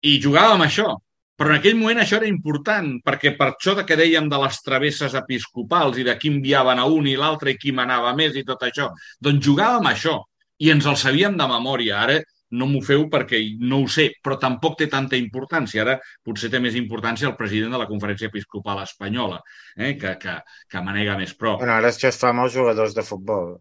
I 0.06 0.18
jugàvem 0.22 0.62
això. 0.64 0.94
Però 1.40 1.54
en 1.54 1.56
aquell 1.56 1.76
moment 1.76 2.02
això 2.02 2.18
era 2.18 2.28
important, 2.28 2.98
perquè 3.00 3.30
per 3.36 3.46
això 3.48 3.72
que 3.88 3.96
dèiem 3.96 4.26
de 4.28 4.38
les 4.42 4.58
travesses 4.60 5.14
episcopals 5.16 5.96
i 5.96 6.04
de 6.04 6.12
qui 6.20 6.28
enviaven 6.28 6.78
a 6.78 6.84
un 6.84 7.06
i 7.08 7.14
l'altre 7.16 7.54
i 7.54 7.56
qui 7.56 7.72
manava 7.72 8.12
més 8.16 8.36
i 8.36 8.42
tot 8.44 8.66
això, 8.66 8.90
doncs 9.24 9.46
jugàvem 9.46 9.88
això 9.88 10.18
i 10.60 10.68
ens 10.68 10.84
el 10.84 10.98
sabíem 11.00 11.38
de 11.40 11.46
memòria. 11.48 12.02
Ara 12.04 12.18
no 12.56 12.66
m'ho 12.70 12.80
feu 12.84 13.06
perquè 13.12 13.40
no 13.60 13.82
ho 13.84 13.88
sé, 13.90 14.08
però 14.24 14.38
tampoc 14.40 14.78
té 14.80 14.88
tanta 14.90 15.18
importància. 15.18 15.84
Ara 15.84 15.98
potser 16.26 16.50
té 16.52 16.60
més 16.62 16.76
importància 16.78 17.28
el 17.28 17.36
president 17.38 17.76
de 17.76 17.80
la 17.82 17.88
Conferència 17.90 18.30
Episcopal 18.30 18.82
Espanyola, 18.82 19.40
eh, 19.76 19.94
que, 20.00 20.16
que, 20.22 20.36
que 20.70 20.84
manega 20.84 21.16
més. 21.20 21.36
Però... 21.38 21.56
Bueno, 21.60 21.76
ara 21.78 21.92
això 21.92 22.10
es 22.10 22.18
fa 22.20 22.32
amb 22.34 22.46
els 22.46 22.56
jugadors 22.56 22.96
de 22.96 23.06
futbol. 23.06 23.54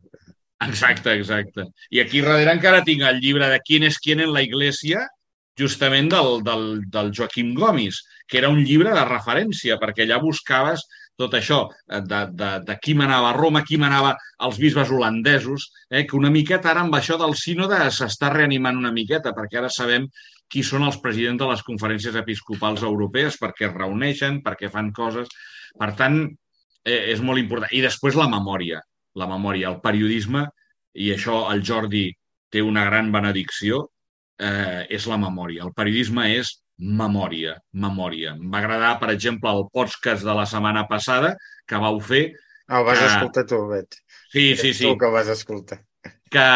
Exacte, 0.65 1.13
exacte. 1.15 1.69
I 1.95 2.02
aquí 2.04 2.21
darrere 2.25 2.52
encara 2.58 2.84
tinc 2.84 3.06
el 3.08 3.21
llibre 3.23 3.47
de 3.47 3.62
Quién 3.63 3.86
és 3.88 3.99
quién 4.04 4.19
en 4.25 4.34
la 4.36 4.43
Iglesia, 4.43 5.06
justament 5.60 6.10
del, 6.12 6.39
del, 6.43 6.65
del 6.91 7.12
Joaquim 7.15 7.54
Gomis, 7.56 8.02
que 8.28 8.39
era 8.39 8.49
un 8.52 8.63
llibre 8.63 8.93
de 8.95 9.06
referència, 9.08 9.78
perquè 9.80 10.06
allà 10.06 10.19
buscaves 10.23 10.86
tot 11.19 11.36
això 11.36 11.60
eh, 11.67 12.01
de, 12.08 12.23
de, 12.39 12.49
de 12.67 12.75
qui 12.82 12.95
manava 12.97 13.36
Roma, 13.36 13.63
qui 13.67 13.79
manava 13.82 14.15
els 14.48 14.60
bisbes 14.62 14.91
holandesos, 14.96 15.69
eh, 15.91 16.06
que 16.08 16.17
una 16.17 16.31
miqueta 16.33 16.71
ara 16.71 16.85
amb 16.85 16.96
això 16.96 17.19
del 17.19 17.35
sínode 17.35 17.79
s'està 17.96 18.31
reanimant 18.33 18.79
una 18.79 18.94
miqueta, 18.96 19.35
perquè 19.35 19.60
ara 19.62 19.71
sabem 19.73 20.08
qui 20.50 20.63
són 20.65 20.85
els 20.87 20.98
presidents 21.04 21.41
de 21.41 21.50
les 21.52 21.63
conferències 21.65 22.15
episcopals 22.17 22.85
europees, 22.87 23.37
perquè 23.41 23.67
es 23.67 23.75
reuneixen, 23.75 24.39
perquè 24.46 24.71
fan 24.73 24.94
coses. 24.96 25.29
Per 25.77 25.91
tant, 26.00 26.23
eh, 26.85 27.04
és 27.13 27.21
molt 27.21 27.41
important. 27.41 27.69
I 27.75 27.83
després 27.85 28.17
la 28.17 28.29
memòria, 28.31 28.81
la 29.19 29.27
memòria, 29.29 29.69
el 29.69 29.81
periodisme, 29.83 30.48
i 30.96 31.12
això 31.13 31.44
el 31.54 31.62
Jordi 31.62 32.08
té 32.50 32.63
una 32.65 32.85
gran 32.87 33.12
benedicció, 33.13 33.83
eh, 34.39 34.87
és 34.89 35.06
la 35.08 35.19
memòria. 35.21 35.67
El 35.67 35.75
periodisme 35.75 36.31
és 36.39 36.56
memòria, 36.80 37.58
memòria. 37.73 38.36
Em 38.38 38.52
va 38.52 38.62
agradar, 38.63 38.94
per 39.02 39.12
exemple, 39.13 39.52
el 39.52 39.67
podcast 39.73 40.23
de 40.25 40.36
la 40.36 40.46
setmana 40.50 40.86
passada 40.88 41.36
que 41.67 41.82
vau 41.82 42.00
fer. 42.00 42.30
Ah, 42.67 42.80
el 42.80 42.88
vas 42.88 43.00
que... 43.00 43.12
escoltar 43.12 43.46
tu, 43.50 43.62
Bet. 43.67 44.00
Sí, 44.32 44.56
sí, 44.56 44.73
sí. 44.73 44.88
Tu 44.88 44.98
que 44.98 45.12
vas 45.12 45.27
escoltar. 45.27 45.82
Que, 46.32 46.48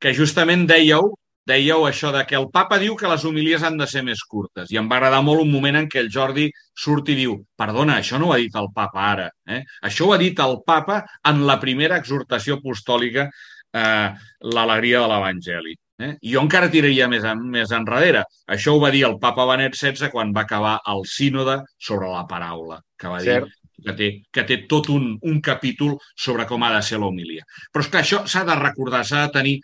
que 0.00 0.14
justament 0.16 0.66
dèieu 0.70 1.12
dèieu 1.46 1.84
això 1.86 2.10
de 2.10 2.24
que 2.26 2.34
el 2.34 2.48
papa 2.50 2.78
diu 2.82 2.96
que 2.98 3.08
les 3.08 3.24
homilies 3.24 3.62
han 3.62 3.76
de 3.78 3.86
ser 3.86 4.02
més 4.06 4.22
curtes. 4.26 4.70
I 4.72 4.80
em 4.80 4.88
va 4.90 4.98
agradar 4.98 5.22
molt 5.22 5.44
un 5.44 5.52
moment 5.52 5.78
en 5.78 5.86
què 5.90 6.00
el 6.02 6.10
Jordi 6.12 6.48
surt 6.74 7.12
i 7.14 7.18
diu 7.20 7.36
perdona, 7.58 8.00
això 8.00 8.18
no 8.18 8.30
ho 8.30 8.34
ha 8.34 8.40
dit 8.42 8.54
el 8.58 8.72
papa 8.74 9.04
ara. 9.12 9.28
Eh? 9.46 9.62
Això 9.86 10.08
ho 10.08 10.14
ha 10.14 10.18
dit 10.18 10.42
el 10.42 10.58
papa 10.66 11.04
en 11.30 11.44
la 11.46 11.60
primera 11.62 12.00
exhortació 12.02 12.58
apostòlica 12.58 13.28
eh, 13.30 14.08
l'alegria 14.56 15.04
de 15.04 15.12
l'Evangeli. 15.12 15.76
Eh? 15.98 16.12
Jo 16.28 16.42
encara 16.44 16.68
tiraria 16.72 17.06
més, 17.08 17.24
en, 17.24 17.44
més 17.52 17.70
enrere. 17.72 18.24
Això 18.52 18.74
ho 18.76 18.80
va 18.82 18.90
dir 18.92 19.06
el 19.08 19.16
papa 19.22 19.46
Benet 19.48 19.76
XVI 19.76 20.10
quan 20.12 20.34
va 20.36 20.44
acabar 20.44 20.74
el 20.92 21.06
sínode 21.08 21.62
sobre 21.78 22.10
la 22.12 22.26
paraula, 22.28 22.82
que 23.00 23.12
va 23.12 23.22
dir 23.24 23.38
que 23.84 23.94
té, 23.96 24.08
que 24.32 24.44
té 24.48 24.58
tot 24.68 24.88
un, 24.92 25.14
un 25.22 25.40
capítol 25.44 25.96
sobre 26.16 26.46
com 26.48 26.64
ha 26.64 26.72
de 26.74 26.82
ser 26.84 27.00
l'homilia. 27.00 27.44
Però 27.72 27.84
és 27.84 27.90
que 27.92 28.00
això 28.00 28.22
s'ha 28.28 28.44
de 28.48 28.56
recordar, 28.60 29.04
s'ha 29.04 29.26
de 29.26 29.34
tenir 29.38 29.56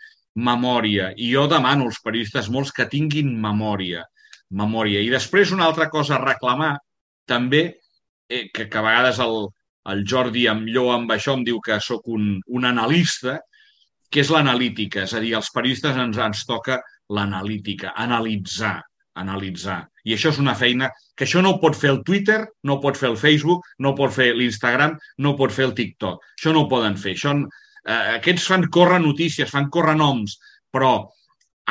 memòria. 0.49 1.11
I 1.17 1.29
jo 1.33 1.47
demano 1.49 1.87
als 1.89 2.01
periodistes 2.03 2.49
molts 2.53 2.73
que 2.73 2.89
tinguin 2.89 3.33
memòria. 3.41 4.03
Memòria. 4.53 5.01
I 5.01 5.09
després 5.13 5.53
una 5.53 5.65
altra 5.69 5.89
cosa 5.89 6.17
a 6.17 6.23
reclamar, 6.23 6.75
també, 7.29 7.63
eh, 8.29 8.47
que, 8.53 8.67
que 8.69 8.79
a 8.79 8.85
vegades 8.85 9.19
el, 9.23 9.47
el 9.93 10.03
Jordi 10.09 10.47
em 10.51 10.65
lloa 10.69 10.97
amb 10.99 11.13
això, 11.15 11.37
em 11.37 11.45
diu 11.47 11.61
que 11.63 11.79
sóc 11.81 12.07
un, 12.13 12.37
un 12.47 12.69
analista, 12.69 13.39
que 14.13 14.21
és 14.21 14.29
l'analítica. 14.29 15.07
És 15.07 15.15
a 15.17 15.21
dir, 15.23 15.33
als 15.35 15.49
periodistes 15.53 15.97
ens, 15.97 16.19
ens 16.21 16.43
toca 16.45 16.77
l'analítica, 17.13 17.95
analitzar, 17.97 18.77
analitzar. 19.19 19.79
I 20.05 20.13
això 20.15 20.33
és 20.33 20.39
una 20.41 20.55
feina 20.57 20.89
que 21.17 21.25
això 21.25 21.41
no 21.41 21.55
ho 21.55 21.59
pot 21.61 21.77
fer 21.79 21.91
el 21.93 22.01
Twitter, 22.05 22.39
no 22.67 22.77
ho 22.77 22.83
pot 22.83 22.99
fer 22.99 23.09
el 23.09 23.17
Facebook, 23.17 23.65
no 23.79 23.93
ho 23.93 23.97
pot 23.97 24.13
fer 24.13 24.31
l'Instagram, 24.37 24.95
no 25.17 25.33
ho 25.33 25.39
pot 25.39 25.53
fer 25.55 25.67
el 25.69 25.75
TikTok. 25.77 26.29
Això 26.37 26.53
no 26.53 26.65
ho 26.65 26.69
poden 26.71 26.97
fer. 26.99 27.15
Això, 27.17 27.33
eh, 27.85 27.99
aquests 28.19 28.47
fan 28.51 28.69
córrer 28.77 29.01
notícies, 29.01 29.51
fan 29.51 29.69
córrer 29.73 29.97
noms, 29.97 30.37
però 30.73 30.93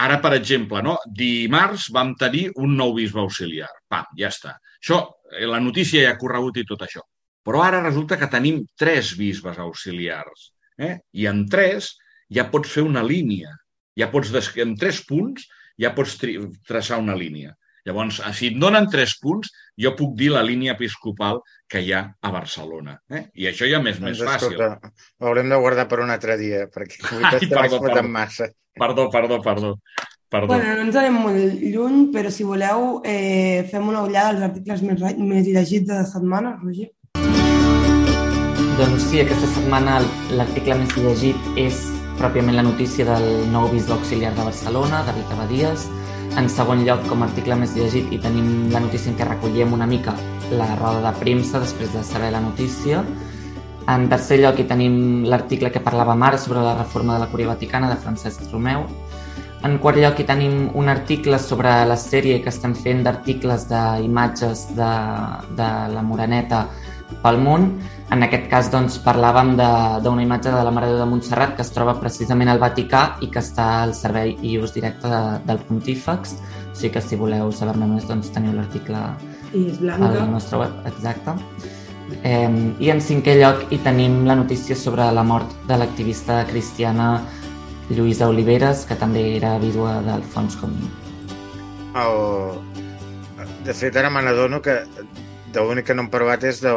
ara, 0.03 0.19
per 0.25 0.35
exemple, 0.39 0.83
no? 0.83 0.99
dimarts 1.07 1.91
vam 1.95 2.15
tenir 2.19 2.49
un 2.57 2.77
nou 2.77 2.95
bisbe 2.99 3.21
auxiliar. 3.23 3.71
Pam, 3.89 4.11
ja 4.19 4.33
està. 4.33 4.57
Això, 4.81 5.03
eh, 5.31 5.47
la 5.47 5.61
notícia 5.61 6.03
ja 6.07 6.15
ha 6.15 6.21
corregut 6.21 6.59
i 6.59 6.67
tot 6.69 6.87
això. 6.89 7.05
Però 7.43 7.63
ara 7.63 7.83
resulta 7.83 8.17
que 8.19 8.31
tenim 8.31 8.63
tres 8.79 9.17
bisbes 9.19 9.59
auxiliars. 9.59 10.53
Eh? 10.79 10.97
I 11.19 11.27
en 11.27 11.45
tres 11.51 11.91
ja 12.33 12.49
pots 12.53 12.73
fer 12.73 12.85
una 12.87 13.03
línia. 13.07 13.53
Ja 13.99 14.09
pots, 14.13 14.33
en 14.63 14.77
tres 14.81 15.03
punts, 15.09 15.45
ja 15.81 15.93
pots 15.97 16.17
traçar 16.69 17.01
una 17.03 17.17
línia. 17.19 17.53
Llavors, 17.83 18.21
si 18.39 18.53
et 18.53 18.59
donen 18.63 18.87
tres 18.91 19.17
punts, 19.19 19.51
jo 19.81 19.91
puc 19.99 20.15
dir 20.19 20.31
la 20.31 20.45
línia 20.47 20.77
episcopal 20.77 21.41
que 21.71 21.83
hi 21.83 21.91
ha 21.97 22.05
a 22.15 22.31
Barcelona. 22.31 22.95
Eh? 23.11 23.25
I 23.43 23.49
això 23.51 23.67
ja 23.67 23.81
m'és 23.83 23.99
més 23.99 24.21
doncs, 24.21 24.29
fàcil. 24.29 24.55
Escolta, 24.55 24.93
ho 25.19 25.31
haurem 25.31 25.51
de 25.51 25.59
guardar 25.65 25.89
per 25.91 25.99
un 26.05 26.15
altre 26.15 26.39
dia, 26.39 26.69
perquè 26.71 27.03
Ai, 27.33 27.49
perdó, 27.51 27.81
perdó. 27.83 28.05
massa. 28.07 28.53
Perdó, 28.79 29.09
perdó, 29.11 29.41
perdó. 29.43 29.75
perdó. 30.31 30.53
Bueno, 30.55 30.77
no 30.79 30.87
ens 30.87 30.97
anem 30.97 31.19
molt 31.27 31.65
lluny, 31.75 32.05
però 32.15 32.31
si 32.31 32.47
voleu 32.47 33.01
eh, 33.05 33.67
fem 33.73 33.89
una 33.91 34.05
ullada 34.07 34.37
als 34.37 34.47
articles 34.53 34.85
més, 34.87 35.03
més 35.19 35.49
llegits 35.51 35.91
de 35.91 35.99
la 35.99 36.07
setmana, 36.07 36.55
Roger. 36.63 36.93
Doncs 38.79 39.11
sí, 39.11 39.19
aquesta 39.21 39.51
setmana 39.59 39.99
l'article 40.39 40.79
més 40.79 40.95
llegit 41.03 41.59
és 41.61 41.83
pròpiament 42.19 42.57
la 42.57 42.65
notícia 42.67 43.07
del 43.09 43.51
nou 43.53 43.69
bisbe 43.73 43.95
auxiliar 43.95 44.35
de 44.37 44.45
Barcelona, 44.47 45.03
David 45.07 45.33
Abadies, 45.35 45.89
en 46.39 46.49
segon 46.49 46.85
lloc, 46.87 47.03
com 47.11 47.23
a 47.23 47.27
article 47.29 47.57
més 47.61 47.75
llegit, 47.77 48.09
i 48.13 48.19
tenim 48.21 48.71
la 48.73 48.81
notícia 48.81 49.13
en 49.13 49.19
què 49.19 49.27
recolliem 49.29 49.73
una 49.77 49.87
mica 49.87 50.15
la 50.53 50.69
roda 50.77 51.03
de 51.05 51.13
premsa 51.21 51.61
després 51.61 51.93
de 51.93 52.05
saber 52.05 52.33
la 52.33 52.41
notícia. 52.41 53.03
En 53.89 54.07
tercer 54.09 54.39
lloc, 54.41 54.61
hi 54.61 54.69
tenim 54.69 55.25
l'article 55.29 55.73
que 55.75 55.83
parlava 55.83 56.15
ara 56.29 56.39
sobre 56.39 56.63
la 56.63 56.77
reforma 56.79 57.15
de 57.15 57.25
la 57.25 57.29
Cúria 57.29 57.49
Vaticana 57.49 57.91
de 57.91 57.97
Francesc 57.97 58.47
Romeu. 58.53 58.87
En 59.63 59.79
quart 59.79 59.99
lloc, 59.99 60.19
hi 60.19 60.27
tenim 60.27 60.71
un 60.75 60.89
article 60.89 61.39
sobre 61.39 61.71
la 61.87 61.97
sèrie 61.97 62.41
que 62.43 62.51
estem 62.51 62.75
fent 62.75 63.03
d'articles 63.05 63.69
d'imatges 63.69 64.69
de, 64.79 64.93
de 65.59 65.69
la 65.95 66.03
Moreneta 66.03 66.65
pel 67.23 67.39
món. 67.39 67.69
En 68.13 68.21
aquest 68.27 68.45
cas 68.53 68.67
doncs, 68.69 68.99
parlàvem 69.01 69.55
d'una 69.57 70.21
imatge 70.21 70.51
de 70.53 70.63
la 70.67 70.73
Mare 70.75 70.91
de 70.99 71.05
Montserrat 71.09 71.55
que 71.57 71.65
es 71.65 71.71
troba 71.73 71.95
precisament 71.97 72.51
al 72.53 72.59
Vaticà 72.61 73.17
i 73.25 73.31
que 73.33 73.41
està 73.41 73.69
al 73.87 73.95
servei 73.97 74.35
i 74.45 74.59
ús 74.61 74.75
directe 74.75 75.09
de, 75.09 75.21
del 75.49 75.63
Pontífex. 75.69 76.35
O 76.73 76.75
sigui 76.77 76.91
que 76.93 77.01
si 77.01 77.17
voleu 77.17 77.49
saber-ne 77.57 77.89
més 77.89 78.05
doncs, 78.11 78.29
teniu 78.35 78.53
l'article 78.59 79.01
al 79.97 80.19
nostre 80.29 80.61
web. 80.61 80.77
Exacte. 80.93 81.39
Eh, 82.21 82.53
I 82.85 82.93
en 82.93 83.01
cinquè 83.01 83.39
lloc 83.41 83.65
hi 83.73 83.81
tenim 83.81 84.27
la 84.29 84.37
notícia 84.37 84.77
sobre 84.77 85.09
la 85.17 85.25
mort 85.25 85.57
de 85.71 85.81
l'activista 85.81 86.43
cristiana 86.53 87.15
Lluïsa 87.89 88.29
Oliveres, 88.29 88.85
que 88.89 88.99
també 89.01 89.25
era 89.39 89.57
vídua 89.63 90.03
d'Alfons 90.05 90.61
Comín. 90.61 90.93
El... 91.97 92.61
De 93.65 93.73
fet, 93.73 93.97
ara 93.97 94.11
me 94.11 94.21
n'adono 94.21 94.61
que 94.61 94.83
l'únic 95.61 95.87
que 95.89 95.95
no 95.95 96.05
hem 96.05 96.11
parlat 96.13 96.45
és 96.49 96.61
de, 96.65 96.73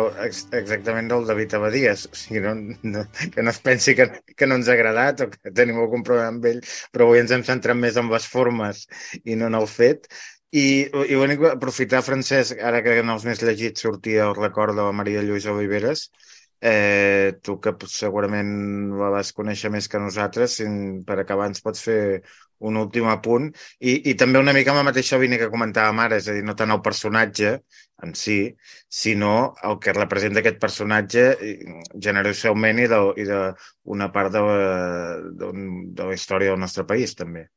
exactament 0.60 1.08
del 1.12 1.26
David 1.30 1.56
Abadies. 1.58 2.06
O 2.12 2.18
sigui, 2.20 2.42
no, 2.44 2.54
no, 2.84 3.04
que 3.34 3.46
no 3.46 3.54
es 3.54 3.60
pensi 3.64 3.96
que, 3.96 4.10
que 4.36 4.50
no 4.50 4.60
ens 4.60 4.68
ha 4.68 4.76
agradat 4.76 5.24
o 5.24 5.30
que 5.32 5.54
tenim 5.56 5.80
algun 5.80 6.04
problema 6.04 6.34
amb 6.34 6.48
ell, 6.52 6.62
però 6.92 7.08
avui 7.08 7.22
ens 7.24 7.32
hem 7.36 7.46
centrat 7.48 7.80
més 7.80 8.00
en 8.02 8.12
les 8.12 8.28
formes 8.28 8.86
i 9.24 9.40
no 9.40 9.48
en 9.52 9.60
el 9.62 9.68
fet. 9.72 10.10
I, 10.56 10.66
i 10.88 11.16
l'únic 11.18 11.42
aprofitar, 11.50 12.04
Francesc, 12.06 12.60
ara 12.64 12.84
que 12.84 13.00
en 13.02 13.12
els 13.12 13.26
més 13.28 13.42
llegits 13.44 13.84
sortia 13.88 14.28
el 14.30 14.36
record 14.38 14.76
de 14.76 14.84
la 14.84 14.96
Maria 14.96 15.24
Lluïsa 15.26 15.56
Oliveres, 15.56 16.10
eh, 16.62 17.36
tu 17.44 17.60
que 17.62 17.74
segurament 17.92 18.50
la 19.00 19.12
vas 19.14 19.32
conèixer 19.36 19.72
més 19.74 19.88
que 19.92 20.02
nosaltres, 20.02 20.60
si, 20.60 20.68
per 21.08 21.20
acabar 21.22 21.50
ens 21.52 21.64
pots 21.66 21.84
fer 21.88 22.00
un 22.66 22.78
últim 22.80 23.08
apunt, 23.12 23.50
i, 23.80 23.98
i 24.12 24.14
també 24.16 24.40
una 24.40 24.54
mica 24.56 24.72
amb 24.72 24.80
la 24.80 24.88
mateixa 24.90 25.20
línia 25.22 25.42
que 25.42 25.52
comentàvem 25.52 26.00
ara, 26.06 26.20
és 26.22 26.30
a 26.30 26.36
dir, 26.38 26.44
no 26.48 26.56
tant 26.56 26.72
el 26.72 26.82
personatge 26.86 27.58
en 28.04 28.14
si, 28.16 28.38
sinó 28.88 29.56
el 29.68 29.78
que 29.84 29.96
representa 29.96 30.42
aquest 30.42 30.62
personatge 30.62 31.26
generosament 32.08 32.80
i 32.84 32.88
d'una 32.88 34.10
part 34.16 34.34
de 34.36 34.46
de, 34.46 35.52
de 36.00 36.08
la 36.08 36.16
història 36.16 36.54
del 36.54 36.64
nostre 36.64 36.88
país, 36.88 37.16
també. 37.16 37.48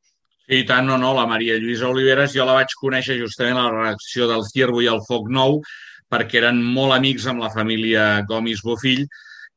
Sí, 0.49 0.63
tant, 0.65 0.87
no, 0.89 0.97
no, 0.97 1.13
la 1.13 1.27
Maria 1.29 1.59
Lluïsa 1.61 1.91
Oliveres 1.93 2.33
jo 2.33 2.47
la 2.49 2.55
vaig 2.57 2.73
conèixer 2.81 3.19
justament 3.19 3.59
a 3.61 3.67
la 3.67 3.73
redacció 3.75 4.29
del 4.31 4.47
Ciervo 4.49 4.81
i 4.81 4.89
el 4.89 5.03
Foc 5.05 5.29
Nou, 5.29 5.59
perquè 6.11 6.43
eren 6.43 6.61
molt 6.63 6.97
amics 6.97 7.27
amb 7.29 7.45
la 7.45 7.53
família 7.55 8.25
Gomis 8.29 8.65
Bofill, 8.65 9.05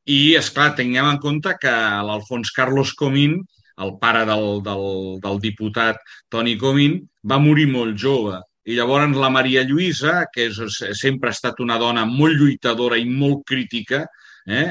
i, 0.04 0.34
és 0.38 0.50
clar 0.50 0.72
tinguem 0.76 1.08
en 1.08 1.18
compte 1.22 1.54
que 1.62 1.72
l'Alfons 2.06 2.50
Carlos 2.54 2.92
Comín 2.98 3.38
el 3.82 3.96
pare 3.98 4.24
del, 4.26 4.62
del, 4.62 4.86
del 5.22 5.40
diputat 5.40 6.00
Toni 6.30 6.56
Comín, 6.58 7.00
va 7.24 7.40
morir 7.42 7.68
molt 7.70 7.98
jove. 7.98 8.40
I 8.68 8.76
llavors 8.78 9.16
la 9.18 9.30
Maria 9.32 9.64
Lluïsa, 9.66 10.26
que 10.32 10.48
és, 10.50 10.60
sempre 10.98 11.30
ha 11.30 11.36
estat 11.36 11.60
una 11.64 11.78
dona 11.82 12.04
molt 12.06 12.38
lluitadora 12.38 12.98
i 13.00 13.08
molt 13.08 13.42
crítica, 13.48 14.04
eh? 14.46 14.68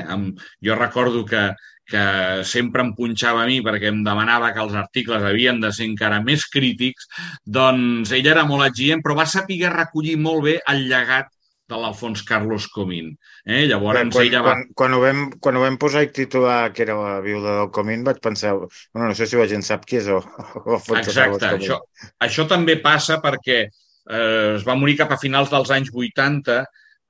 jo 0.64 0.78
recordo 0.78 1.26
que, 1.28 1.50
que 1.92 2.06
sempre 2.48 2.86
em 2.86 2.94
punxava 2.96 3.44
a 3.44 3.50
mi 3.50 3.60
perquè 3.66 3.92
em 3.92 4.00
demanava 4.06 4.54
que 4.56 4.64
els 4.64 4.78
articles 4.80 5.28
havien 5.28 5.60
de 5.64 5.74
ser 5.76 5.90
encara 5.90 6.22
més 6.24 6.48
crítics, 6.48 7.10
doncs 7.44 8.16
ella 8.16 8.36
era 8.38 8.48
molt 8.48 8.70
exigent, 8.70 9.04
però 9.04 9.18
va 9.20 9.28
saber 9.28 9.60
recollir 9.76 10.18
molt 10.20 10.48
bé 10.48 10.58
el 10.72 10.88
llegat 10.88 11.32
de 11.72 11.80
l'Alfons 11.80 12.24
Carlos 12.28 12.68
Comín. 12.72 13.14
Eh? 13.46 13.64
Llavors 13.70 14.02
quan, 14.12 14.26
ella 14.26 14.42
va... 14.44 14.56
Quan, 14.56 14.66
quan, 14.78 14.96
ho 14.98 15.02
vam, 15.04 15.22
quan 15.44 15.58
ho 15.58 15.64
vam 15.64 15.78
posar 15.82 16.04
i 16.06 16.12
titular 16.16 16.74
que 16.76 16.84
era 16.86 16.98
la 17.00 17.20
viuda 17.24 17.58
del 17.62 17.72
Comín 17.76 18.04
vaig 18.08 18.20
pensar, 18.24 18.58
bueno, 18.60 19.08
no 19.08 19.16
sé 19.18 19.30
si 19.30 19.40
la 19.40 19.48
gent 19.52 19.64
sap 19.66 19.88
qui 19.88 20.02
és 20.02 20.10
o, 20.12 20.20
o 20.66 20.82
Exacte, 21.00 21.54
això, 21.56 21.80
això 22.28 22.48
també 22.50 22.78
passa 22.84 23.22
perquè 23.24 23.62
eh, 23.64 24.56
es 24.58 24.68
va 24.68 24.78
morir 24.80 24.98
cap 25.00 25.16
a 25.16 25.20
finals 25.22 25.52
dels 25.54 25.72
anys 25.74 25.94
80. 25.94 26.60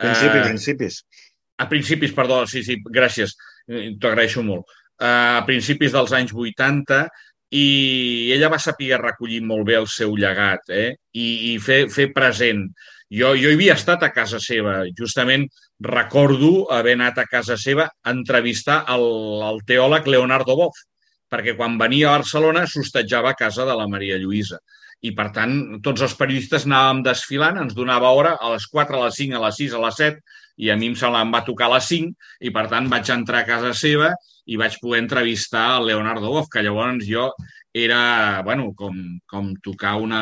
Principis, 0.02 0.38
eh, 0.38 0.46
principis. 0.50 1.02
A 1.62 1.68
principis, 1.70 2.14
perdó, 2.18 2.44
sí, 2.50 2.64
sí, 2.66 2.78
gràcies, 2.94 3.36
eh, 3.70 3.92
t'ho 3.98 4.14
agraeixo 4.14 4.46
molt. 4.46 4.70
Eh, 5.02 5.10
a 5.10 5.44
principis 5.48 5.94
dels 5.94 6.14
anys 6.18 6.34
80 6.38 7.04
i 7.52 8.32
ella 8.32 8.50
va 8.52 8.62
saber 8.64 8.96
recollir 9.02 9.42
molt 9.44 9.66
bé 9.68 9.76
el 9.76 9.88
seu 9.92 10.14
llegat 10.16 10.70
eh? 10.72 10.94
I, 11.12 11.26
i 11.52 11.56
fer, 11.60 11.82
fer 11.92 12.08
present 12.16 12.64
jo, 13.12 13.34
jo 13.36 13.52
havia 13.52 13.76
estat 13.76 14.04
a 14.08 14.12
casa 14.16 14.40
seva. 14.40 14.82
Justament 14.98 15.48
recordo 15.84 16.68
haver 16.72 16.96
anat 16.98 17.20
a 17.20 17.28
casa 17.28 17.58
seva 17.60 17.90
a 17.92 18.14
entrevistar 18.16 18.84
el, 18.94 19.08
el 19.50 19.64
teòleg 19.68 20.08
Leonardo 20.08 20.56
Boff, 20.60 20.86
perquè 21.32 21.56
quan 21.58 21.78
venia 21.80 22.10
a 22.10 22.20
Barcelona 22.20 22.68
s'hostatjava 22.68 23.32
a 23.32 23.40
casa 23.40 23.68
de 23.68 23.76
la 23.78 23.88
Maria 23.92 24.20
Lluïsa. 24.20 24.60
I, 25.02 25.16
per 25.18 25.32
tant, 25.34 25.56
tots 25.82 26.04
els 26.06 26.14
periodistes 26.16 26.68
anàvem 26.68 27.02
desfilant, 27.08 27.58
ens 27.58 27.74
donava 27.74 28.12
hora 28.14 28.36
a 28.38 28.52
les 28.54 28.68
4, 28.70 29.00
a 29.00 29.08
les 29.08 29.18
5, 29.18 29.38
a 29.40 29.46
les 29.48 29.58
6, 29.58 29.74
a 29.74 29.82
les 29.82 29.98
7, 29.98 30.22
i 30.62 30.70
a 30.70 30.76
mi 30.78 30.92
em 30.92 30.98
sembla 31.00 31.24
em 31.26 31.32
va 31.34 31.42
tocar 31.48 31.72
a 31.72 31.76
les 31.76 31.88
5, 31.90 32.12
i 32.46 32.52
per 32.54 32.68
tant 32.70 32.90
vaig 32.92 33.10
entrar 33.10 33.42
a 33.42 33.48
casa 33.48 33.72
seva 33.78 34.12
i 34.46 34.60
vaig 34.62 34.78
poder 34.82 35.02
entrevistar 35.02 35.66
el 35.80 35.90
Leonardo 35.90 36.30
Boff, 36.30 36.52
que 36.54 36.62
llavors 36.62 37.08
jo 37.08 37.32
era, 37.74 38.42
bueno, 38.46 38.74
com, 38.78 38.98
com 39.32 39.54
tocar 39.64 39.96
una, 40.04 40.22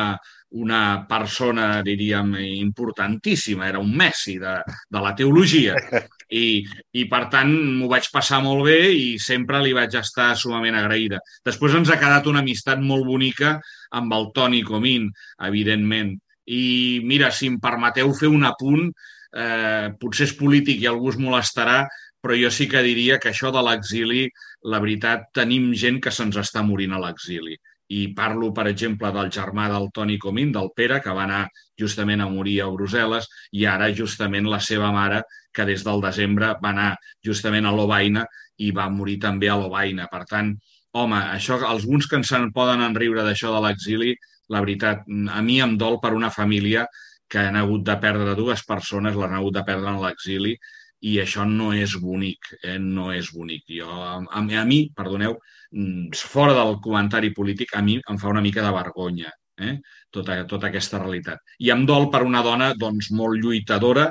una 0.50 1.06
persona, 1.06 1.82
diríem, 1.82 2.34
importantíssima, 2.40 3.68
era 3.68 3.78
un 3.78 3.94
Messi 3.96 4.38
de, 4.38 4.56
de 4.88 5.00
la 5.00 5.14
teologia. 5.14 5.76
I, 6.30 6.64
I, 6.94 7.04
per 7.10 7.24
tant, 7.30 7.50
m'ho 7.78 7.88
vaig 7.90 8.08
passar 8.10 8.40
molt 8.42 8.64
bé 8.66 8.90
i 8.94 9.06
sempre 9.22 9.60
li 9.62 9.74
vaig 9.74 9.94
estar 9.98 10.32
sumament 10.38 10.78
agraïda. 10.78 11.20
Després 11.46 11.74
ens 11.78 11.90
ha 11.90 11.98
quedat 11.98 12.26
una 12.30 12.42
amistat 12.42 12.82
molt 12.82 13.06
bonica 13.06 13.56
amb 13.94 14.14
el 14.14 14.30
Toni 14.34 14.62
Comín, 14.66 15.08
evidentment. 15.46 16.16
I, 16.50 17.00
mira, 17.06 17.30
si 17.34 17.50
em 17.50 17.58
permeteu 17.62 18.12
fer 18.14 18.30
un 18.30 18.46
apunt, 18.46 18.90
eh, 19.34 19.90
potser 20.02 20.26
és 20.30 20.36
polític 20.38 20.82
i 20.82 20.90
algú 20.90 21.10
es 21.14 21.18
molestarà, 21.18 21.84
però 22.20 22.34
jo 22.36 22.50
sí 22.52 22.66
que 22.68 22.82
diria 22.84 23.18
que 23.18 23.30
això 23.30 23.50
de 23.54 23.62
l'exili, 23.64 24.26
la 24.70 24.82
veritat, 24.82 25.30
tenim 25.34 25.70
gent 25.78 26.02
que 26.02 26.12
se'ns 26.14 26.36
està 26.42 26.62
morint 26.66 26.94
a 26.94 27.02
l'exili 27.02 27.56
i 27.90 28.06
parlo, 28.14 28.52
per 28.54 28.68
exemple, 28.70 29.10
del 29.14 29.30
germà 29.34 29.66
del 29.72 29.88
Toni 29.94 30.16
Comín, 30.22 30.52
del 30.54 30.70
Pere, 30.76 31.00
que 31.02 31.14
va 31.16 31.24
anar 31.26 31.42
justament 31.78 32.22
a 32.22 32.28
morir 32.30 32.60
a 32.62 32.68
Brussel·les, 32.70 33.26
i 33.58 33.66
ara 33.66 33.90
justament 33.90 34.46
la 34.46 34.60
seva 34.62 34.92
mare, 34.94 35.24
que 35.52 35.66
des 35.66 35.82
del 35.82 36.02
desembre 36.04 36.52
va 36.62 36.70
anar 36.70 36.90
justament 37.26 37.66
a 37.66 37.74
Lovaina 37.74 38.24
i 38.62 38.70
va 38.70 38.86
morir 38.94 39.18
també 39.18 39.50
a 39.50 39.58
Lovaina. 39.58 40.06
Per 40.12 40.22
tant, 40.30 40.52
home, 40.94 41.18
això, 41.34 41.58
alguns 41.66 42.06
que 42.06 42.20
ens 42.20 42.30
en 42.38 42.50
poden 42.54 42.84
enriure 42.86 43.26
d'això 43.26 43.50
de 43.56 43.64
l'exili, 43.66 44.14
la 44.54 44.62
veritat, 44.62 45.02
a 45.06 45.42
mi 45.42 45.60
em 45.62 45.76
dol 45.78 45.98
per 46.02 46.14
una 46.14 46.30
família 46.30 46.86
que 47.30 47.42
han 47.42 47.58
hagut 47.58 47.82
de 47.86 47.96
perdre 48.02 48.34
dues 48.38 48.62
persones, 48.66 49.18
l'han 49.18 49.34
hagut 49.38 49.58
de 49.58 49.66
perdre 49.66 49.90
en 49.90 50.00
l'exili, 50.02 50.56
i 51.00 51.16
això 51.22 51.46
no 51.48 51.70
és 51.72 51.94
bonic, 52.00 52.52
eh? 52.62 52.78
no 52.78 53.10
és 53.14 53.30
bonic. 53.32 53.64
Jo, 53.72 53.88
a, 53.88 54.18
a, 54.20 54.64
mi, 54.68 54.80
perdoneu, 54.96 55.38
mm, 55.72 56.10
fora 56.32 56.54
del 56.56 56.76
comentari 56.84 57.32
polític, 57.36 57.74
a 57.74 57.82
mi 57.82 57.98
em 58.00 58.18
fa 58.20 58.28
una 58.28 58.44
mica 58.44 58.64
de 58.64 58.72
vergonya 58.74 59.32
eh? 59.60 59.78
tota, 60.10 60.44
tota 60.46 60.68
aquesta 60.68 61.00
realitat. 61.00 61.40
I 61.60 61.72
em 61.72 61.86
dol 61.88 62.10
per 62.12 62.22
una 62.26 62.42
dona 62.44 62.72
doncs, 62.76 63.10
molt 63.16 63.40
lluitadora 63.40 64.10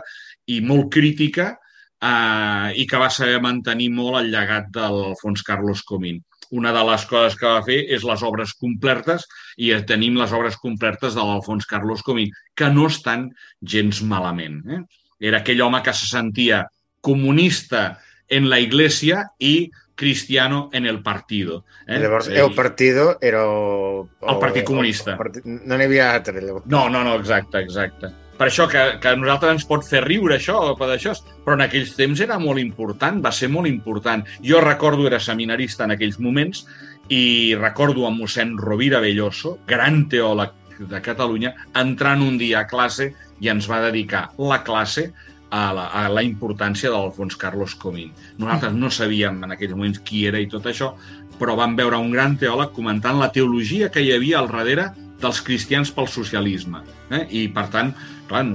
i 0.49 0.61
molt 0.65 0.89
crítica 0.93 1.51
eh, 1.53 2.71
i 2.73 2.87
que 2.89 3.01
va 3.01 3.11
saber 3.13 3.41
mantenir 3.43 3.91
molt 3.93 4.21
el 4.23 4.31
llegat 4.33 4.71
del 4.73 5.13
Fons 5.21 5.45
Carlos 5.45 5.83
Comín. 5.85 6.23
Una 6.49 6.71
de 6.73 6.81
les 6.87 7.03
coses 7.05 7.35
que 7.37 7.45
va 7.45 7.61
fer 7.65 7.83
és 7.93 8.05
les 8.07 8.23
obres 8.25 8.55
complertes 8.57 9.27
i 9.61 9.69
tenim 9.85 10.17
les 10.17 10.31
obres 10.33 10.57
complertes 10.57 11.13
de 11.13 11.21
l'Alfons 11.21 11.67
Carlos 11.69 12.01
Comín, 12.01 12.31
que 12.57 12.71
no 12.73 12.87
estan 12.89 13.27
gens 13.61 14.01
malament. 14.01 14.63
Eh? 14.65 14.81
Era 15.29 15.43
aquell 15.43 15.61
home 15.61 15.83
que 15.85 15.93
se 15.93 16.09
sentia 16.09 16.63
comunista 17.01 17.99
en 18.27 18.49
la 18.49 18.59
iglesia 18.59 19.31
i 19.39 19.71
cristiano 19.99 20.69
en 20.71 20.85
el 20.85 21.01
partido. 21.03 21.65
Eh? 21.85 21.99
Llavors, 21.99 22.29
el 22.29 22.53
partido 22.55 23.17
era... 23.19 23.43
El, 23.43 24.07
el 24.29 24.39
Partit 24.39 24.63
Comunista. 24.63 25.11
El 25.11 25.17
partit... 25.17 25.45
No 25.45 25.75
n'hi 25.75 25.89
havia 25.89 26.13
altre. 26.13 26.39
Llavors. 26.39 26.65
No, 26.71 26.87
no, 26.89 27.03
no, 27.03 27.17
exacte, 27.19 27.59
exacte. 27.59 28.13
Per 28.39 28.47
això 28.47 28.69
que, 28.71 28.81
que 29.03 29.09
a 29.11 29.17
nosaltres 29.19 29.57
ens 29.57 29.65
pot 29.67 29.83
fer 29.83 29.99
riure 30.05 30.37
això, 30.37 30.55
per 30.79 30.87
això, 30.93 31.11
però 31.43 31.57
en 31.57 31.65
aquells 31.65 31.91
temps 31.97 32.21
era 32.23 32.37
molt 32.39 32.61
important, 32.63 33.19
va 33.25 33.33
ser 33.35 33.49
molt 33.51 33.67
important. 33.67 34.23
Jo 34.45 34.61
recordo, 34.63 35.09
era 35.09 35.19
seminarista 35.19 35.83
en 35.83 35.97
aquells 35.97 36.21
moments, 36.23 36.63
i 37.11 37.57
recordo 37.59 38.07
a 38.07 38.13
mossèn 38.15 38.55
Rovira 38.61 39.01
Belloso, 39.03 39.57
gran 39.67 40.05
teòleg 40.07 40.55
de 40.87 41.01
Catalunya, 41.03 41.51
entrant 41.75 42.23
un 42.23 42.37
dia 42.39 42.61
a 42.61 42.69
classe 42.69 43.09
i 43.43 43.51
ens 43.51 43.67
va 43.67 43.81
dedicar 43.89 44.29
la 44.39 44.61
classe 44.63 45.09
a 45.49 45.63
la, 45.73 45.85
a 45.89 46.07
la 46.13 46.23
importància 46.25 46.91
d'Alfons 46.93 47.37
Carlos 47.39 47.75
Comín. 47.75 48.13
Nosaltres 48.37 48.75
no 48.77 48.91
sabíem 48.93 49.43
en 49.45 49.55
aquells 49.55 49.75
moments 49.75 50.01
qui 50.05 50.25
era 50.29 50.41
i 50.41 50.49
tot 50.49 50.69
això, 50.69 50.93
però 51.39 51.55
vam 51.57 51.75
veure 51.77 51.97
un 51.97 52.11
gran 52.13 52.37
teòleg 52.37 52.73
comentant 52.75 53.19
la 53.19 53.31
teologia 53.33 53.89
que 53.89 54.03
hi 54.03 54.11
havia 54.13 54.39
al 54.39 54.49
darrere 54.51 54.89
dels 55.19 55.41
cristians 55.43 55.91
pel 55.91 56.07
socialisme. 56.07 56.83
Eh? 57.11 57.25
I, 57.29 57.47
per 57.53 57.67
tant, 57.73 57.93
clar, 58.29 58.45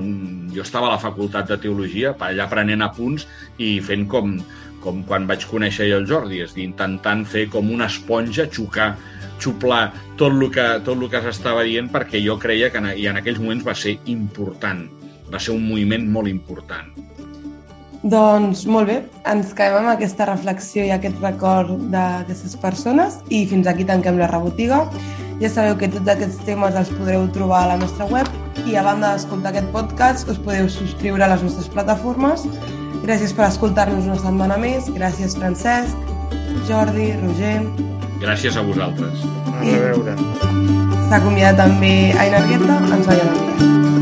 jo 0.55 0.65
estava 0.65 0.89
a 0.89 0.95
la 0.95 1.03
facultat 1.03 1.51
de 1.51 1.59
teologia, 1.61 2.15
allà 2.29 2.49
prenent 2.51 2.85
apunts 2.87 3.27
i 3.59 3.77
fent 3.85 4.07
com, 4.09 4.39
com 4.85 5.03
quan 5.09 5.29
vaig 5.29 5.45
conèixer 5.51 5.91
el 5.97 6.09
Jordi, 6.09 6.41
és 6.45 6.55
dir, 6.57 6.69
intentant 6.71 7.27
fer 7.29 7.49
com 7.53 7.73
una 7.75 7.91
esponja, 7.93 8.49
xocar, 8.53 8.95
xuplar 9.43 9.91
tot 10.17 10.33
el 10.33 10.49
que, 10.55 10.67
tot 10.87 10.97
el 10.97 11.11
que 11.11 11.21
s'estava 11.25 11.65
dient 11.67 11.91
perquè 11.93 12.23
jo 12.25 12.39
creia 12.41 12.71
que 12.71 12.81
en, 12.81 12.93
i 12.97 13.09
en 13.11 13.19
aquells 13.21 13.43
moments 13.43 13.67
va 13.67 13.75
ser 13.77 13.99
important 14.11 14.87
va 15.33 15.41
ser 15.41 15.55
un 15.55 15.65
moviment 15.69 16.07
molt 16.11 16.29
important. 16.31 16.93
Doncs 18.05 18.67
molt 18.69 18.91
bé, 18.91 18.99
ens 19.33 19.55
quedem 19.57 19.79
amb 19.79 19.95
aquesta 19.95 20.27
reflexió 20.29 20.83
i 20.85 20.91
aquest 20.93 21.23
record 21.25 21.87
d'aquestes 21.93 22.53
persones 22.61 23.17
i 23.33 23.47
fins 23.49 23.71
aquí 23.71 23.87
tanquem 23.89 24.19
la 24.21 24.29
rebotiga. 24.29 24.83
Ja 25.41 25.49
sabeu 25.49 25.79
que 25.81 25.89
tots 25.89 26.13
aquests 26.13 26.43
temes 26.45 26.77
els 26.77 26.93
podreu 26.99 27.25
trobar 27.33 27.63
a 27.65 27.71
la 27.73 27.79
nostra 27.81 28.05
web 28.13 28.29
i 28.69 28.77
a 28.77 28.85
banda 28.85 29.15
d'escoltar 29.15 29.55
aquest 29.55 29.73
podcast 29.73 30.29
us 30.29 30.39
podeu 30.45 30.69
subscriure 30.69 31.25
a 31.25 31.31
les 31.33 31.47
nostres 31.49 31.73
plataformes. 31.73 32.45
Gràcies 33.05 33.33
per 33.37 33.49
escoltar-nos 33.49 34.05
una 34.05 34.21
setmana 34.21 34.61
més. 34.61 34.93
Gràcies 34.93 35.37
Francesc, 35.41 35.97
Jordi, 36.69 37.11
Roger. 37.25 37.59
Gràcies 38.21 38.57
a 38.57 38.69
vosaltres. 38.69 39.25
A 39.49 39.65
veure. 39.65 40.17
S'ha 41.09 41.19
acomiadat 41.23 41.61
també 41.65 41.95
Aina 42.21 42.45
Argueta. 42.45 42.81
Ens 42.93 43.11
veiem 43.11 43.35
aviat. 43.35 43.94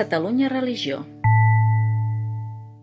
Catalunya 0.00 0.48
Religió 0.48 1.04